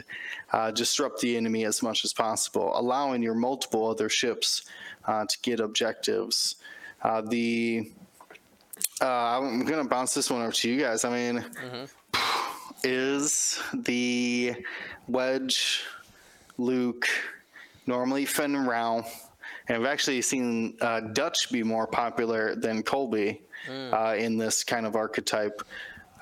[0.52, 4.66] uh, disrupt the enemy as much as possible, allowing your multiple other ships
[5.06, 6.56] uh, to get objectives.
[7.28, 7.90] The
[9.00, 11.04] I'm gonna bounce this one over to you guys.
[11.04, 11.44] I mean,
[12.84, 14.54] is the
[15.08, 15.82] Wedge,
[16.58, 17.08] Luke,
[17.86, 19.04] normally Fenn Rao,
[19.68, 23.40] and I've actually seen uh, Dutch be more popular than Colby
[23.92, 25.62] uh, in this kind of archetype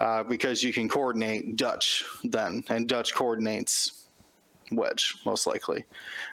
[0.01, 4.07] uh, because you can coordinate Dutch then, and Dutch coordinates
[4.71, 5.85] Wedge most likely.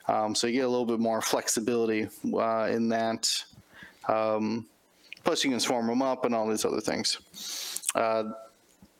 [0.07, 3.43] Um, so you get a little bit more flexibility uh, in that.
[4.07, 4.67] Um,
[5.23, 7.17] plus, you can swarm them up and all these other things.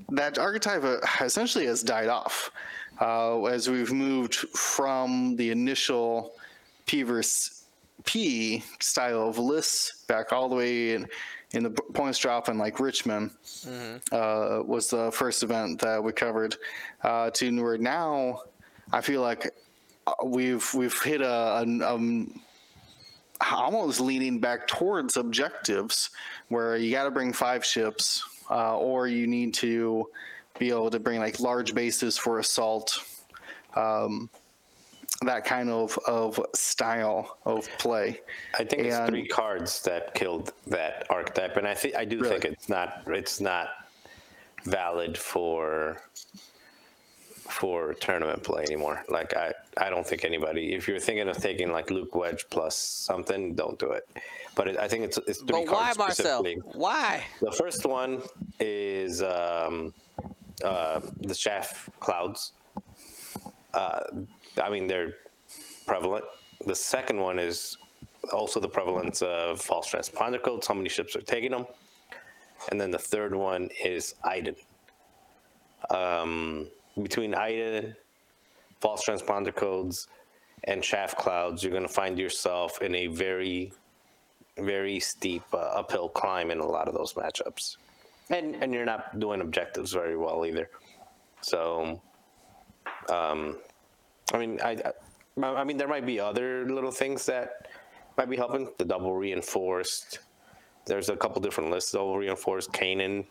[0.10, 2.52] That archetype uh, essentially has died off
[3.02, 6.34] uh, as we've moved from the initial
[6.86, 7.64] P versus
[8.06, 11.08] P style of lists back all the way in,
[11.52, 13.32] in the points drop in like Richmond
[14.12, 16.56] uh, was the first event that we covered
[17.04, 18.42] uh, to where now
[18.92, 19.54] I feel like
[20.08, 22.40] uh, we've we've hit a, a, um,
[23.52, 26.10] almost leaning back towards objectives,
[26.50, 30.08] where you got to bring five ships, uh, or you need to
[30.58, 33.04] be able to bring like large bases for assault.
[33.76, 34.30] Um,
[35.22, 38.22] that kind of of style of play.
[38.54, 42.46] I think it's three cards that killed that archetype, and I think I do think
[42.46, 43.70] it's not it's not
[44.66, 46.02] valid for
[47.50, 49.04] for tournament play anymore.
[49.10, 50.74] Like I I don't think anybody.
[50.74, 54.08] If you're thinking of taking like Luke Wedge plus something, don't do it.
[54.60, 56.44] But it, I think it's it's three But why, cards Marcel?
[56.44, 56.74] specifically.
[56.74, 57.24] Why?
[57.40, 58.22] The first one
[58.60, 59.94] is um,
[60.62, 62.52] uh, the Shaft Clouds.
[63.74, 64.02] Uh,
[64.62, 65.14] I mean, they're
[65.88, 66.26] prevalent.
[66.66, 67.78] The second one is
[68.34, 70.68] also the prevalence of false transponder codes.
[70.68, 71.66] How many ships are taking them?
[72.70, 74.58] And then the third one is Iden.
[75.90, 76.68] Um,
[77.02, 77.96] between Iden,
[78.82, 80.10] false transponder codes,
[80.66, 83.72] and shaft clouds, you're going to find yourself in a very,
[84.60, 87.78] very steep uh, uphill climb in a lot of those matchups.
[88.30, 90.70] And, and you're not doing objectives very well either.
[91.42, 92.00] So,
[93.10, 93.58] um,
[94.34, 94.78] I mean, I,
[95.42, 97.68] I, I mean, there might be other little things that
[98.18, 98.70] might be helping.
[98.78, 100.20] The double reinforced.
[100.86, 101.92] There's a couple different lists.
[101.92, 103.26] Double reinforced, Kanan,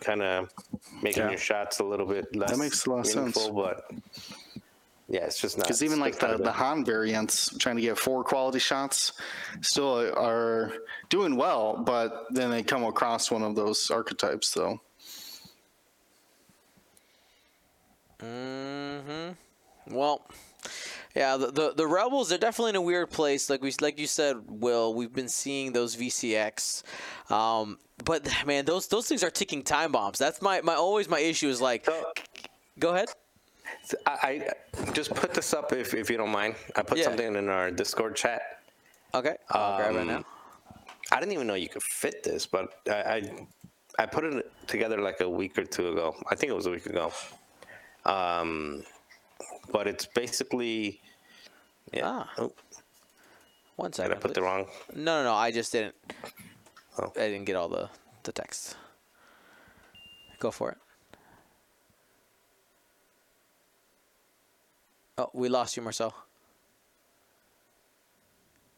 [0.00, 0.50] kind of
[1.02, 1.30] making Yeah.
[1.30, 3.48] your shots a little bit less makes a lot of sense.
[3.48, 3.90] but
[5.08, 5.64] yeah, it's just not.
[5.64, 9.12] Because even like the, the Han variants, trying to get four quality shots,
[9.60, 10.72] still are
[11.10, 14.80] doing well, but then they come across one of those archetypes, though.
[18.20, 19.94] Mm-hmm.
[19.94, 20.26] Well,
[21.14, 23.48] yeah, the, the the rebels are definitely in a weird place.
[23.48, 26.82] Like we like you said, Will, we've been seeing those VCX,
[27.30, 30.18] um, but man, those those things are ticking time bombs.
[30.18, 32.12] That's my my always my issue is like, So,
[32.78, 33.08] go ahead.
[34.06, 34.12] I,
[34.84, 36.54] I just put this up if, if you don't mind.
[36.74, 37.04] I put Yeah.
[37.04, 38.42] something in our Discord chat.
[39.14, 40.24] Okay, I'll grab it Um, now.
[41.12, 43.46] I didn't even know you could fit this, but I, I
[44.00, 46.14] I put it together like a week or two ago.
[46.30, 47.12] I think it was a week ago.
[48.04, 48.84] Um,
[49.72, 51.00] but it's basically
[51.92, 52.02] yeah.
[52.26, 52.30] Ah.
[52.38, 52.52] Oh,
[53.76, 54.44] One did I put the please.
[54.44, 54.66] wrong?
[54.94, 55.34] No, no, no.
[55.34, 55.94] I just didn't.
[56.98, 57.12] Oh.
[57.16, 57.88] I didn't get all the
[58.24, 58.76] the text.
[60.38, 60.78] Go for it.
[65.18, 66.14] Oh, we lost you, Marcel.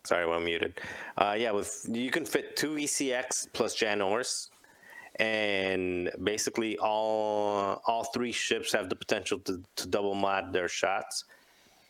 [0.05, 0.81] Sorry, I'm muted.
[1.17, 4.51] Uh, yeah, with you can fit two VCX plus Jan Ors,
[5.17, 11.25] and basically all all three ships have the potential to, to double mod their shots.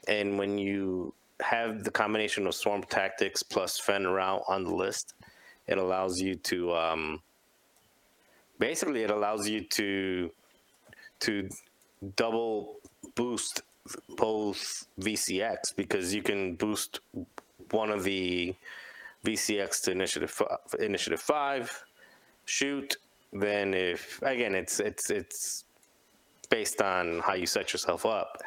[0.09, 5.13] And when you have the combination of Swarm Tactics plus Fenn Rao on the list,
[5.67, 7.21] it allows you to um,
[8.59, 10.31] basically it allows you to
[11.21, 11.51] to
[12.17, 12.77] double
[13.15, 13.63] boost
[14.17, 17.01] both VCX because you can boost
[17.71, 18.55] one of the
[19.25, 21.85] VCX to initiative fi- initiative five,
[22.45, 22.97] shoot.
[23.33, 25.65] Then if again it's it's it's
[26.49, 28.43] based on how you set yourself up.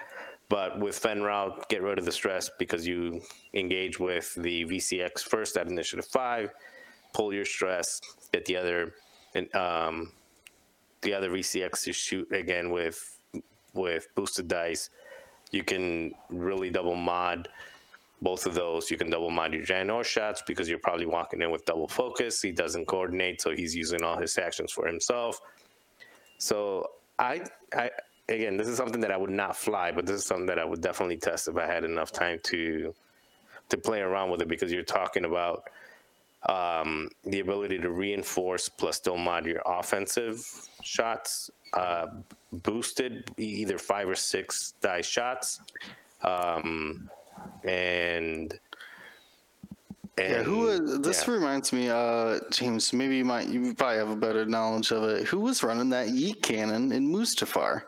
[0.50, 3.22] But with Fenn Rao, get rid of the stress because you
[3.54, 6.52] engage with the VCX first at initiative five,
[7.14, 8.02] pull your stress,
[8.34, 8.94] get the other
[9.54, 10.12] um,
[11.02, 13.18] the other VCX to shoot again with
[13.74, 14.90] with boosted dice.
[15.52, 17.50] You can really double mod
[18.22, 18.90] both of those.
[18.92, 22.42] You can double mod your Janor shots because you're probably walking in with double focus.
[22.42, 25.40] He doesn't coordinate, so he's using all his actions for himself.
[26.38, 26.88] So
[27.20, 27.44] I,
[27.76, 27.92] I
[28.30, 30.66] again, this is something that I would not fly, but this is something that I
[30.66, 32.94] would definitely test if I had enough time to
[33.70, 35.70] to play around with it because you're talking about
[36.48, 40.46] um, the ability to reinforce plus still mod your offensive
[40.84, 42.08] shots, uh,
[42.52, 45.62] boosted either five or six die shots,
[46.24, 47.10] um,
[47.64, 48.60] and.
[50.18, 51.34] Yeah, and- who was, this yeah.
[51.34, 55.26] reminds me, uh, James, maybe you might, you probably have a better knowledge of it.
[55.28, 57.84] Who was running that Yeet cannon in Mustafar?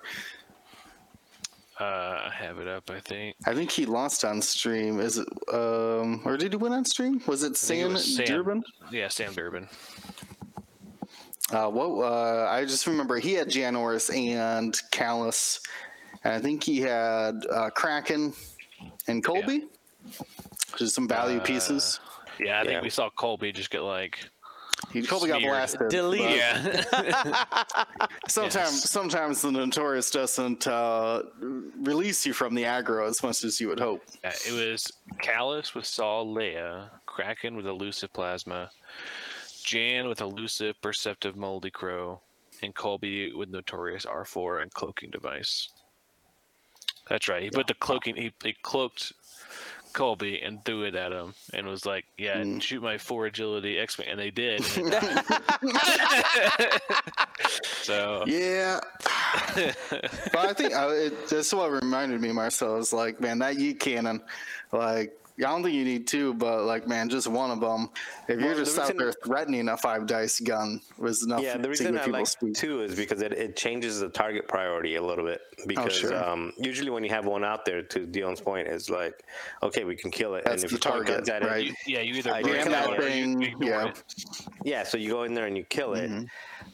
[1.80, 3.36] Uh, I have it up, I think.
[3.46, 5.00] I think he lost on stream.
[5.00, 7.22] Is it, um, or did he win on stream?
[7.28, 8.26] Was it I think it was Sam.
[8.26, 8.64] Durbin?
[8.90, 9.68] Yeah, Sam Durbin.
[11.52, 15.60] Uh, what, uh, I just remember he had Janoris and Kallus,
[16.24, 18.34] and I think he had uh, Kraken
[19.08, 19.66] and Colby,
[20.72, 22.00] which is some value Uh, pieces.
[22.40, 24.18] Yeah, I think we saw Colby just get like.
[24.92, 25.54] He Colby got smeared.
[25.54, 25.90] blasted.
[25.90, 26.22] Delete.
[26.36, 26.84] Yeah.
[28.28, 28.90] Sometimes, Yes.
[28.90, 31.24] sometimes the Notorious doesn't uh,
[31.82, 34.02] release you from the aggro as much as you would hope.
[34.24, 34.92] Yeah, it was
[35.22, 38.72] Kallus with Saw Leia, Kraken with elusive plasma,
[39.64, 42.22] Jan with elusive perceptive moldy crow,
[42.62, 45.70] and Colby with notorious R4 and cloaking device.
[47.10, 47.44] That's right.
[47.44, 48.16] He put the cloaking.
[48.16, 49.12] He, he cloaked
[49.92, 52.62] Colby and threw it at him and was like, "Yeah, Mm.
[52.62, 54.62] shoot my four agility X Men," and they did.
[54.78, 54.94] and
[57.82, 58.80] so Yeah.
[59.56, 62.78] but I think uh, it, this is what reminded me, Marcel.
[62.78, 64.22] Is like, man, that yeet cannon,
[64.72, 67.90] like, I don't think you need two, but like, man, just one of them.
[68.28, 71.42] If you're Well, the just out reason- there threatening a five dice gun, was enough
[71.42, 72.56] Yeah, the reason give I people like speed.
[72.56, 75.42] two is because it, it changes the target priority a little bit.
[75.66, 76.24] Because sure.
[76.24, 79.24] um, usually when you have one out there, to Dion's point, is like,
[79.64, 80.44] okay, we can kill it.
[80.46, 82.66] That's and if the you point target, guns at it, you, yeah, you either bring
[82.66, 83.88] that out or you thing, yeah.
[83.88, 84.04] it.
[84.64, 86.12] Yeah, so you go in there and you kill it.
[86.12, 86.26] Mm-hmm.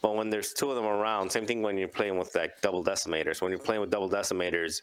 [0.01, 2.83] But when there's two of them around, same thing when you're playing with like double
[2.83, 3.41] decimators.
[3.41, 4.81] When you're playing with double decimators,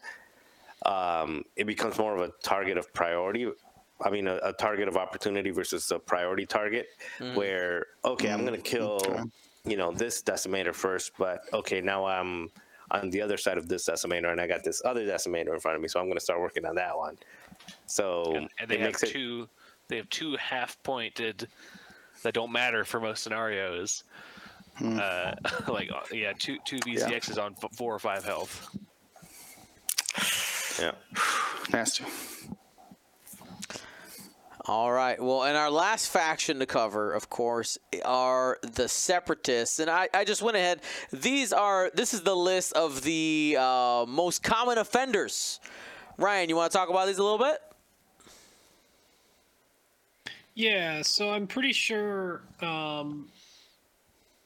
[0.85, 3.51] um, it becomes more of a target of priority.
[4.01, 6.87] I mean, a, a target of opportunity versus a priority target.
[7.35, 8.99] Where okay, I'm gonna kill,
[9.65, 12.49] you know, this decimator first, but okay, now I'm
[12.91, 15.75] on the other side of this decimator, and I got this other decimator in front
[15.75, 17.17] of me, so I'm gonna start working on that one.
[17.85, 19.49] So and, and they it have makes it two
[19.87, 21.47] they have two half pointed
[22.23, 24.03] that don't matter for most scenarios
[24.81, 25.33] uh
[25.67, 28.69] like uh, yeah two two vcx's on f- four or five health
[30.79, 30.91] yeah.
[31.71, 32.05] Nasty.
[34.69, 35.17] All right.
[35.21, 39.79] Well, and our last faction to cover, of course, are the Separatists.
[39.79, 40.81] And I, I just went ahead.
[41.13, 45.61] These are this is the list of the uh, most common offenders.
[46.17, 47.61] Ryan, you want to talk about these a little bit?
[50.53, 53.29] Yeah, so I'm pretty sure um,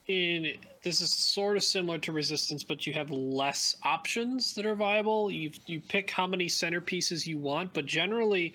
[0.08, 0.54] in
[0.84, 5.32] this is sort of similar to resistance, but you have less options that are viable.
[5.32, 8.54] You you pick how many centerpieces you want, but generally,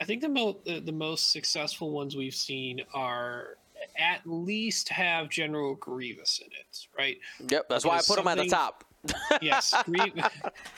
[0.00, 3.58] I think the most the, the most successful ones we've seen are
[3.98, 7.18] at least have General Grievous in it, right?
[7.48, 7.68] Yep.
[7.68, 8.84] That's why I put them at the top.
[9.40, 10.12] Yes, Grie-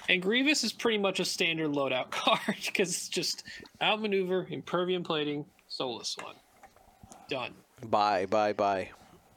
[0.09, 3.43] and Grievous is pretty much a standard loadout card because it's just
[3.83, 6.37] outmaneuver, impervium plating, soulless one,
[7.29, 7.53] done.
[7.87, 8.91] Bye, bye, bye.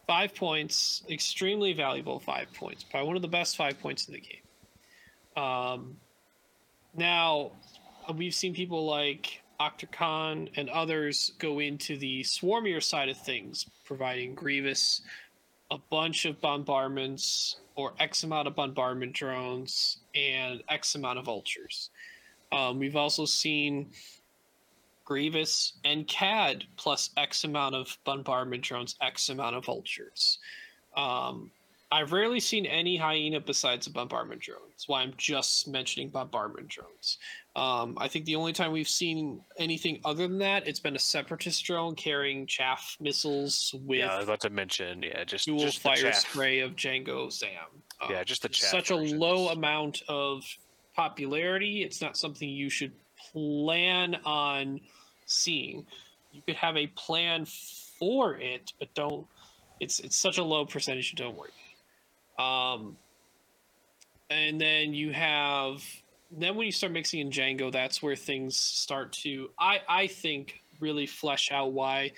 [0.06, 2.84] Five points, extremely valuable five points.
[2.84, 5.44] Probably one of the best five points in the game.
[5.44, 5.98] Um,
[6.96, 7.54] now,
[8.14, 14.36] we've seen people like Octocon and others go into the swarmier side of things, providing
[14.36, 15.02] Grievous
[15.72, 21.90] a bunch of bombardments or X amount of bombardment drones and X amount of vultures.
[22.52, 23.92] Um, we've also seen
[25.04, 30.40] Grievous and CAD plus X amount of bombardment drones, X amount of vultures.
[30.96, 31.52] Um,
[31.92, 34.58] I've rarely seen any hyena besides a bombardment drone.
[34.70, 37.20] That's why I'm just mentioning bombardment drones.
[37.56, 41.00] Um, I think the only time we've seen anything other than that, it's been a
[41.00, 45.60] separatist drone carrying chaff missiles with yeah i was about to mention yeah just dual
[45.60, 47.52] just fire spray of Jango Zam.
[48.02, 50.44] Um, Yeah, just the chaff such a low amount of
[50.96, 51.84] popularity.
[51.84, 52.92] It's not something you should
[53.32, 54.82] plan on
[55.26, 55.86] seeing.
[56.32, 59.28] You could have a plan for it, but don't.
[59.80, 61.14] It's it's such a low percentage.
[61.16, 61.52] Don't worry.
[62.38, 62.98] Um,
[64.30, 65.84] and then you have
[66.32, 70.62] then when you start mixing in Jango, that's where things start to I I think
[70.80, 72.12] really flesh out why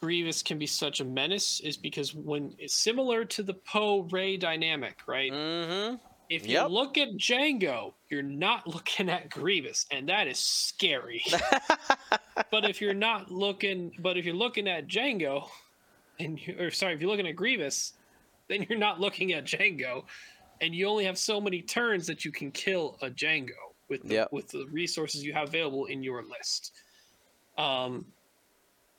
[0.00, 4.36] Grievous can be such a menace is because when it's similar to the Poe Ray
[4.36, 5.32] dynamic, right?
[5.32, 5.96] Mm-hmm.
[6.30, 6.70] If you Yep.
[6.70, 11.24] look at Jango, you're not looking at Grievous, and that is scary.
[12.50, 15.48] but if you're not looking, but if you're looking at Jango,
[16.18, 17.94] and you, or sorry, if you're looking at Grievous,
[18.48, 20.04] then you're not looking at Jango,
[20.60, 23.50] and you only have so many turns that you can kill a Jango
[23.88, 24.32] with the, Yep.
[24.32, 26.72] with the resources you have available in your list.
[27.58, 28.06] Um,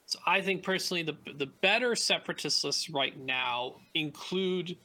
[0.05, 4.77] so I think personally, the the better separatist lists right now include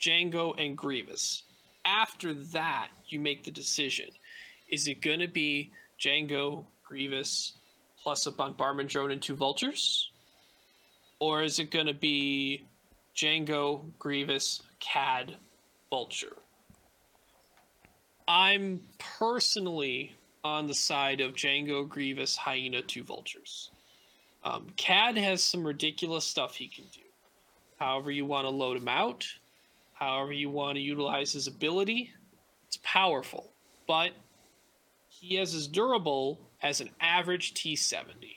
[0.00, 1.42] Jango and Grievous.
[1.84, 4.08] After that, you make the decision:
[4.68, 5.70] is it going to be
[6.00, 7.52] Jango, Grievous,
[8.02, 10.10] plus a bombardment drone and two vultures,
[11.18, 12.64] or is it going to be
[13.14, 15.36] Jango, Grievous, Cad,
[15.90, 16.36] Vulture?
[18.26, 23.70] I'm personally on the side of Jango, Grievous, Hyena, two vultures.
[24.42, 27.00] Um, Cad has some ridiculous stuff he can do.
[27.78, 29.26] However, you want to load him out,
[29.94, 32.12] however, you want to utilize his ability,
[32.66, 33.52] it's powerful.
[33.86, 34.12] But
[35.08, 38.36] he is as durable as an average T70.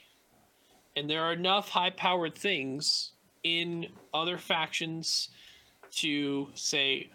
[0.95, 3.11] And there are enough high powered things
[3.47, 5.29] in other factions
[5.91, 7.09] to say,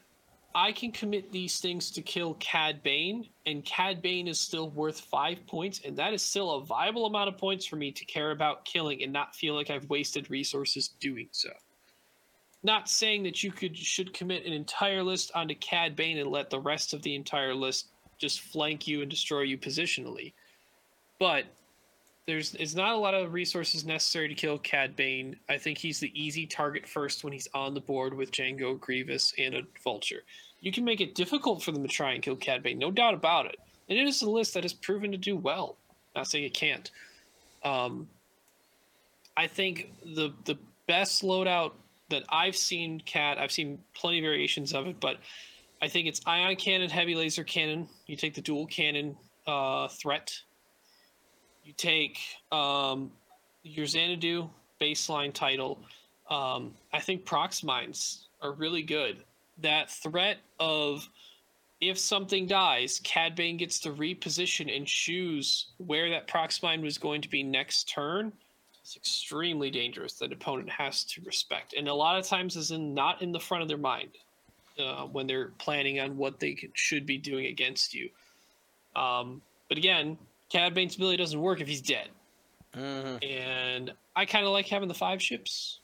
[0.55, 5.01] I can commit these things to kill Cad Bane, and Cad Bane is still worth
[5.01, 8.31] five points, and that is still a viable amount of points for me to care
[8.33, 11.51] about killing and not feel like I've wasted resources doing so.
[12.63, 16.49] Not saying that you could should commit an entire list onto Cad Bane and let
[16.49, 17.89] the rest of the entire list
[18.19, 20.33] just flank you and destroy you positionally.
[21.19, 21.45] but
[22.27, 25.37] there's it's not a lot of resources necessary to kill Cad Bane.
[25.49, 29.35] I think he's the easy target first when he's on the board with Jango, Grievous,
[29.39, 30.23] and a Vulture.
[30.61, 33.15] You can make it difficult for them to try and kill Cad Bane, no doubt
[33.15, 33.57] about it.
[33.89, 35.77] And it is a list that has proven to do well.
[36.15, 36.91] Not saying it can't.
[37.65, 38.09] Um,
[39.37, 41.73] I think the the best loadout
[42.11, 45.17] that I've seen Cad, I've seen plenty of variations of it, but
[45.81, 47.89] I think it's ion cannon, heavy laser cannon.
[48.07, 49.17] You take the dual cannon
[49.47, 50.33] uh, threat.
[51.65, 52.19] You take
[52.51, 53.11] um,
[53.63, 54.49] your Xanadu
[54.81, 55.79] baseline title.
[56.31, 59.19] Um, I think prox mines are really good.
[59.59, 61.09] That threat of
[61.81, 66.97] if something dies, Cad Bane gets to reposition and choose where that prox mine was
[66.97, 68.33] going to be next turn.
[68.83, 72.95] It's extremely dangerous that opponent has to respect, and a lot of times is in
[72.95, 74.11] not in the front of their mind
[74.79, 78.09] uh, when they're planning on what they should be doing against you.
[78.97, 80.19] Um, but again,
[80.53, 82.09] Cad Bane's ability doesn't work if he's dead,
[83.23, 85.81] and I kind of like having the five ships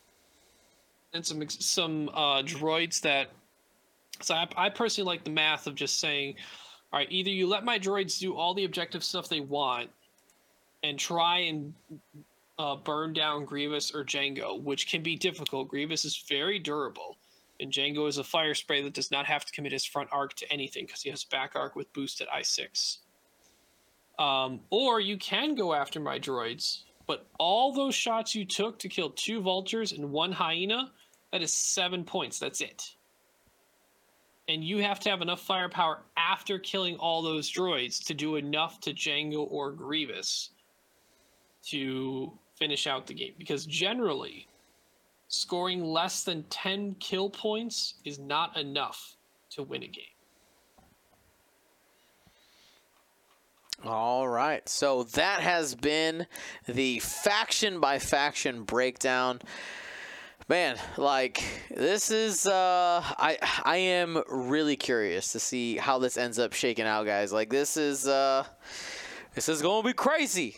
[1.14, 3.28] and some some uh, droids that.
[4.20, 6.34] So I, I personally like the math of just saying,
[6.92, 9.88] all right, either you let my droids do all the objective stuff they want,
[10.82, 11.72] and try and
[12.58, 15.68] uh, burn down Grievous or Jango, which can be difficult.
[15.68, 17.16] Grievous is very durable,
[17.60, 20.34] and Jango is a fire spray that does not have to commit his front arc
[20.34, 22.98] to anything because he has back arc with boost at I six.
[24.18, 28.88] Um, or you can go after my droids, but all those shots you took to
[28.88, 30.90] kill two vultures and one hyena,
[31.32, 32.38] that is seven points.
[32.38, 32.94] That's it.
[34.48, 38.80] And you have to have enough firepower after killing all those droids to do enough
[38.80, 40.50] to Jango or Grievous
[41.66, 43.34] to finish out the game.
[43.38, 44.48] Because generally,
[45.28, 49.16] scoring less than 10 kill points is not enough
[49.50, 50.04] to win a game.
[53.84, 54.68] All right.
[54.68, 56.26] So that has been
[56.66, 59.40] the faction by faction breakdown.
[60.48, 66.40] Man, like this is uh I I am really curious to see how this ends
[66.40, 67.32] up shaking out, guys.
[67.32, 68.44] Like this is uh
[69.34, 70.56] this is going to be crazy.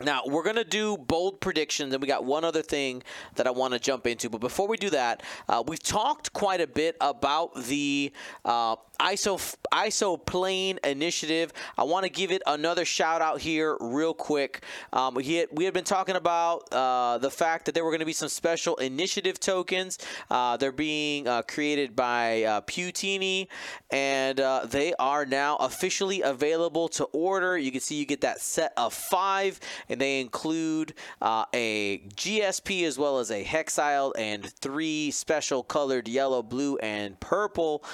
[0.00, 3.04] Now, we're going to do bold predictions, and we got one other thing
[3.36, 4.28] that I want to jump into.
[4.28, 8.12] But before we do that, uh, we've talked quite a bit about the
[8.44, 11.52] uh, ISO ISO plane initiative.
[11.76, 14.62] I want to give it another shout out here, real quick.
[14.92, 18.00] Um, we, had, we had been talking about uh, the fact that there were going
[18.00, 19.98] to be some special initiative tokens.
[20.30, 23.48] Uh, they're being uh, created by uh, Pewtini,
[23.90, 27.58] and uh, they are now officially available to order.
[27.58, 29.58] You can see you get that set of five,
[29.88, 36.06] and they include uh, a GSP as well as a Hexile and three special colored
[36.06, 37.84] yellow, blue, and purple.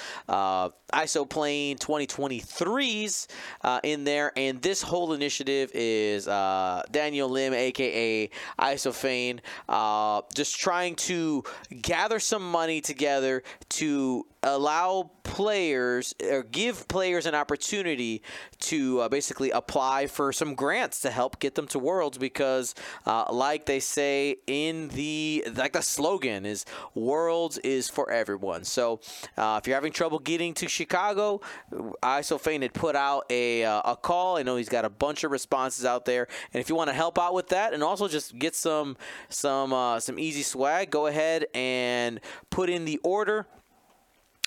[0.91, 3.27] Isoplane 2023s
[3.63, 9.39] uh, in there, and this whole initiative is uh, Daniel Lim, aka Isofane,
[9.69, 11.43] uh, just trying to
[11.81, 18.21] gather some money together to allow players or give players an opportunity
[18.59, 23.25] to uh, basically apply for some grants to help get them to worlds because uh,
[23.31, 26.65] like they say in the like the slogan is
[26.95, 28.63] worlds is for everyone.
[28.63, 28.99] So
[29.37, 31.41] uh, if you're having trouble getting to chicago
[32.03, 34.37] isofane had put out a, uh, a call.
[34.37, 36.27] I know he's got a bunch of responses out there.
[36.53, 38.97] And if you want to help out with that and also just get some
[39.29, 42.19] some uh, some easy swag go ahead and
[42.49, 43.47] put in the order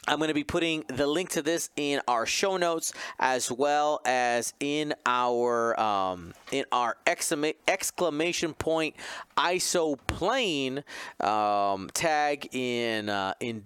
[0.07, 4.01] I'm going to be putting the link to this in our show notes as well
[4.05, 8.97] as in our um, in our exclama- exclamation point
[9.37, 10.85] ISO plane
[11.21, 13.65] um, tag in uh, in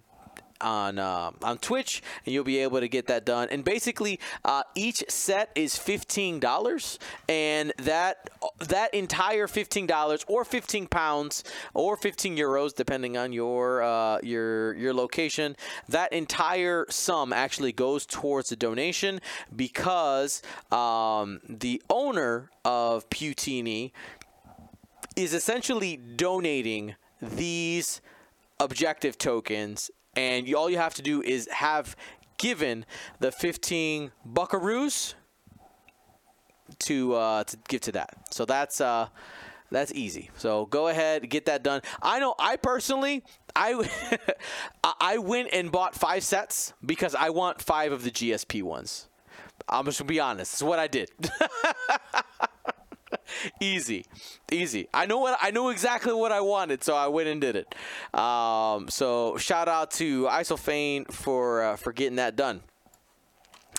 [0.60, 3.48] on uh, on Twitch, and you'll be able to get that done.
[3.51, 6.98] And basically, uh, each set is fifteen dollars,
[7.28, 11.44] and that that entire fifteen dollars or fifteen pounds
[11.74, 15.56] or fifteen euros, depending on your uh, your your location,
[15.89, 19.20] that entire sum actually goes towards the donation
[19.55, 23.93] because um, the owner of Putini
[25.16, 28.01] is essentially donating these
[28.60, 31.95] objective tokens and you, all you have to do is have
[32.39, 32.85] given
[33.20, 35.15] the 15 buckaroos
[36.81, 38.11] to uh, to give to that.
[38.31, 39.09] So that's uh,
[39.70, 40.31] that's easy.
[40.36, 41.82] So go ahead, get that done.
[42.03, 43.24] I know I personally
[43.55, 43.89] I
[45.01, 49.09] I went and bought five sets because I want five of the GSP ones.
[49.69, 50.55] I'm just gonna be honest.
[50.55, 51.11] It's what I did.
[53.60, 54.06] easy,
[54.51, 54.89] easy.
[54.93, 57.74] I know what I know exactly what I wanted, so I went and did it.
[58.18, 62.62] Um, so shout out to Isofane for uh, for getting that done.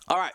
[0.08, 0.34] All right,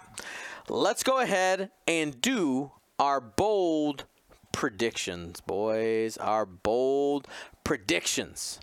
[0.69, 4.05] let's go ahead and do our bold
[4.53, 6.17] predictions, boys.
[6.17, 7.27] Our bold
[7.65, 8.61] predictions.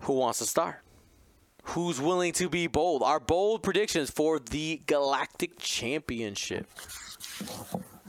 [0.00, 0.82] Who wants to start?
[1.64, 3.02] Who's willing to be bold?
[3.02, 6.66] Our bold predictions for the Galactic Championship.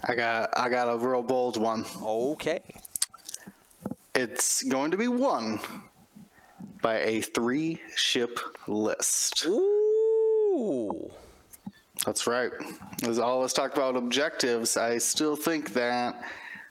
[0.03, 1.85] I got I got a real bold one.
[2.01, 2.61] Okay.
[4.15, 5.59] It's going to be won
[6.81, 9.45] by a three ship list.
[9.45, 11.11] Ooh.
[12.05, 12.51] That's right.
[13.03, 16.23] As all us talk about objectives, I still think that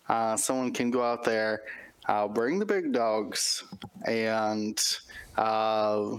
[0.08, 1.62] uh, someone can go out there,
[2.08, 3.62] uh, bring the big dogs,
[4.06, 4.82] and
[5.36, 6.18] uh,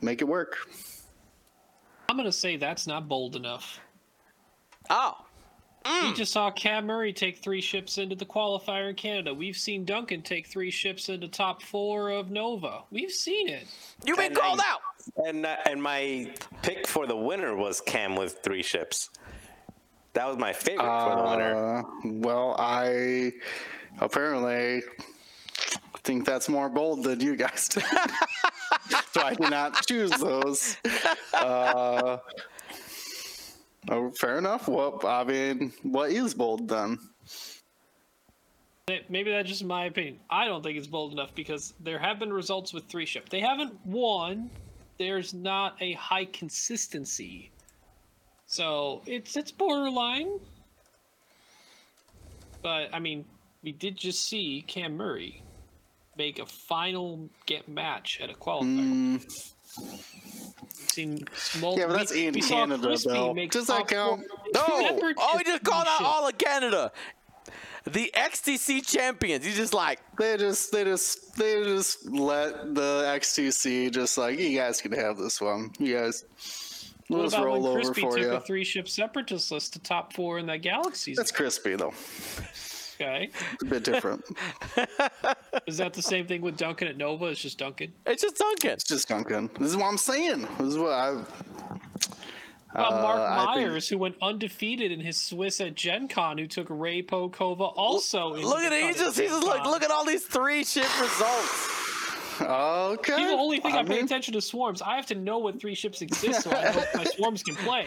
[0.00, 0.56] make it work.
[2.08, 3.78] I'm gonna say that's not bold enough.
[4.88, 5.25] Oh.
[6.02, 9.32] We just saw Cam Murray take three ships into the qualifier in Canada.
[9.32, 12.80] We've seen Duncan take three ships into top four of Nova.
[12.90, 13.66] We've seen it.
[14.04, 14.80] You've been And called I- out.
[15.26, 16.32] And uh, and my
[16.62, 19.10] pick for the winner was Cam with three ships.
[20.14, 21.78] That was my favorite for the winner.
[21.78, 23.32] Uh, well, I
[24.00, 24.82] apparently
[26.02, 27.84] think that's more bold than you guys did.
[29.12, 30.76] so I did not choose those.
[31.34, 32.16] Uh,
[33.90, 34.68] oh, fair enough.
[34.68, 36.98] Well, I mean, what is bold then?
[39.08, 40.20] Maybe that's just my opinion.
[40.30, 43.28] I don't think it's bold enough because there have been results with three ship.
[43.28, 44.48] They haven't won.
[44.96, 47.50] There's not a high consistency.
[48.46, 50.38] So it's it's borderline.
[52.62, 53.24] But I mean,
[53.62, 55.42] we did just see Cam Murray
[56.16, 59.20] make a final get match at a qualifier.
[59.20, 59.55] Small,
[60.96, 63.34] Yeah, but that's in Canada, though.
[63.50, 64.22] Does that count?
[64.54, 64.62] No.
[64.66, 66.90] Oh, he just called out all of Canada.
[67.84, 69.44] The XTC champions.
[69.44, 74.58] He's just like, They just, they just, they just let the XTC just like you
[74.58, 75.70] guys can have this one.
[75.78, 76.24] You guys,
[77.08, 78.32] we'll What about roll when over Crispy took you.
[78.32, 81.14] a three ship separatist list to top four in that galaxy?
[81.14, 81.92] That's crispy though.
[83.00, 83.30] Okay.
[83.52, 84.24] It's a bit different.
[85.66, 87.26] Is that the same thing with Duncan at Nova?
[87.26, 87.92] It's just Duncan.
[88.06, 88.70] it's just Duncan.
[88.70, 89.50] It's just Duncan.
[89.58, 90.48] This is what I'm saying.
[90.58, 91.10] This is what I.
[91.12, 91.24] Well,
[92.74, 96.46] Uh, Mark I think- Myers, who went undefeated in his Swiss at Gen Con, who
[96.46, 98.34] took Ray Pokova also.
[98.34, 98.82] into Look at it.
[98.82, 101.72] He cut just, he Gen just look, look at all these three ship results.
[102.40, 103.18] Okay.
[103.18, 104.82] You only think I, I pay mean, attention to swarms.
[104.82, 107.86] I have to know what three ships exist so I know my swarms can play.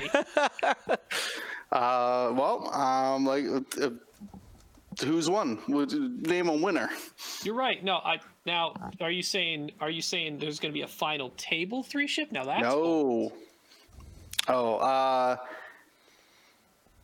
[1.71, 3.45] Uh, well, um, like,
[3.79, 3.89] uh,
[5.01, 5.59] who's won?
[5.67, 6.89] Would name a winner?
[7.43, 7.83] You're right.
[7.83, 11.31] No, I now are you saying are you saying there's going to be a final
[11.37, 12.31] table three ship?
[12.31, 13.31] Now that's bold.
[13.31, 13.37] No.
[14.47, 15.35] Oh, uh,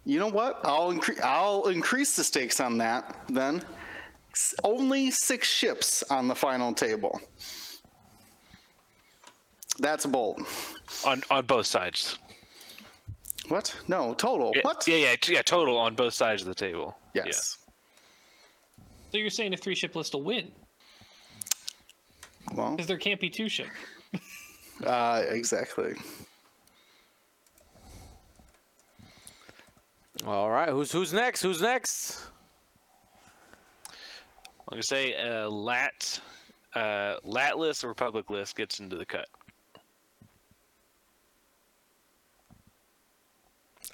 [0.06, 0.60] you know what?
[0.64, 1.20] I'll increase.
[1.22, 3.16] I'll increase the stakes on that.
[3.28, 3.62] Then,
[4.32, 7.20] S- only six ships on the final table.
[9.80, 10.42] That's bold.
[11.06, 12.18] on on both sides.
[13.50, 13.76] What?
[13.88, 14.54] No, total.
[14.56, 14.88] Yeah, what?
[14.88, 15.42] Yeah, yeah, yeah.
[15.42, 16.98] Total on both sides of the table.
[17.14, 17.58] Yes.
[19.16, 20.52] So you're saying a three ship list will win
[22.54, 23.70] Well, because there can't be two ship.
[24.86, 25.94] uh, exactly.
[30.28, 30.68] All right.
[30.68, 31.42] Who's who's next?
[31.44, 32.26] Who's next?
[33.88, 33.94] I'm
[34.72, 36.20] gonna say uh, Lat,
[36.74, 39.30] uh, Lat list or Republic list gets into the cut.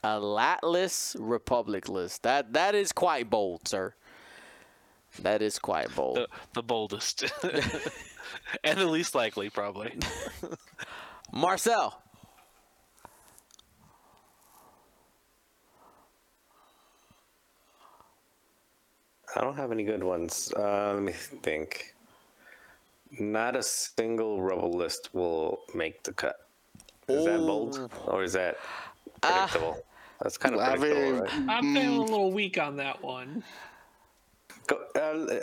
[0.03, 2.23] A Latless Republic list.
[2.23, 3.93] That that is quite bold, sir.
[5.19, 6.17] That is quite bold.
[6.17, 7.23] The the boldest,
[8.63, 9.97] and the least likely probably.
[11.31, 12.01] Marcel.
[19.35, 20.51] I don't have any good ones.
[20.55, 21.95] Uh, let me think.
[23.19, 26.47] Not a single rebel list will make the cut.
[27.07, 28.57] Is that bold or is that
[29.21, 29.83] predictable?
[30.21, 31.33] That's kind of predictable, right?
[31.49, 33.43] I'm feeling a little weak on that one.
[34.71, 34.79] Go,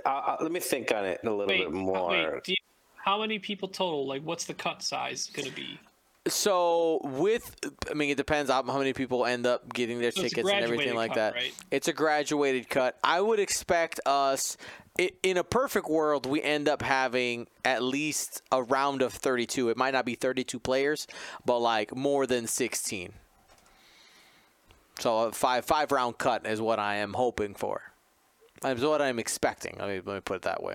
[0.04, 2.10] uh, uh, let me think on it a little Wait, bit uh, more.
[2.10, 2.44] wait.
[2.44, 2.56] Do you,
[2.96, 4.06] how many people total?
[4.06, 5.78] Like, what's the cut size going to be?
[6.26, 7.56] So with,
[7.90, 10.62] I mean, it depends on how many people end up getting their So tickets and
[10.62, 11.34] everything like cut, that.
[11.34, 11.54] right?
[11.70, 12.98] It's a graduated cut.
[13.02, 14.56] I would expect us,
[15.00, 19.70] i- in a perfect world, we end up having at least a round of 32.
[19.70, 21.06] It might not be 32 players,
[21.46, 23.12] but like more than 16.
[24.98, 27.82] So a five five round cut is what I am hoping for.
[28.64, 29.76] Is what I'm expecting.
[29.78, 30.74] Let me let me put it that way.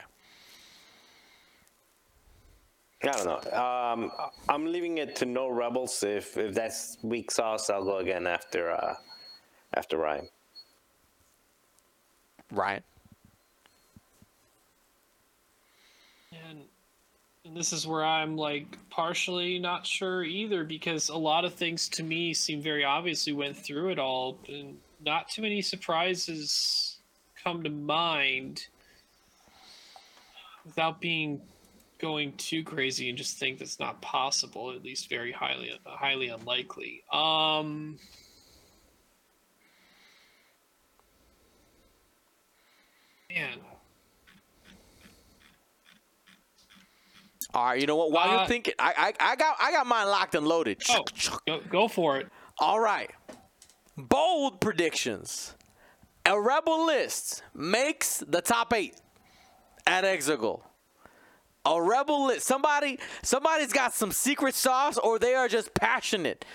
[3.03, 3.51] I don't know.
[3.59, 4.11] Um,
[4.47, 6.03] I'm leaving it to no rebels.
[6.03, 8.95] If if that's weak sauce, I'll go again after uh,
[9.73, 10.29] after Ryan.
[12.51, 12.83] Ryan.
[16.31, 16.61] And,
[17.45, 21.89] and this is where I'm like partially not sure either because a lot of things
[21.89, 23.25] to me seem very obvious.
[23.25, 26.92] We went through it all, and not too many surprises
[27.43, 28.67] come to mind
[30.65, 31.41] without being
[31.99, 37.03] going too crazy and just think that's not possible, at least very highly highly unlikely.
[37.11, 37.97] Um
[43.29, 43.57] Man,
[47.55, 48.11] All right, you know what?
[48.11, 50.81] While Uh, you're thinking, I, I I got I got mine locked and loaded.
[50.89, 51.03] oh,
[51.47, 52.27] go, go for it.
[52.59, 53.09] All right.
[53.97, 55.55] Bold predictions.
[56.25, 58.95] A rebel list makes the top eight
[59.85, 60.61] at Exegol.
[61.65, 62.45] A rebel list.
[62.47, 66.45] Somebody somebody's got some secret sauce or they are just passionate.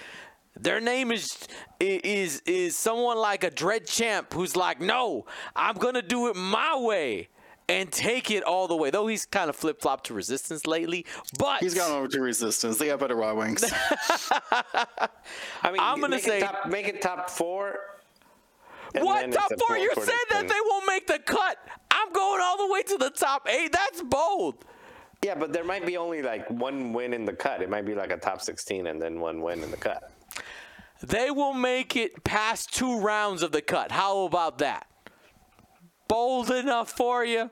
[0.59, 1.47] Their name is
[1.81, 6.77] is is someone like a Dread Champ who's like, no, I'm gonna do it my
[6.78, 7.28] way
[7.69, 8.90] and take it all the way.
[8.90, 11.05] Though he's kind of flip flopped to resistance lately,
[11.39, 12.78] but He's gone over to Resistance.
[12.78, 13.65] They got better Y wings.
[14.51, 17.78] I mean, I'm gonna make say- it top, make it top four.
[18.94, 19.77] And What top four?
[19.77, 21.59] You said that they won't make the cut.
[21.90, 23.73] I'm going all the way to the top eight.
[23.73, 24.65] That's bold.
[25.24, 27.60] Yeah, but there might be only like one win in the cut.
[27.60, 30.12] It might be like a top 16 and then one win in the cut.
[31.02, 33.93] They will make it past two rounds of the cut.
[33.93, 34.86] How about that?
[36.06, 37.51] Bold enough for you?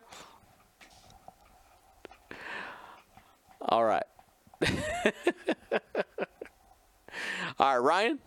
[3.61, 4.05] All right.
[7.59, 8.19] all right, Ryan.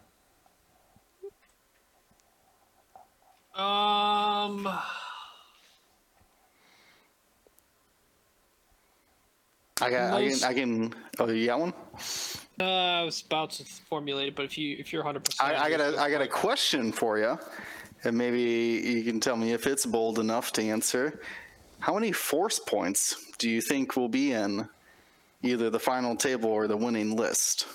[3.60, 4.68] Um
[9.82, 10.14] I got.
[10.14, 10.44] I can.
[10.44, 10.94] I can.
[11.20, 11.74] Oh, you got one?
[12.60, 15.66] uh, I was about to formulate it, but if you if you're 100 percent I,
[15.66, 16.00] I got a.
[16.00, 17.40] I got a question for you,
[18.04, 21.22] and maybe you can tell me if it's bold enough to answer.
[21.80, 24.68] How many force points do you think will be in
[25.44, 27.68] either the final table or the winning list?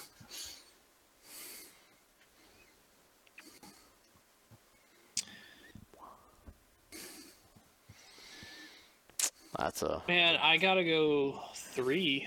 [9.58, 12.26] That's a Man, I gotta go three.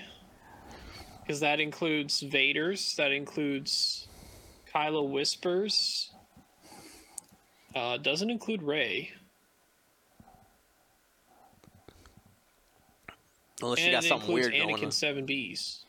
[1.20, 4.08] Because that includes Vader's, that includes
[4.74, 6.10] Kylo Whispers.
[7.74, 9.12] Uh, doesn't include Rey.
[13.62, 14.92] unless you and got it something includes weird going Anakin on.
[14.92, 15.80] Seven Bs.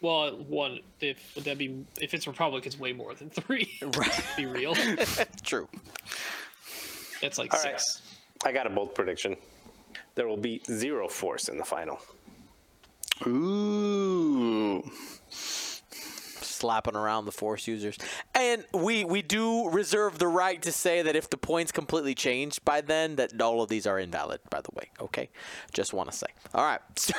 [0.00, 3.70] Well, one if would that be if it's Republic, it's way more than three.
[3.96, 4.24] Right.
[4.36, 4.74] be real.
[5.44, 5.68] True.
[7.20, 7.80] That's like All right.
[7.80, 8.02] six.
[8.44, 9.36] I got a bold prediction.
[10.14, 11.98] There will be zero force in the final.
[13.26, 14.82] Ooh.
[15.30, 17.98] slapping around the force users.
[18.34, 22.64] And we we do reserve the right to say that if the points completely change
[22.64, 24.90] by then that all of these are invalid by the way.
[25.00, 25.30] Okay?
[25.72, 26.28] Just want to say.
[26.54, 26.80] All right.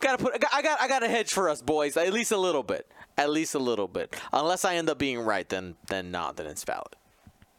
[0.00, 1.96] Gotta put I got, I got i got a hedge for us boys.
[1.96, 2.86] At least a little bit.
[3.18, 4.16] At least a little bit.
[4.32, 6.96] Unless i end up being right then then not then it's valid.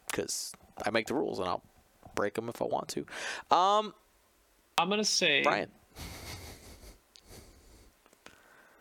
[0.08, 0.54] Because
[0.86, 1.64] i make the rules and i'll
[2.16, 3.06] break them if i want to
[3.52, 3.94] um
[4.78, 5.70] I'm gonna say brian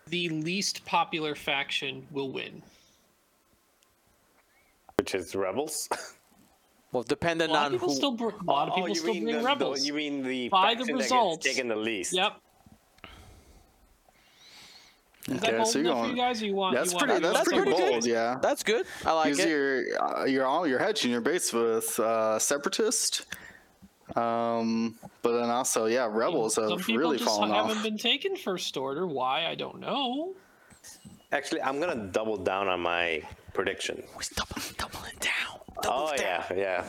[0.08, 2.62] the least popular faction will win.
[4.98, 5.88] Which is rebels.
[6.92, 9.24] well depending on of who still br- a lot of Oh, people you still mean
[9.24, 9.80] bring the, rebels.
[9.80, 11.46] The, you mean the By the faction that gets results.
[11.46, 12.12] taken the least?
[12.12, 12.36] Yep.
[15.28, 16.42] Is that Okay, bold so you're enough for going- you guys?
[16.42, 16.74] Or you want?
[16.74, 17.22] That's you want pretty.
[17.22, 18.02] That's, That's pretty pretty bold.
[18.02, 18.10] good.
[18.10, 18.38] Yeah.
[18.42, 21.98] that's good i like Because it you're uh, you're all you're hedging your base with
[22.00, 23.26] uh, separatist,
[24.16, 28.36] um, but then also yeah, rebels Some have people really just fallen haven't been taken
[28.36, 29.06] first order.
[29.06, 29.46] Why?
[29.46, 30.34] I don't know.
[31.30, 33.22] Actually, I'm gonna double down on my
[33.54, 34.02] prediction.
[34.14, 35.60] We're doubling, doubling down.
[35.82, 36.42] Double Oh down.
[36.50, 36.84] yeah, yeah,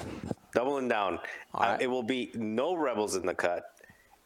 [0.53, 1.19] doubling down.
[1.53, 1.81] All Uh, right.
[1.81, 3.63] it will be no rebels in the cut,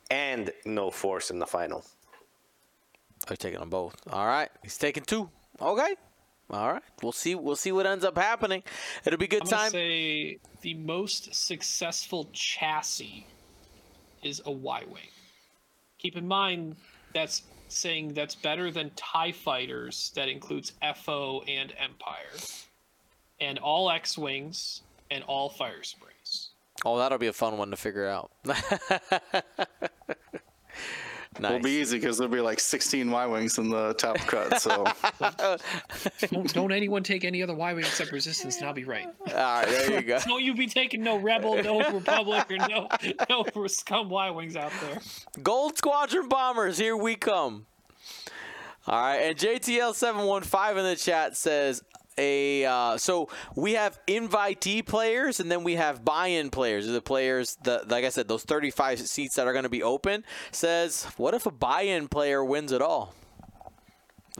[0.09, 1.83] and no force in the final.
[3.29, 3.95] You're taking them both.
[4.11, 4.49] All right.
[4.63, 5.29] He's taking two.
[5.61, 5.95] Okay.
[6.49, 6.83] All right.
[7.03, 7.35] We'll see.
[7.35, 8.63] We'll see what ends up happening.
[9.05, 9.71] It'll be a good I'm time.
[9.71, 13.25] say the most successful chassis
[14.23, 15.09] is a Y-wing.
[15.99, 16.75] Keep in mind
[17.13, 20.11] that's saying that's better than Tie fighters.
[20.15, 20.73] That includes
[21.03, 22.37] FO and Empire,
[23.41, 24.81] and all X-wings
[25.11, 26.49] and all fire sprays.
[26.85, 28.31] Oh, that'll be a fun one to figure out.
[31.39, 31.51] nice.
[31.51, 34.61] Will be easy because there'll be like 16 Y wings in the top cut.
[34.61, 34.85] So
[36.31, 39.07] don't, don't anyone take any other Y-wing except Resistance, and I'll be right.
[39.27, 39.67] All right.
[39.67, 40.19] There you go.
[40.25, 42.87] Don't you be taking no Rebel, no Republic, or no
[43.29, 44.99] no scum Y-wings out there.
[45.43, 46.77] Gold Squadron bombers.
[46.77, 47.65] Here we come.
[48.87, 49.17] All right.
[49.17, 51.83] And JTL seven one five in the chat says.
[52.17, 56.87] A uh, so we have invitee players and then we have buy-in players.
[56.87, 60.23] The players, the like I said, those 35 seats that are going to be open.
[60.51, 63.13] Says, what if a buy-in player wins it all?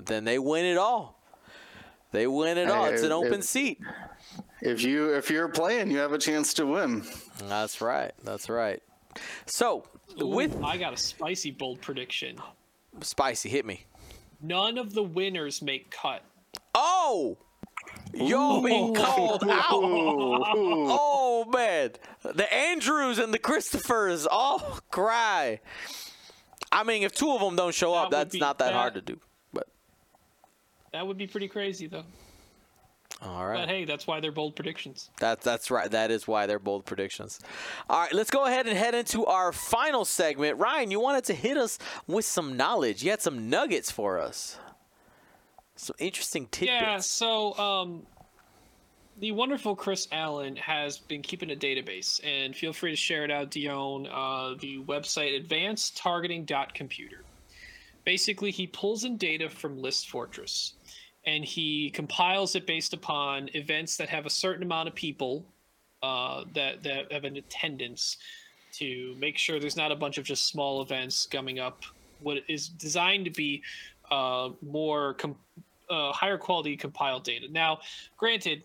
[0.04, 1.20] Then they win it all.
[2.12, 2.86] They win it all.
[2.86, 3.80] It's an open seat.
[4.62, 7.04] If you if you're playing, you have a chance to win.
[7.44, 8.12] That's right.
[8.24, 8.82] That's right.
[9.46, 9.84] So,
[10.18, 12.38] with I got a spicy bold prediction.
[13.02, 13.86] spicy, hit me.
[14.42, 16.24] None of the winners make cut.
[16.76, 17.38] Oh,
[18.20, 19.68] you're being called out.
[21.00, 21.92] Oh man,
[22.24, 24.60] the Andrews and the Christophers all
[24.92, 25.60] cry.
[26.72, 28.66] I mean, if two of them don't show up, That would that's be- not that
[28.68, 29.20] that- hard to do.
[29.54, 29.68] But
[30.94, 32.04] That would be pretty crazy, though.
[33.22, 35.10] all But hey, that's why they're bold predictions.
[35.20, 35.90] that's that's right.
[35.92, 37.40] That is why they're bold predictions.
[37.90, 40.58] All right, let's go ahead and head into our final segment.
[40.58, 43.04] Ryan, you wanted to hit us with some knowledge.
[43.04, 44.58] You had some nuggets for us.
[45.78, 46.82] Some interesting tidbits.
[46.82, 48.06] Yeah, so um,
[49.20, 53.32] the wonderful Chris Allen has been keeping a database, and feel free to share it
[53.32, 54.08] out, Dion.
[54.08, 57.24] Uh, the website advancedtargeting.computer.
[58.06, 60.74] Basically, he pulls in data from List Fortress,
[61.26, 65.46] and he compiles it based upon events that have a certain amount of people
[66.02, 68.18] uh, that that have an attendance
[68.74, 71.84] to make sure there's not a bunch of just small events coming up.
[72.22, 73.64] What is designed to be
[74.10, 75.38] uh, more com-
[75.90, 77.48] uh, higher quality compiled data.
[77.52, 77.80] Now,
[78.18, 78.64] granted,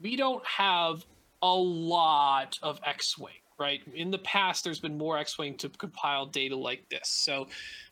[0.00, 1.04] we don't have
[1.42, 3.82] a lot of X-wing, right?
[3.94, 7.48] In the past, there's been more X-wing to compile data like this, so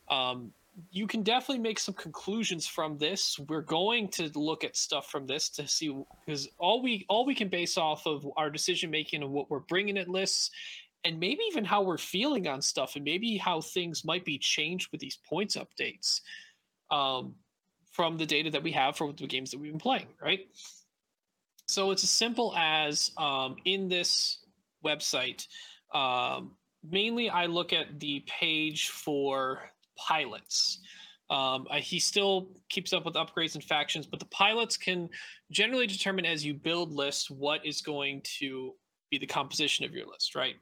[0.09, 0.51] um,
[0.91, 3.39] you can definitely make some conclusions from this.
[3.47, 5.95] We're going to look at stuff from this to see
[6.25, 9.59] because all we all we can base off of our decision making and what we're
[9.59, 10.49] bringing at lists,
[11.03, 14.91] and maybe even how we're feeling on stuff, and maybe how things might be changed
[14.91, 16.21] with these points updates.
[16.89, 17.35] Um,
[17.93, 20.47] from the data that we have for the games that we've been playing, right?
[21.67, 24.39] So it's as simple as um, in this
[24.83, 25.47] website,
[25.93, 26.51] um,
[26.83, 30.79] mainly I look at the page for pilots.
[31.29, 35.09] Um, he still keeps up with upgrades and factions, but the pilots can
[35.51, 38.73] generally determine as you build lists what is going to
[39.09, 40.55] be the composition of your list, right?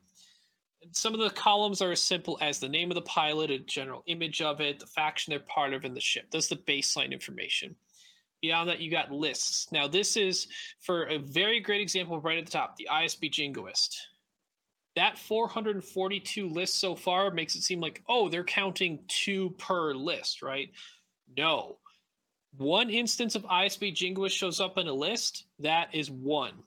[0.92, 4.04] Some of the columns are as simple as the name of the pilot, a general
[4.08, 6.26] image of it, the faction they're part of, and the ship.
[6.32, 7.76] That's the baseline information.
[8.42, 9.72] Beyond that, you got lists.
[9.72, 10.48] Now, this is
[10.80, 13.96] for a very great example right at the top the ISB Jingoist.
[14.96, 20.42] That 442 lists so far makes it seem like, oh, they're counting two per list,
[20.42, 20.70] right?
[21.38, 21.78] No.
[22.58, 26.64] One instance of ISB Jingoist shows up in a list, that is one.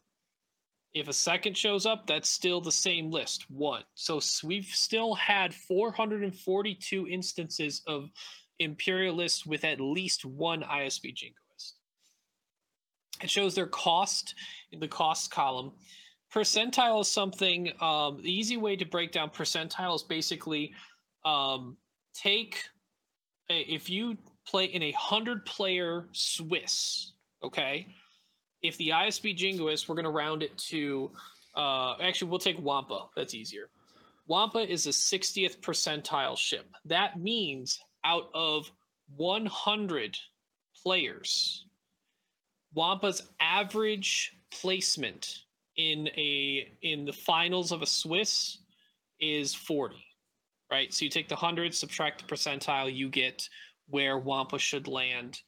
[0.94, 3.82] If a second shows up, that's still the same list, one.
[3.94, 8.10] So we've still had 442 instances of
[8.60, 11.72] Imperialists with at least one ISB Jingoist.
[13.20, 14.36] It shows their cost
[14.70, 15.72] in the cost column.
[16.32, 20.72] Percentile is something, um, the easy way to break down percentile is basically
[21.24, 21.76] um,
[22.14, 22.62] take,
[23.50, 24.16] a, if you
[24.46, 27.88] play in a 100 player Swiss, okay?
[28.64, 31.10] If the ISB Jingoist, we're going to round it to,
[31.54, 33.08] uh, actually, we'll take Wampa.
[33.14, 33.68] That's easier.
[34.26, 36.66] Wampa is a 60th percentile ship.
[36.86, 38.72] That means out of
[39.16, 40.16] 100
[40.82, 41.66] players,
[42.74, 45.40] Wampa's average placement
[45.76, 48.58] in a in the finals of a Swiss
[49.20, 49.96] is 40.
[50.70, 50.92] Right?
[50.92, 53.46] So you take the 100, subtract the percentile, you get
[53.90, 55.40] where Wampa should land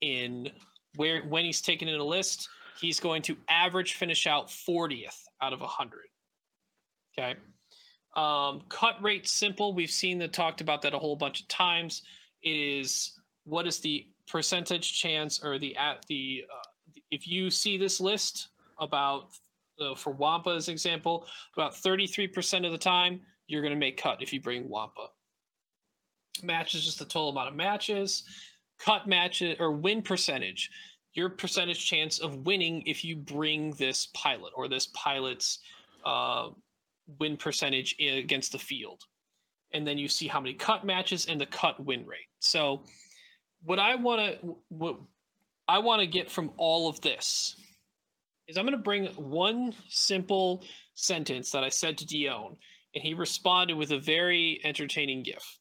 [0.00, 0.50] in
[0.96, 2.48] where when he's taken in a list,
[2.80, 6.00] he's going to average finish out 40th out of 100.
[7.18, 7.34] Okay.
[8.14, 9.74] Um, cut rate simple.
[9.74, 12.02] We've seen that talked about that a whole bunch of times.
[12.42, 17.76] It is what is the percentage chance or the at the uh, if you see
[17.76, 19.30] this list about
[19.80, 21.26] uh, for Wampa as example,
[21.56, 25.08] about 33% of the time you're going to make cut if you bring Wampa.
[26.42, 28.24] Match is just the total amount of matches.
[28.78, 30.70] Cut matches or win percentage,
[31.14, 35.58] your percentage chance of winning if you bring this pilot or this pilot's
[36.04, 36.48] uh,
[37.18, 39.02] win percentage against the field.
[39.72, 42.28] And then you see how many cut matches and the cut win rate.
[42.40, 42.84] So,
[43.64, 44.98] what I want to what
[45.68, 47.56] I want to get from all of this
[48.48, 50.64] is I'm going to bring one simple
[50.94, 52.56] sentence that I said to Dion,
[52.94, 55.58] and he responded with a very entertaining GIF.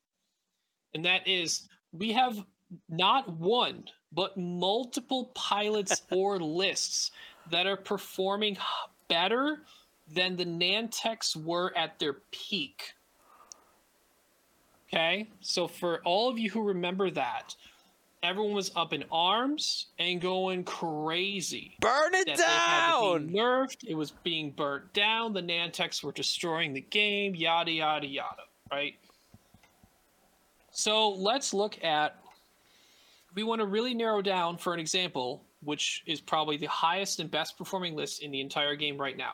[0.94, 2.38] And that is, we have
[2.90, 7.12] not one, but multiple pilots or lists
[7.50, 8.58] that are performing
[9.08, 9.62] better
[10.14, 12.94] than the Nantex were at their peak.
[14.88, 17.56] Okay, so for all of you who remember that,
[18.24, 23.28] everyone was up in arms and going crazy Burn it that they had to down.
[23.28, 23.84] be nerfed.
[23.88, 25.34] It was being burnt down.
[25.34, 27.36] The Nantex were destroying the game.
[27.36, 28.44] Yada yada yada.
[28.70, 28.96] Right.
[30.72, 32.21] So let's look at.
[33.34, 37.32] We want to really narrow down, for an example, which is probably the highest and
[37.32, 39.32] best performing list in the entire game right now,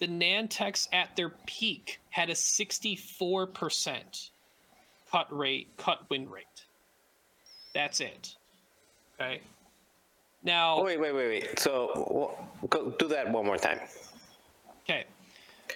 [0.00, 4.30] the Nantex at their peak had a 64%
[5.14, 6.44] cut rate, cut win rate.
[7.72, 8.34] That's it.
[9.14, 9.40] Okay.
[10.42, 11.56] Now, Oh, wait, wait, wait, wait.
[11.58, 12.36] So
[12.68, 13.78] go, do that one more time.
[14.82, 15.04] okay.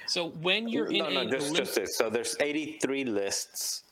[0.08, 1.96] So when you're in no, no, a just, lim- just this.
[1.96, 3.84] So there's 83 lists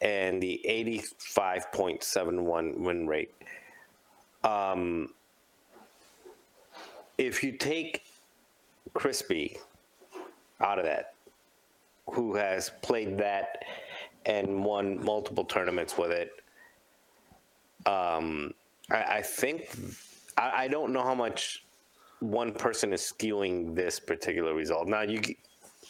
[0.00, 3.34] and the 85.71 win rate.
[4.42, 5.10] Um,
[7.18, 8.04] if you take
[8.94, 9.58] Crispy
[10.62, 11.12] out of that,
[12.10, 13.64] who has played that
[14.26, 16.32] and won multiple tournaments with it,
[17.86, 18.52] um,
[18.90, 19.76] I, I think
[20.36, 21.64] I, I don't know how much
[22.20, 24.88] one person is skewing this particular result.
[24.88, 25.22] Now you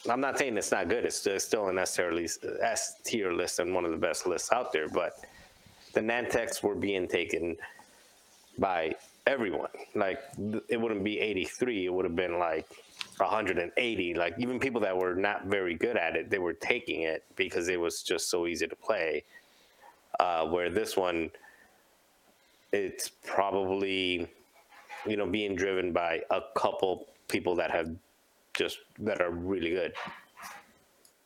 [0.09, 1.05] I'm not saying it's not good.
[1.05, 3.99] It's still, it's still an S tier list, S tier list and one of the
[3.99, 4.89] best lists out there.
[4.89, 5.13] But
[5.93, 7.57] the Nantex were being taken
[8.59, 8.95] by
[9.27, 9.69] everyone.
[9.95, 10.21] Like
[10.69, 11.87] it wouldn't be 83.
[11.87, 12.67] It would have been like
[13.21, 14.15] 180.
[14.15, 17.69] Like even people that were not very good at it, they were taking it because
[17.69, 19.25] it was just so easy to play.
[20.19, 21.31] Uh, where this one,
[22.73, 24.29] it's probably
[25.07, 27.91] you know being driven by a couple people that have
[28.55, 29.93] just that are really good.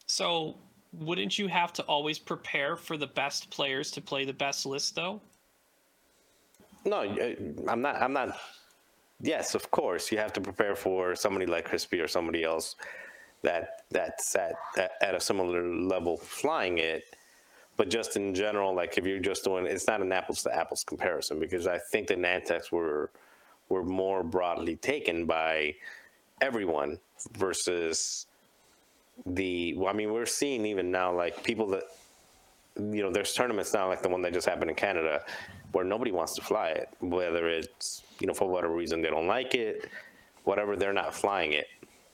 [0.07, 0.57] so
[1.01, 4.95] wouldn't you have to always prepare for the best players to play the best list
[4.95, 5.21] though?
[6.85, 7.35] No, uh,
[7.69, 8.01] I'm not.
[8.01, 8.37] I'm not.
[9.25, 12.77] Yes, of course, you have to prepare for somebody like Crispy or somebody else
[13.43, 14.55] that that's at
[15.01, 17.05] at a similar level flying it.
[17.79, 20.85] But just in general, like if you're just doing, it's not an apples to apples
[20.85, 23.11] comparison because I think the Nantex were
[23.71, 25.75] were more broadly taken by
[26.43, 26.99] everyone
[27.33, 28.27] versus
[29.25, 29.73] the.
[29.79, 31.85] Well, I mean, we're seeing even now like people that
[32.77, 35.23] you know, there's tournaments now like the one that just happened in Canada
[35.75, 39.27] where nobody wants to fly it, whether it's, you know, for whatever reason they don't
[39.27, 39.91] like it,
[40.45, 41.67] whatever, they're not flying it.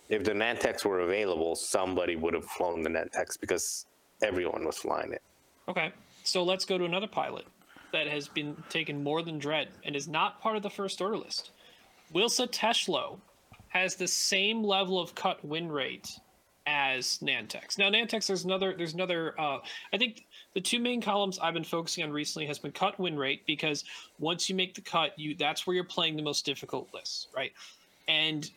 [0.09, 3.87] If the Nantex were available, somebody would have flown the Nantex because
[4.23, 5.23] everyone was flying it.
[5.69, 5.93] Okay.
[6.25, 7.45] So let's go to another pilot
[7.93, 11.19] that has been taken more than Dread and is not part of the first order
[11.19, 11.51] list.
[12.15, 13.19] Wilsa Teshlo
[13.69, 16.19] has the same level of cut win rate
[16.67, 17.79] as Nantex.
[17.79, 19.59] Now Nantex there's another there's another uh
[19.93, 20.25] I think
[20.55, 23.85] the two main columns I've been focusing on recently has been cut win rate because
[24.19, 27.53] once you make the cut, you that's where you're playing the most difficult lists, right?
[28.09, 28.51] And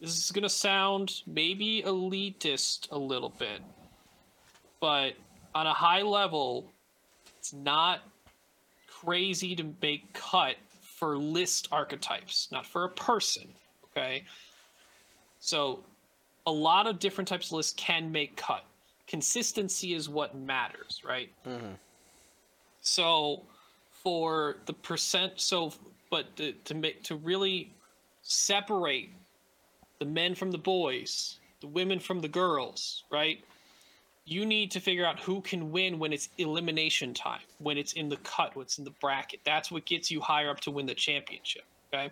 [0.00, 3.60] this is going to sound maybe elitist a little bit,
[4.80, 5.14] but
[5.54, 6.70] on a high level,
[7.38, 8.00] it's not
[8.86, 13.48] crazy to make cut for list archetypes, not for a person.
[13.90, 14.24] Okay.
[15.40, 15.80] So
[16.46, 18.64] a lot of different types of lists can make cut.
[19.08, 21.30] Consistency is what matters, right?
[21.46, 21.72] Mm-hmm.
[22.82, 23.42] So
[23.90, 25.72] for the percent, so
[26.10, 27.72] but to, to make to really
[28.22, 29.10] separate
[29.98, 33.42] the men from the boys, the women from the girls, right?
[34.24, 38.10] You need to figure out who can win when it's elimination time, when it's in
[38.10, 39.40] the cut, what's in the bracket.
[39.44, 42.10] That's what gets you higher up to win the championship, okay?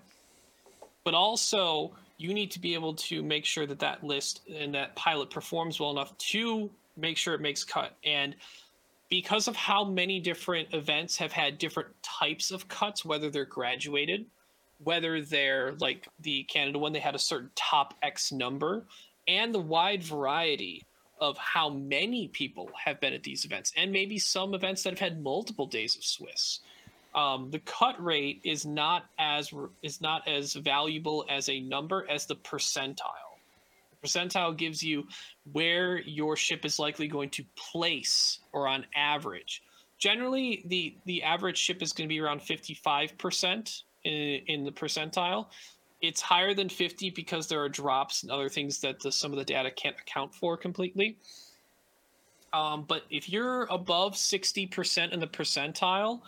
[1.05, 4.97] But also, you need to be able to make sure that that list and that
[4.97, 7.97] pilot performs well enough to make sure it makes cut.
[8.05, 8.35] And
[9.09, 14.27] because of how many different events have had different types of cuts, whether they're graduated,
[14.83, 18.85] whether they're like the Canada one, they had a certain top X number,
[19.29, 20.83] and the wide variety
[21.21, 24.99] of how many people have been at these events, and maybe some events that have
[24.99, 26.61] had multiple days of Swiss.
[27.15, 29.51] Um, the cut rate is not as
[29.83, 33.26] is not as valuable as a number as the percentile.
[34.05, 35.07] Percentile gives you
[35.53, 39.63] where your ship is likely going to place or on average.
[39.99, 45.47] Generally, the the average ship is going to be around 55% in, in the percentile.
[46.03, 49.39] It's higher than 50 because there are drops and other things that the, some of
[49.39, 51.17] the data can't account for completely.
[52.53, 56.21] Um, but if you're above 60% in the percentile,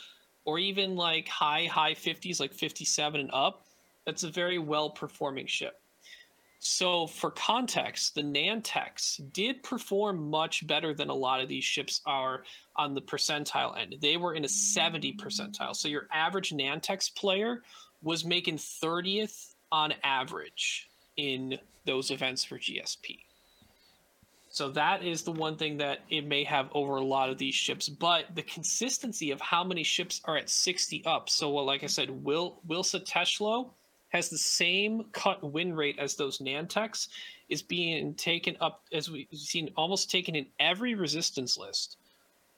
[0.49, 3.67] or even like high high 50s like 57 and up
[4.07, 5.79] that's a very well performing ship
[6.61, 12.01] so for context the nantex did perform much better than a lot of these ships
[12.07, 12.43] are
[12.77, 13.97] on the percentile end.
[14.01, 15.75] They were in a 70 percentile.
[15.75, 17.63] So your average nantex player
[18.03, 23.19] was making 30th on average in those events for gsp
[24.51, 27.55] so that is the one thing that it may have over a lot of these
[27.55, 31.29] ships, but the consistency of how many ships are at 60 up.
[31.29, 33.71] So well, like I said, Will Wilsa Teshlo
[34.09, 37.09] has the same cut win rate as those Nantex,
[37.49, 41.97] is being taken up as we've seen almost taken in every resistance list.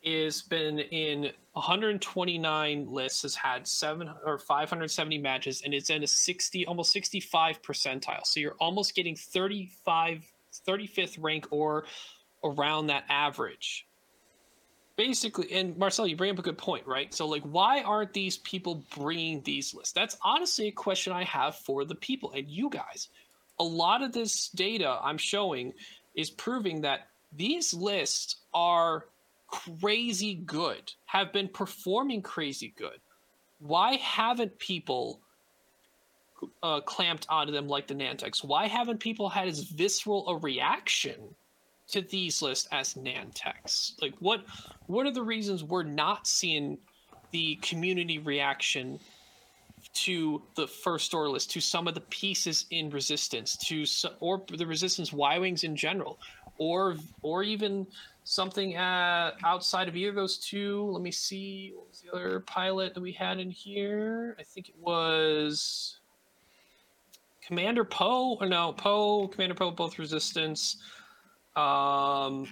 [0.03, 6.07] Is been in 129 lists, has had seven or 570 matches, and it's in a
[6.07, 8.25] 60, almost 65 percentile.
[8.25, 10.25] So you're almost getting 35
[10.67, 11.85] 35th rank or
[12.45, 13.87] around that average.
[14.97, 17.13] Basically, and Marcel, you bring up a good point, right?
[17.15, 19.93] So, like, why aren't these people bringing these lists?
[19.93, 23.09] That's honestly a question I have for the people and you guys.
[23.59, 25.73] A lot of this data I'm showing
[26.15, 29.07] is proving that these lists are
[29.49, 32.99] crazy good, have been performing crazy good.
[33.59, 35.21] Why haven't people
[36.63, 38.45] uh, clamped onto them like the Nantex?
[38.45, 41.35] Why haven't people had as visceral a reaction
[41.91, 44.01] to these lists as Nantex?
[44.01, 44.45] Like, what
[44.87, 46.79] what are the reasons we're not seeing
[47.31, 48.99] the community reaction
[49.93, 53.85] to the first order list, to some of the pieces in Resistance, to
[54.21, 56.19] or the Resistance Y wings in general,
[56.59, 57.87] or or even
[58.25, 60.91] something uh, outside of either of those two.
[60.93, 61.73] Let me see.
[61.75, 64.37] What was the other pilot that we had in here?
[64.39, 65.99] I think it was
[67.45, 70.77] Commander Poe, or no, Poe, Commander Poe, both resistance.
[71.61, 72.49] Um,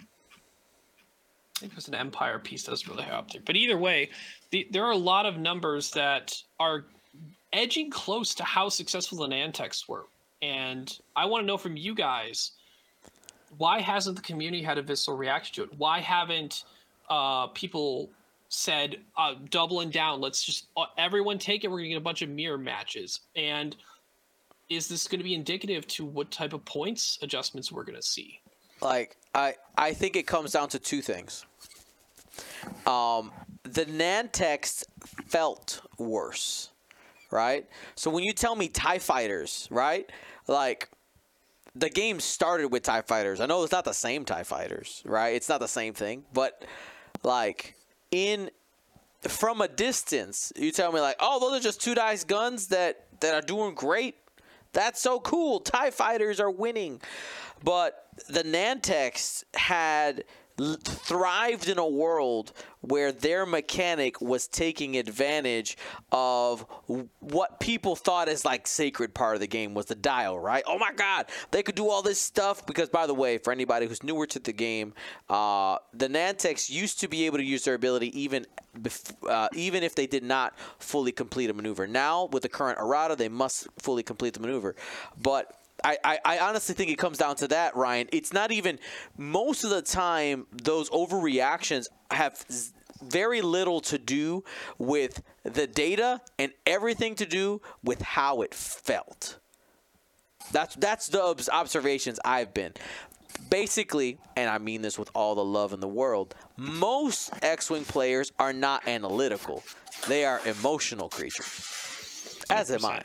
[1.57, 3.41] I think it was an Empire piece that was really high up there.
[3.45, 4.11] But either way,
[4.51, 6.85] the, there are a lot of numbers that are
[7.53, 10.05] edging close to how successful the Nantex were.
[10.43, 12.53] And I want to know from you guys
[13.57, 15.79] why hasn't the community had a visceral reaction to it?
[15.79, 16.65] Why haven't
[17.09, 18.11] uh, people
[18.51, 20.21] said uh, doubling down?
[20.21, 21.71] Let's just uh, everyone take it.
[21.71, 23.75] We're gonna get a bunch of mirror matches, and
[24.69, 28.03] is this going to be indicative to what type of points adjustments we're going to
[28.03, 28.41] see?
[28.81, 31.45] Like I I think it comes down to two things.
[32.87, 33.33] Um,
[33.63, 34.85] the Nantex
[35.27, 36.71] felt worse,
[37.31, 37.67] right?
[37.95, 40.11] So when you tell me Tie Fighters, right?
[40.47, 40.89] Like
[41.75, 43.41] the game started with Tie Fighters.
[43.41, 45.35] I know it's not the same Tie Fighters, right?
[45.35, 46.65] It's not the same thing, but
[47.23, 47.75] like
[48.11, 48.51] in
[49.23, 53.07] from a distance, you tell me like, oh, those are just two dice guns that
[53.21, 54.17] that are doing great.
[54.73, 55.61] That's so cool.
[55.61, 57.01] TIE fighters are winning.
[57.63, 60.25] But the Nantex had
[60.59, 65.77] thrived in a world where their mechanic was taking advantage
[66.13, 66.65] of
[67.21, 70.63] what people thought is like sacred part of the game was the dial, right?
[70.67, 73.87] Oh my God, they could do all this stuff because, by the way, for anybody
[73.87, 74.95] who's newer to the game,
[75.29, 78.47] uh, the Nantex used to be able to use their ability even
[79.29, 81.87] uh, even if they did not fully complete a maneuver.
[81.87, 84.77] Now with the current errata, they must fully complete the maneuver,
[85.21, 88.09] but I, I, I, honestly think it comes down to that, Ryan.
[88.13, 88.79] It's not even
[89.17, 92.45] most of the time those overreactions have
[93.03, 94.45] very little to do
[94.79, 99.39] with the data and everything to do with how it felt.
[100.53, 101.23] That's that's the
[101.53, 102.73] observations I've been.
[103.51, 108.33] Basically, and I mean this with all the love in the world, most X-wing players
[108.39, 109.63] are not analytical.
[110.09, 112.45] They are emotional creatures.
[112.51, 112.75] As 100%.
[112.75, 113.05] am I.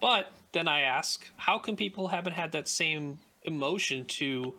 [0.00, 4.54] But then I ask, how come people haven't had that same emotion to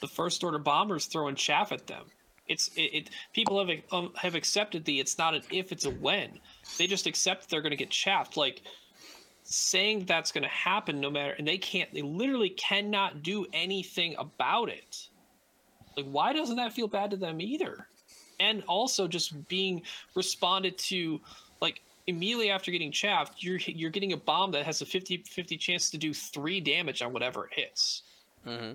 [0.00, 2.04] the first order bombers throwing chaff at them?
[2.46, 5.90] It's it, it people have um, have accepted the it's not an if it's a
[5.90, 6.38] when.
[6.76, 8.36] They just accept they're going to get chaffed.
[8.36, 8.60] Like
[9.44, 14.14] saying that's going to happen no matter and they can't they literally cannot do anything
[14.18, 15.08] about it.
[15.96, 17.88] Like why doesn't that feel bad to them either?
[18.40, 19.82] And also just being
[20.14, 21.20] responded to
[22.06, 25.98] immediately after getting chaffed, you're you're getting a bomb that has a 50-50 chance to
[25.98, 28.02] do three damage on whatever it hits.
[28.46, 28.72] Mm-hmm.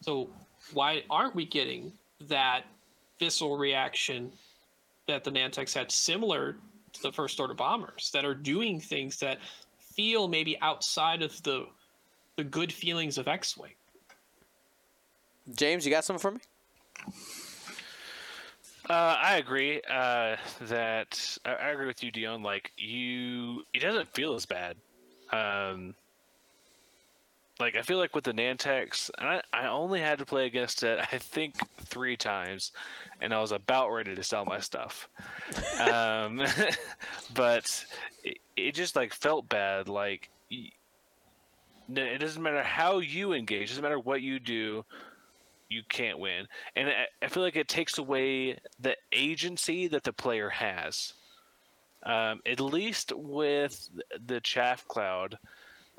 [0.00, 0.30] So
[0.72, 1.92] why aren't we getting
[2.28, 2.62] that
[3.18, 4.32] visceral reaction
[5.06, 6.56] that the Nantex had, similar
[6.92, 9.38] to the first order bombers, that are doing things that
[9.78, 11.66] feel maybe outside of the
[12.36, 13.72] the good feelings of X-wing?
[15.54, 16.40] James, you got something for me?
[18.92, 22.42] Uh, I agree uh, that I, I, agree with you, Dion.
[22.42, 24.76] Like you, it doesn't feel as bad.
[25.32, 25.94] Um,
[27.58, 30.98] like I feel like with the Nantex, I, I only had to play against it
[31.10, 31.54] I think
[31.86, 32.72] three times,
[33.22, 35.08] and I was about ready to sell my stuff.
[35.80, 36.42] um,
[37.34, 37.86] but
[38.22, 39.88] it, it just like felt bad.
[39.88, 44.84] Like it doesn't matter how you engage, it doesn't matter what you do,
[45.72, 46.46] you can't win.
[46.76, 51.14] And I, I feel like it takes away the agency that the player has.
[52.04, 53.88] Um, at least with
[54.26, 55.38] the chaff cloud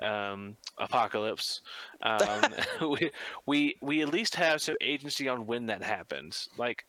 [0.02, 1.62] um, apocalypse,
[2.02, 2.54] um,
[2.90, 3.12] we,
[3.46, 6.50] we we at least have some agency on when that happens.
[6.58, 6.86] Like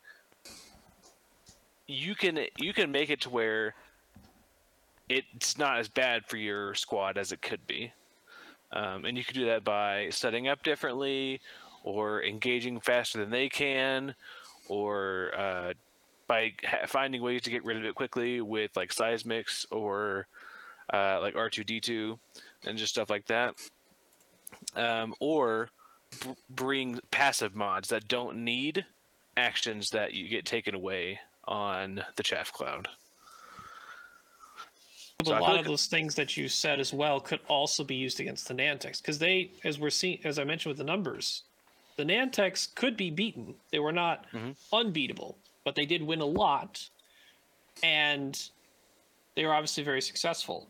[1.87, 3.73] you can you can make it to where
[5.07, 7.93] it's not as bad for your squad as it could be,
[8.73, 11.39] um, and you can do that by setting up differently,
[11.85, 14.15] or engaging faster than they can,
[14.67, 15.73] or uh,
[16.27, 20.25] by ha- finding ways to get rid of it quickly with like seismics or
[20.91, 22.17] uh, like R2D2
[22.65, 23.53] and just stuff like that.
[24.75, 25.69] Um, or
[26.23, 28.83] b- bring passive mods that don't need
[29.37, 32.87] actions that you get taken away on the chaff cloud.
[35.19, 37.19] But So I a feel lot like- of those things that you said as well
[37.19, 40.71] could also be used against the Nantex because they, as we're seeing, as I mentioned
[40.71, 41.43] with the numbers,
[41.97, 43.55] the Nantex could be beaten.
[43.71, 44.51] They were not mm-hmm.
[44.73, 46.87] unbeatable, but they did win a lot,
[47.83, 48.39] and
[49.35, 50.69] they were obviously very successful.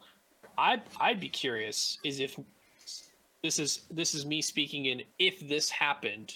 [0.58, 2.40] I I'd be curious is if
[3.44, 6.34] this is this is me speaking in if this happened.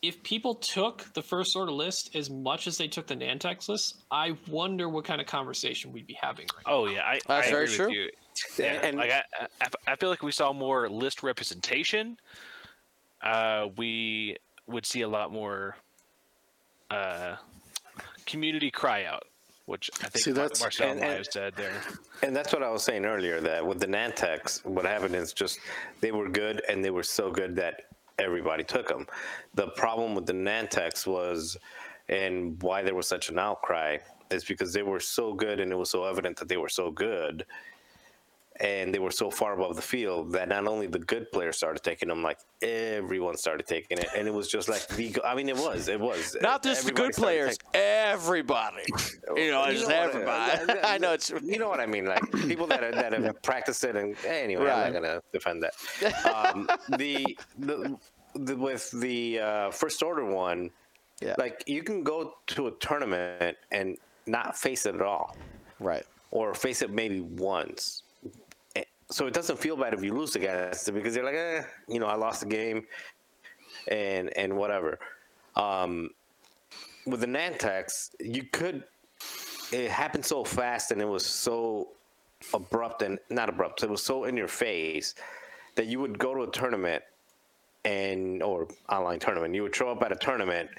[0.00, 4.04] If people took the first order list as much as they took the Nantex list,
[4.12, 6.90] I wonder what kind of conversation we'd be having right oh, now.
[6.90, 7.86] Oh yeah, I, That's I very agree true.
[7.86, 8.10] with you.
[8.56, 9.24] Yeah, And- like I,
[9.60, 12.16] I, I feel like we saw more list representation.
[13.22, 14.36] Uh, we
[14.66, 15.76] would see a lot more
[16.90, 17.36] uh,
[18.26, 19.24] community cry out,
[19.66, 21.82] which I think See, that's- Marcel and- and- said there.
[22.22, 23.40] And that's what I was saying earlier.
[23.40, 25.58] That with the Nantex, what happened is just
[26.00, 27.82] they were good, and they were so good that
[28.18, 29.06] everybody took them.
[29.54, 31.56] The problem with the Nantex was,
[32.08, 33.98] and why there was such an outcry,
[34.30, 36.90] is because they were so good, and it was so evident that they were so
[36.90, 37.46] good,
[38.60, 41.82] and they were so far above the field that not only the good players started
[41.82, 45.16] taking them, like everyone started taking it, and it was just like the.
[45.24, 48.82] I mean, it was, it was Not just the good players, taking- everybody.
[49.36, 50.80] You know, You just know what I- everybody.
[50.84, 53.84] I know it's you know what I mean, like people that are, that have practiced
[53.84, 54.86] it, and anyway, Right.
[54.86, 55.74] I'm not gonna defend that.
[56.26, 56.68] Um,
[56.98, 57.96] the, the
[58.34, 60.70] the with the uh, first order one,
[61.20, 61.34] Yeah.
[61.38, 65.36] like you can go to a tournament and not face it at all,
[65.80, 66.04] right.
[66.30, 68.02] or face it maybe once.
[69.10, 71.98] So it doesn't feel bad if you lose against it because you're like, eh, you
[71.98, 72.86] know, I lost the game,
[73.90, 74.98] and and whatever.
[75.56, 76.10] Um,
[77.06, 78.84] with the Nantex, you could.
[79.72, 81.88] It happened so fast, and it was so
[82.54, 83.82] abrupt and not abrupt.
[83.82, 85.14] It was so in your face
[85.74, 87.02] that you would go to a tournament
[87.84, 89.54] and or online tournament.
[89.54, 90.70] You would show up at a tournament,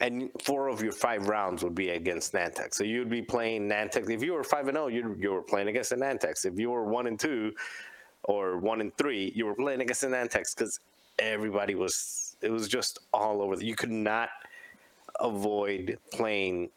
[0.00, 2.74] and four of your five rounds would be against Nantex.
[2.74, 4.10] So you'd be playing Nantex.
[4.10, 6.44] If you were five and zero, you you were playing against the Nantex.
[6.44, 7.54] If you were one and two,
[8.24, 10.80] or one and three, you were playing against the Nantex because
[11.18, 12.36] everybody was.
[12.42, 13.62] It was just all over.
[13.62, 14.28] You could not
[15.20, 16.68] avoid playing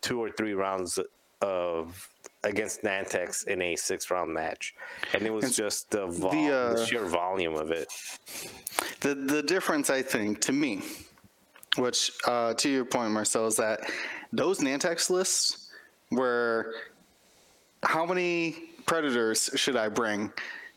[0.00, 0.98] two or three rounds
[1.40, 2.08] of
[2.42, 4.74] against Nantex in a six round match,
[5.12, 7.88] and it was just the, vol- the, uh, the sheer volume of it.
[9.00, 10.82] The the difference, I think, to me,
[11.76, 13.80] which uh, to your point, Marcel, is that
[14.32, 15.70] those Nantex lists
[16.10, 16.72] were
[17.82, 20.32] how many predators should I bring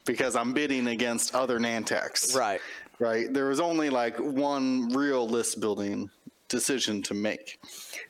[0.06, 2.36] because I'm bidding against other Nantex.
[2.36, 2.62] Right.
[3.00, 3.34] Right.
[3.34, 6.10] There was only like one real list building
[6.50, 7.60] decision to make.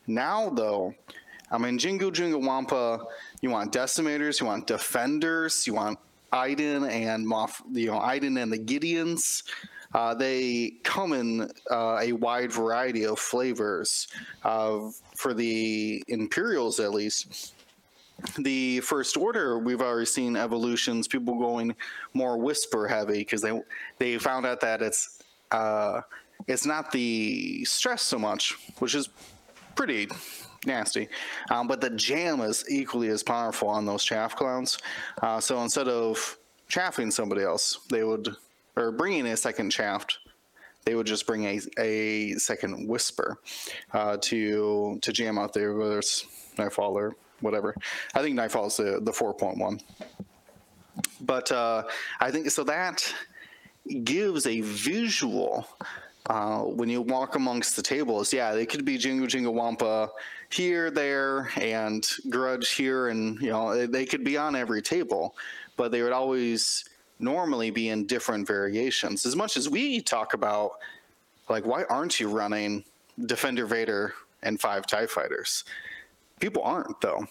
[0.06, 0.94] Now though,
[1.50, 3.04] I mean Jingle Jingle Wampa,
[3.40, 5.98] you want decimators, you want defenders, you want
[6.32, 9.42] Iden and Moff, you know, Iden and the Gideons.
[9.94, 14.08] Uh, they come in uh, a wide variety of flavors.
[14.44, 17.54] Uh, for the Imperials, at least,
[18.38, 21.08] the First Order, we've already seen evolutions.
[21.08, 21.74] People going
[22.14, 23.60] more whisper heavy because they
[23.98, 26.02] they found out that it's uh,
[26.46, 29.08] it's not the stress so much, which is
[29.74, 30.08] pretty
[30.66, 31.08] nasty.
[31.50, 34.78] Um, but the jam is equally as powerful on those chaff clowns.
[35.22, 36.38] Uh, so instead of
[36.68, 38.28] chaffing somebody else, they would,
[38.76, 40.18] or bringing a second shaft,
[40.84, 43.38] they would just bring a, a second whisper
[43.92, 46.26] uh, to to jam out there, whether it's
[46.58, 47.74] Nightfall or whatever.
[48.14, 49.80] I think Nightfall is the, the 4.1.
[51.20, 51.84] But uh,
[52.20, 53.12] I think so that
[54.04, 55.66] gives a visual
[56.26, 58.32] uh, when you walk amongst the tables.
[58.32, 60.10] Yeah, they could be Jingle Jingle Wampa
[60.50, 65.36] here, there, and Grudge here, and you know they- they could be on every table,
[65.76, 66.84] but they would always
[67.22, 69.26] normally be in different variations.
[69.26, 70.72] As much as we talk about,
[71.48, 72.84] like, why aren't you running
[73.26, 75.64] Defender Vader and five TIE fighters?
[76.38, 77.26] People aren't, though.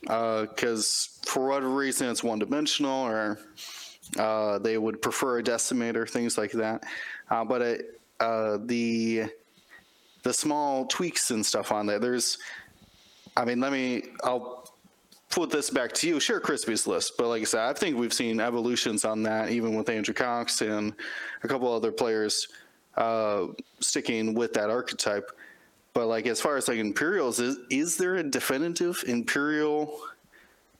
[0.00, 3.38] Because for whatever reason, it's one dimensional or
[4.18, 6.84] uh, they would prefer a decimator, things like that.
[7.30, 9.24] Uh, but it, uh, the
[10.24, 12.38] the small tweaks and stuff on there, there's,
[13.36, 14.73] I mean, let me, I'll
[15.34, 16.20] put this back to you.
[16.20, 19.74] Share Crispy's list, but like I said, I think we've seen evolutions on that, even
[19.74, 20.94] with Andrew Cox and
[21.42, 22.48] a couple other players
[22.96, 23.46] uh,
[23.80, 25.32] sticking with that archetype.
[25.92, 30.00] But like as far as like Imperials, is is there a definitive Imperial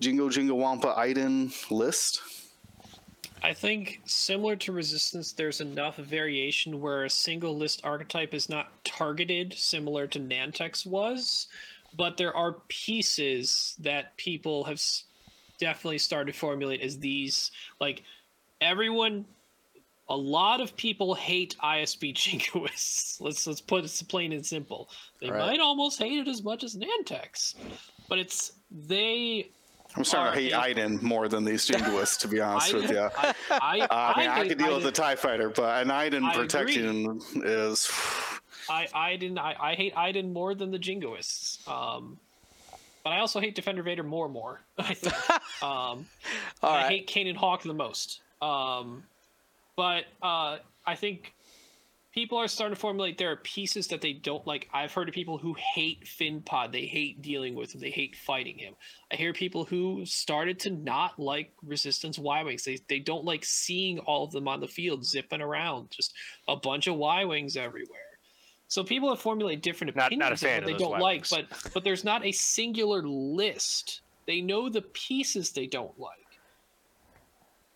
[0.01, 2.23] Jingo Jingo Wampa Iden list?
[3.43, 8.73] I think similar to Resistance, there's enough variation where a single list archetype is not
[8.85, 11.49] targeted, similar to Nantex was,
[11.97, 15.05] but there are pieces that people have s-
[15.59, 17.51] definitely started to formulate as these.
[17.81, 18.03] Like
[18.61, 19.25] everyone,
[20.09, 23.21] a lot of people hate ISB jingoists.
[23.21, 24.89] Let's let's put it plain and simple.
[25.21, 25.39] They Right.
[25.47, 27.55] might almost hate it as much as Nantex,
[28.09, 29.49] but it's they
[29.97, 32.99] I'm starting to hate Iden more than these jingoists, to be honest with you.
[33.17, 35.83] I, I, Uh, I mean, I, hate could deal with the Iden- Tie Fighter, but
[35.83, 36.43] an Iden I agree.
[36.43, 37.89] protection is.
[38.69, 41.67] I I didn't I, I hate Iden more than the Jingoists.
[41.69, 42.19] Um,
[43.03, 44.61] but I also hate Defender Vader more and more.
[44.79, 45.15] I think.
[45.63, 46.07] um,
[46.63, 46.87] All I right.
[46.91, 48.21] hate Kanan Hawk the most.
[48.41, 49.05] Um,
[49.77, 51.35] but uh, I think
[52.15, 54.69] people are starting to formulate there are pieces that they don't like.
[54.73, 56.73] I've heard of people who hate Finn Pod.
[56.73, 57.81] They hate dealing with him.
[57.81, 58.75] They hate fighting him.
[59.13, 62.65] I hear people who started to not like Resistance Y Wings.
[62.65, 65.91] They, they don't like seeing all of them on the field zipping around.
[65.91, 66.15] Just
[66.49, 68.01] a bunch of Y Wings everywhere.
[68.75, 71.85] So people have formulated different opinions not fan of what they don't like, but but
[71.85, 74.03] there's not a singular list.
[74.27, 76.11] They know the pieces they don't like.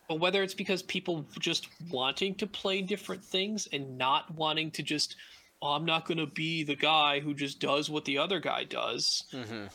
[0.09, 4.83] But whether it's because people just wanting to play different things and not wanting to
[4.83, 5.15] just,
[5.61, 8.65] oh, I'm not going to be the guy who just does what the other guy
[8.65, 9.23] does.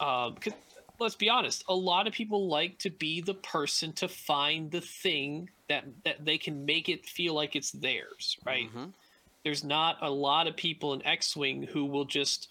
[0.01, 0.53] Um, 'cause
[1.01, 4.83] let's be honest, a lot of people like to be the person to find the
[4.83, 8.69] thing that that they can make it feel like it's theirs, right?
[9.45, 12.49] There's not a lot of people in X-wing who will just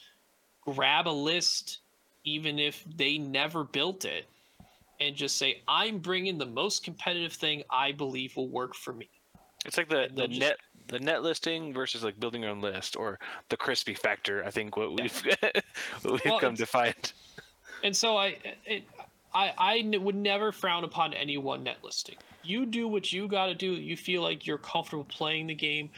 [0.61, 1.79] grab a list,
[2.23, 4.25] even if they never built it,
[4.99, 9.09] and just say, "I'm bringing the most competitive thing I believe will work for me."
[9.65, 10.57] It's like the, the just- net
[10.87, 14.43] the net listing versus like building your own list or the crispy factor.
[14.45, 15.23] I think what we've
[16.01, 17.13] what we've Well, come to find.
[17.83, 18.83] And so I, it,
[19.33, 22.15] I, I n- would never frown upon any one net listing.
[22.43, 23.71] You do what you got to do.
[23.71, 25.89] You feel like you're comfortable playing the game,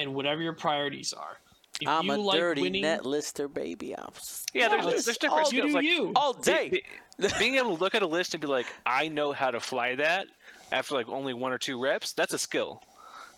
[0.00, 1.36] and whatever your priorities are.
[1.80, 3.96] If I'm you a like dirty winning, net lister, baby.
[3.96, 5.70] I'm s- Yeah, there's, there's, there's different all- you skills.
[5.70, 6.12] do like, you.
[6.16, 6.68] all day.
[6.70, 9.60] be- being able to look at a list and be like, I know how to
[9.60, 10.26] fly that
[10.72, 12.12] after like only one or two reps.
[12.12, 12.82] That's a skill.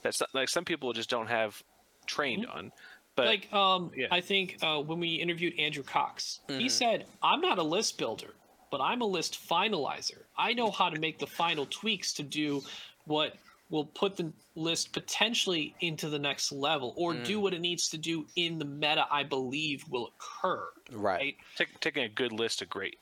[0.02, 1.62] That's not- like some people just don't have
[2.06, 2.72] trained on.
[3.14, 4.06] But like um, yeah.
[4.10, 6.60] I think uh, when we interviewed Andrew Cox, Mm-hmm.
[6.60, 8.34] he said, "I'm not a list builder,
[8.70, 10.22] but I'm a list finalizer.
[10.36, 12.62] I know how to make the final tweaks to do
[13.04, 13.34] what
[13.72, 17.42] will put the list potentially into the next level, or do Mm.
[17.42, 19.06] what it needs to do in the meta.
[19.10, 20.68] I believe will occur.
[20.90, 21.36] Right.
[21.56, 22.98] take, taking a good list to great.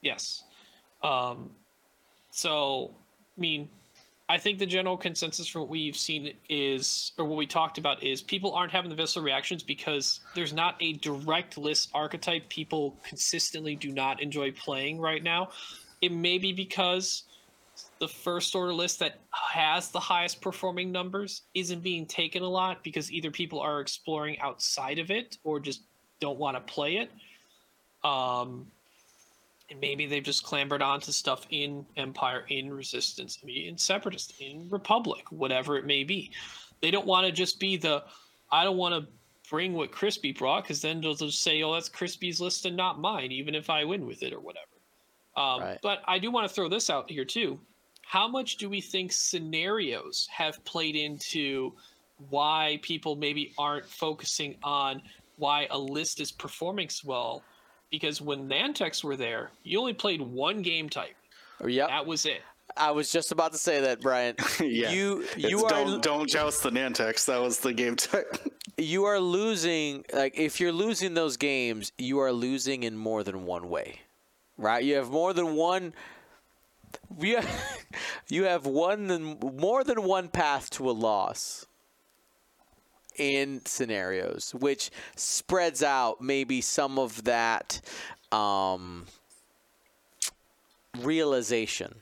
[0.00, 0.44] Yes.
[1.02, 1.50] Um,
[2.30, 2.94] so,
[3.36, 3.68] I mean,
[4.28, 8.00] I think the general consensus from what we've seen is, or what we talked about
[8.04, 12.96] is, people aren't having the visceral reactions because there's not a direct list archetype people
[13.02, 15.50] consistently do not enjoy playing right now.
[16.00, 17.24] It may be because
[18.00, 22.82] the first order list that has the highest performing numbers isn't being taken a lot
[22.82, 25.82] because either people are exploring outside of it or just
[26.18, 27.10] don't want to play it.
[28.02, 28.66] Um,
[29.70, 34.40] and maybe they've just clambered onto stuff in Empire, in Resistance, I mean, in Separatist,
[34.40, 36.30] in Republic, whatever it may be.
[36.80, 38.02] They don't want to just be the,
[38.50, 39.12] I don't want to
[39.50, 42.98] bring what Crispy brought because then they'll just say, oh, that's Crispy's list and not
[42.98, 44.64] mine, even if I win with it or whatever.
[45.36, 45.78] Um, Right.
[45.82, 47.60] But I do want to throw this out here too.
[48.10, 51.72] How much do we think scenarios have played into
[52.28, 55.00] why people maybe aren't focusing on
[55.36, 57.42] why a list is performing so well?
[57.88, 61.14] Because when Nantex were there, you only played one game type.
[61.60, 61.86] Oh, yep.
[61.86, 62.40] That was it.
[62.76, 64.34] I was just about to say that, Brian.
[64.60, 64.90] yeah.
[64.90, 67.26] You It's you are don't don't joust the Nantex.
[67.26, 68.38] That was the game type.
[68.76, 73.46] you are losing like if you're losing those games, you are losing in more than
[73.46, 74.00] one way.
[74.58, 74.82] Right?
[74.82, 75.94] You have more than one
[77.36, 77.86] have,
[78.28, 81.66] you have one more than one path to a loss
[83.16, 87.80] in scenarios, which spreads out maybe some of that
[88.32, 89.06] um,
[91.00, 91.94] realization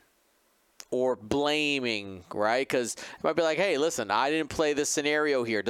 [0.91, 2.67] or blaming, right?
[2.67, 5.63] Because it might be like, hey, listen, I didn't play this scenario here.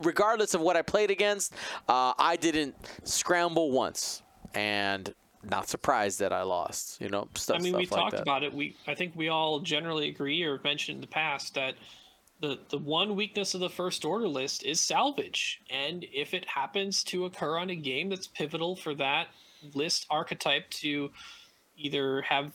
[0.00, 1.52] Regardless of what I played against,
[1.88, 2.74] uh, I didn't
[3.04, 4.22] scramble once,
[4.54, 7.00] and not surprised that I lost.
[7.00, 7.56] You know, stuff.
[7.56, 8.22] I mean, stuff we like talked that.
[8.22, 8.52] about it.
[8.52, 11.74] We I think we all generally agree or mentioned in the past that
[12.40, 17.02] the the one weakness of the first order list is salvage, and if it happens
[17.04, 19.28] to occur on a game that's pivotal for that
[19.74, 21.10] list archetype to
[21.76, 22.52] either have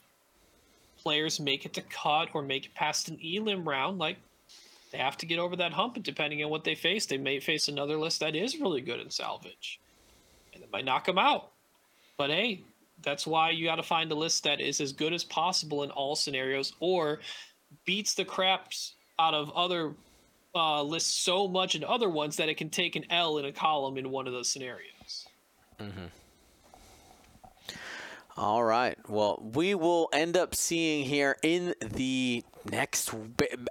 [0.97, 4.17] players make it to cut or make it past an elim round, like
[4.91, 5.95] they have to get over that hump.
[5.95, 8.99] And depending on what they face, they may face another list that is really good
[8.99, 9.79] in salvage,
[10.53, 11.49] and it might knock them out.
[12.17, 12.61] But hey,
[13.03, 15.91] that's why you got to find a list that is as good as possible in
[15.91, 17.19] all scenarios, or
[17.85, 19.93] beats the craps out of other
[20.55, 23.51] uh, lists so much in other ones that it can take an L in a
[23.51, 25.25] column in one of those scenarios.
[25.79, 26.11] Mhm.
[28.35, 28.97] All right.
[29.07, 33.13] Well, we will end up seeing here in the next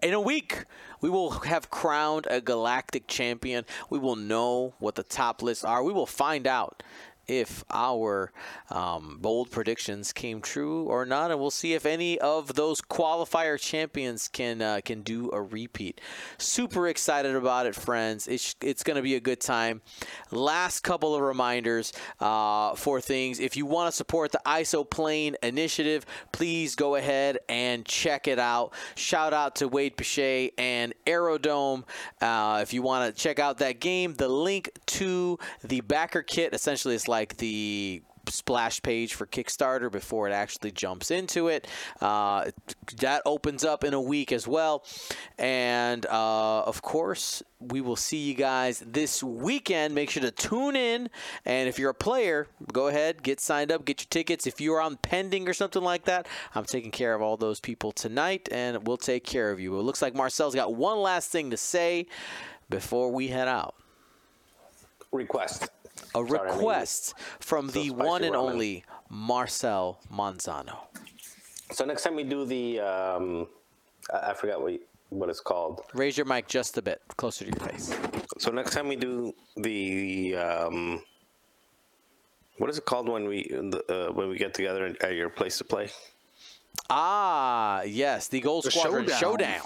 [0.03, 0.65] in a week.
[1.01, 3.65] We will have crowned a galactic champion.
[3.91, 5.83] We will know what the top lists are.
[5.83, 6.85] We will find out
[7.41, 8.33] if our
[8.71, 13.59] um, bold predictions came true or not, and we'll see if any of those qualifier
[13.61, 16.01] champions can uh, can do a repeat.
[16.39, 18.27] Super excited about it, friends.
[18.27, 19.83] It's it's going to be a good time.
[20.31, 23.41] Last couple of reminders uh, for things.
[23.41, 28.73] If you want to support the Isoplane initiative, please go ahead and check it out.
[28.95, 31.85] Shout out to Wade Pichet and Aerodome.
[32.21, 36.53] Uh, if you want to check out that game, the link to the backer kit
[36.53, 41.67] essentially is like the splash page for Kickstarter before it actually jumps into it.
[42.01, 42.51] Uh,
[42.99, 44.85] that opens up in a week as well.
[45.39, 49.95] And uh, of course, we will see you guys this weekend.
[49.95, 51.11] Make sure to tune in.
[51.45, 54.47] And if you're a player, go ahead, get signed up, get your tickets.
[54.47, 57.93] If you're on pending or something like that, I'm taking care of all those people
[57.93, 59.79] tonight and we'll take care of you.
[59.79, 62.07] It looks like Marcel's got one last thing to say
[62.69, 63.75] before we head out.
[65.13, 65.69] Request.
[66.15, 68.51] A Sorry, request from so the spicy one and ramen.
[68.51, 70.77] only Marcel Manzano.
[71.73, 73.47] So next time we do the, um,
[74.13, 74.79] I I forgot what
[75.09, 75.83] what it's called.
[75.95, 77.95] Raise your mic just a bit closer to your face.
[78.39, 81.03] So next time we do the, um,
[82.59, 83.51] what is it called when we
[83.89, 85.91] uh, when we get together at your place to play?
[86.91, 89.19] Ah, yes, the Gold The Squadron Showdown.
[89.21, 89.63] Showdown.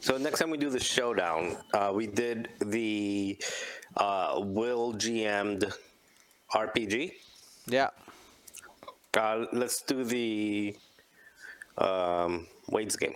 [0.00, 3.36] So next time we do the showdown, uh, we did the
[3.96, 5.72] uh, Will GM'd
[6.52, 7.12] RPG.
[7.66, 7.90] Yeah.
[9.16, 10.76] Uh, let's do the
[11.76, 13.14] um, Wade's game.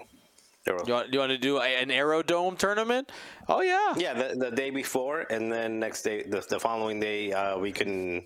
[0.67, 0.87] Arrow.
[0.87, 3.11] You want, you want to do a, an Aerodome tournament?
[3.49, 3.95] Oh, yeah.
[3.97, 7.73] Yeah, the, the day before, and then next day, the, the following day, uh, we
[7.73, 8.25] can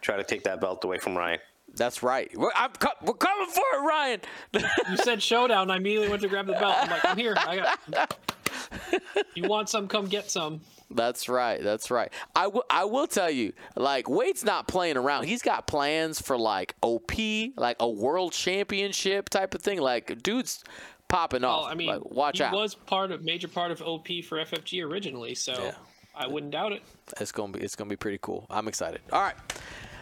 [0.00, 1.38] try to take that belt away from Ryan.
[1.76, 2.30] That's right.
[2.36, 4.20] We're, I'm co- we're coming for it, Ryan.
[4.90, 5.70] You said showdown.
[5.70, 6.74] I immediately went to grab the belt.
[6.78, 7.34] I'm like, I'm here.
[7.36, 7.56] I
[7.92, 8.18] got.
[9.34, 9.86] You want some?
[9.86, 10.60] Come get some.
[10.90, 11.62] That's right.
[11.62, 12.12] That's right.
[12.34, 15.24] I, w- I will tell you, like, Wade's not playing around.
[15.24, 17.12] He's got plans for, like, OP,
[17.56, 19.80] like a world championship type of thing.
[19.80, 20.62] Like, dude's
[21.08, 21.62] popping off.
[21.62, 22.52] Well, I mean, Like, watch he out.
[22.52, 25.72] He was part of major part of OP for FFG originally, so Yeah.
[26.14, 26.82] I wouldn't doubt it.
[27.20, 28.46] It's gonna be it's gonna be pretty cool.
[28.48, 29.02] I'm excited.
[29.12, 29.34] All right,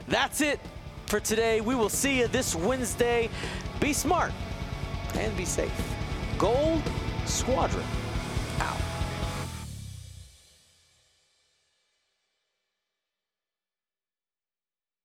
[0.07, 0.61] that's it
[1.07, 1.61] for today.
[1.61, 3.29] We will see you this Wednesday.
[3.81, 4.33] Be smart
[5.15, 5.73] and be safe.
[6.39, 6.83] Gold
[7.27, 7.85] Squadron.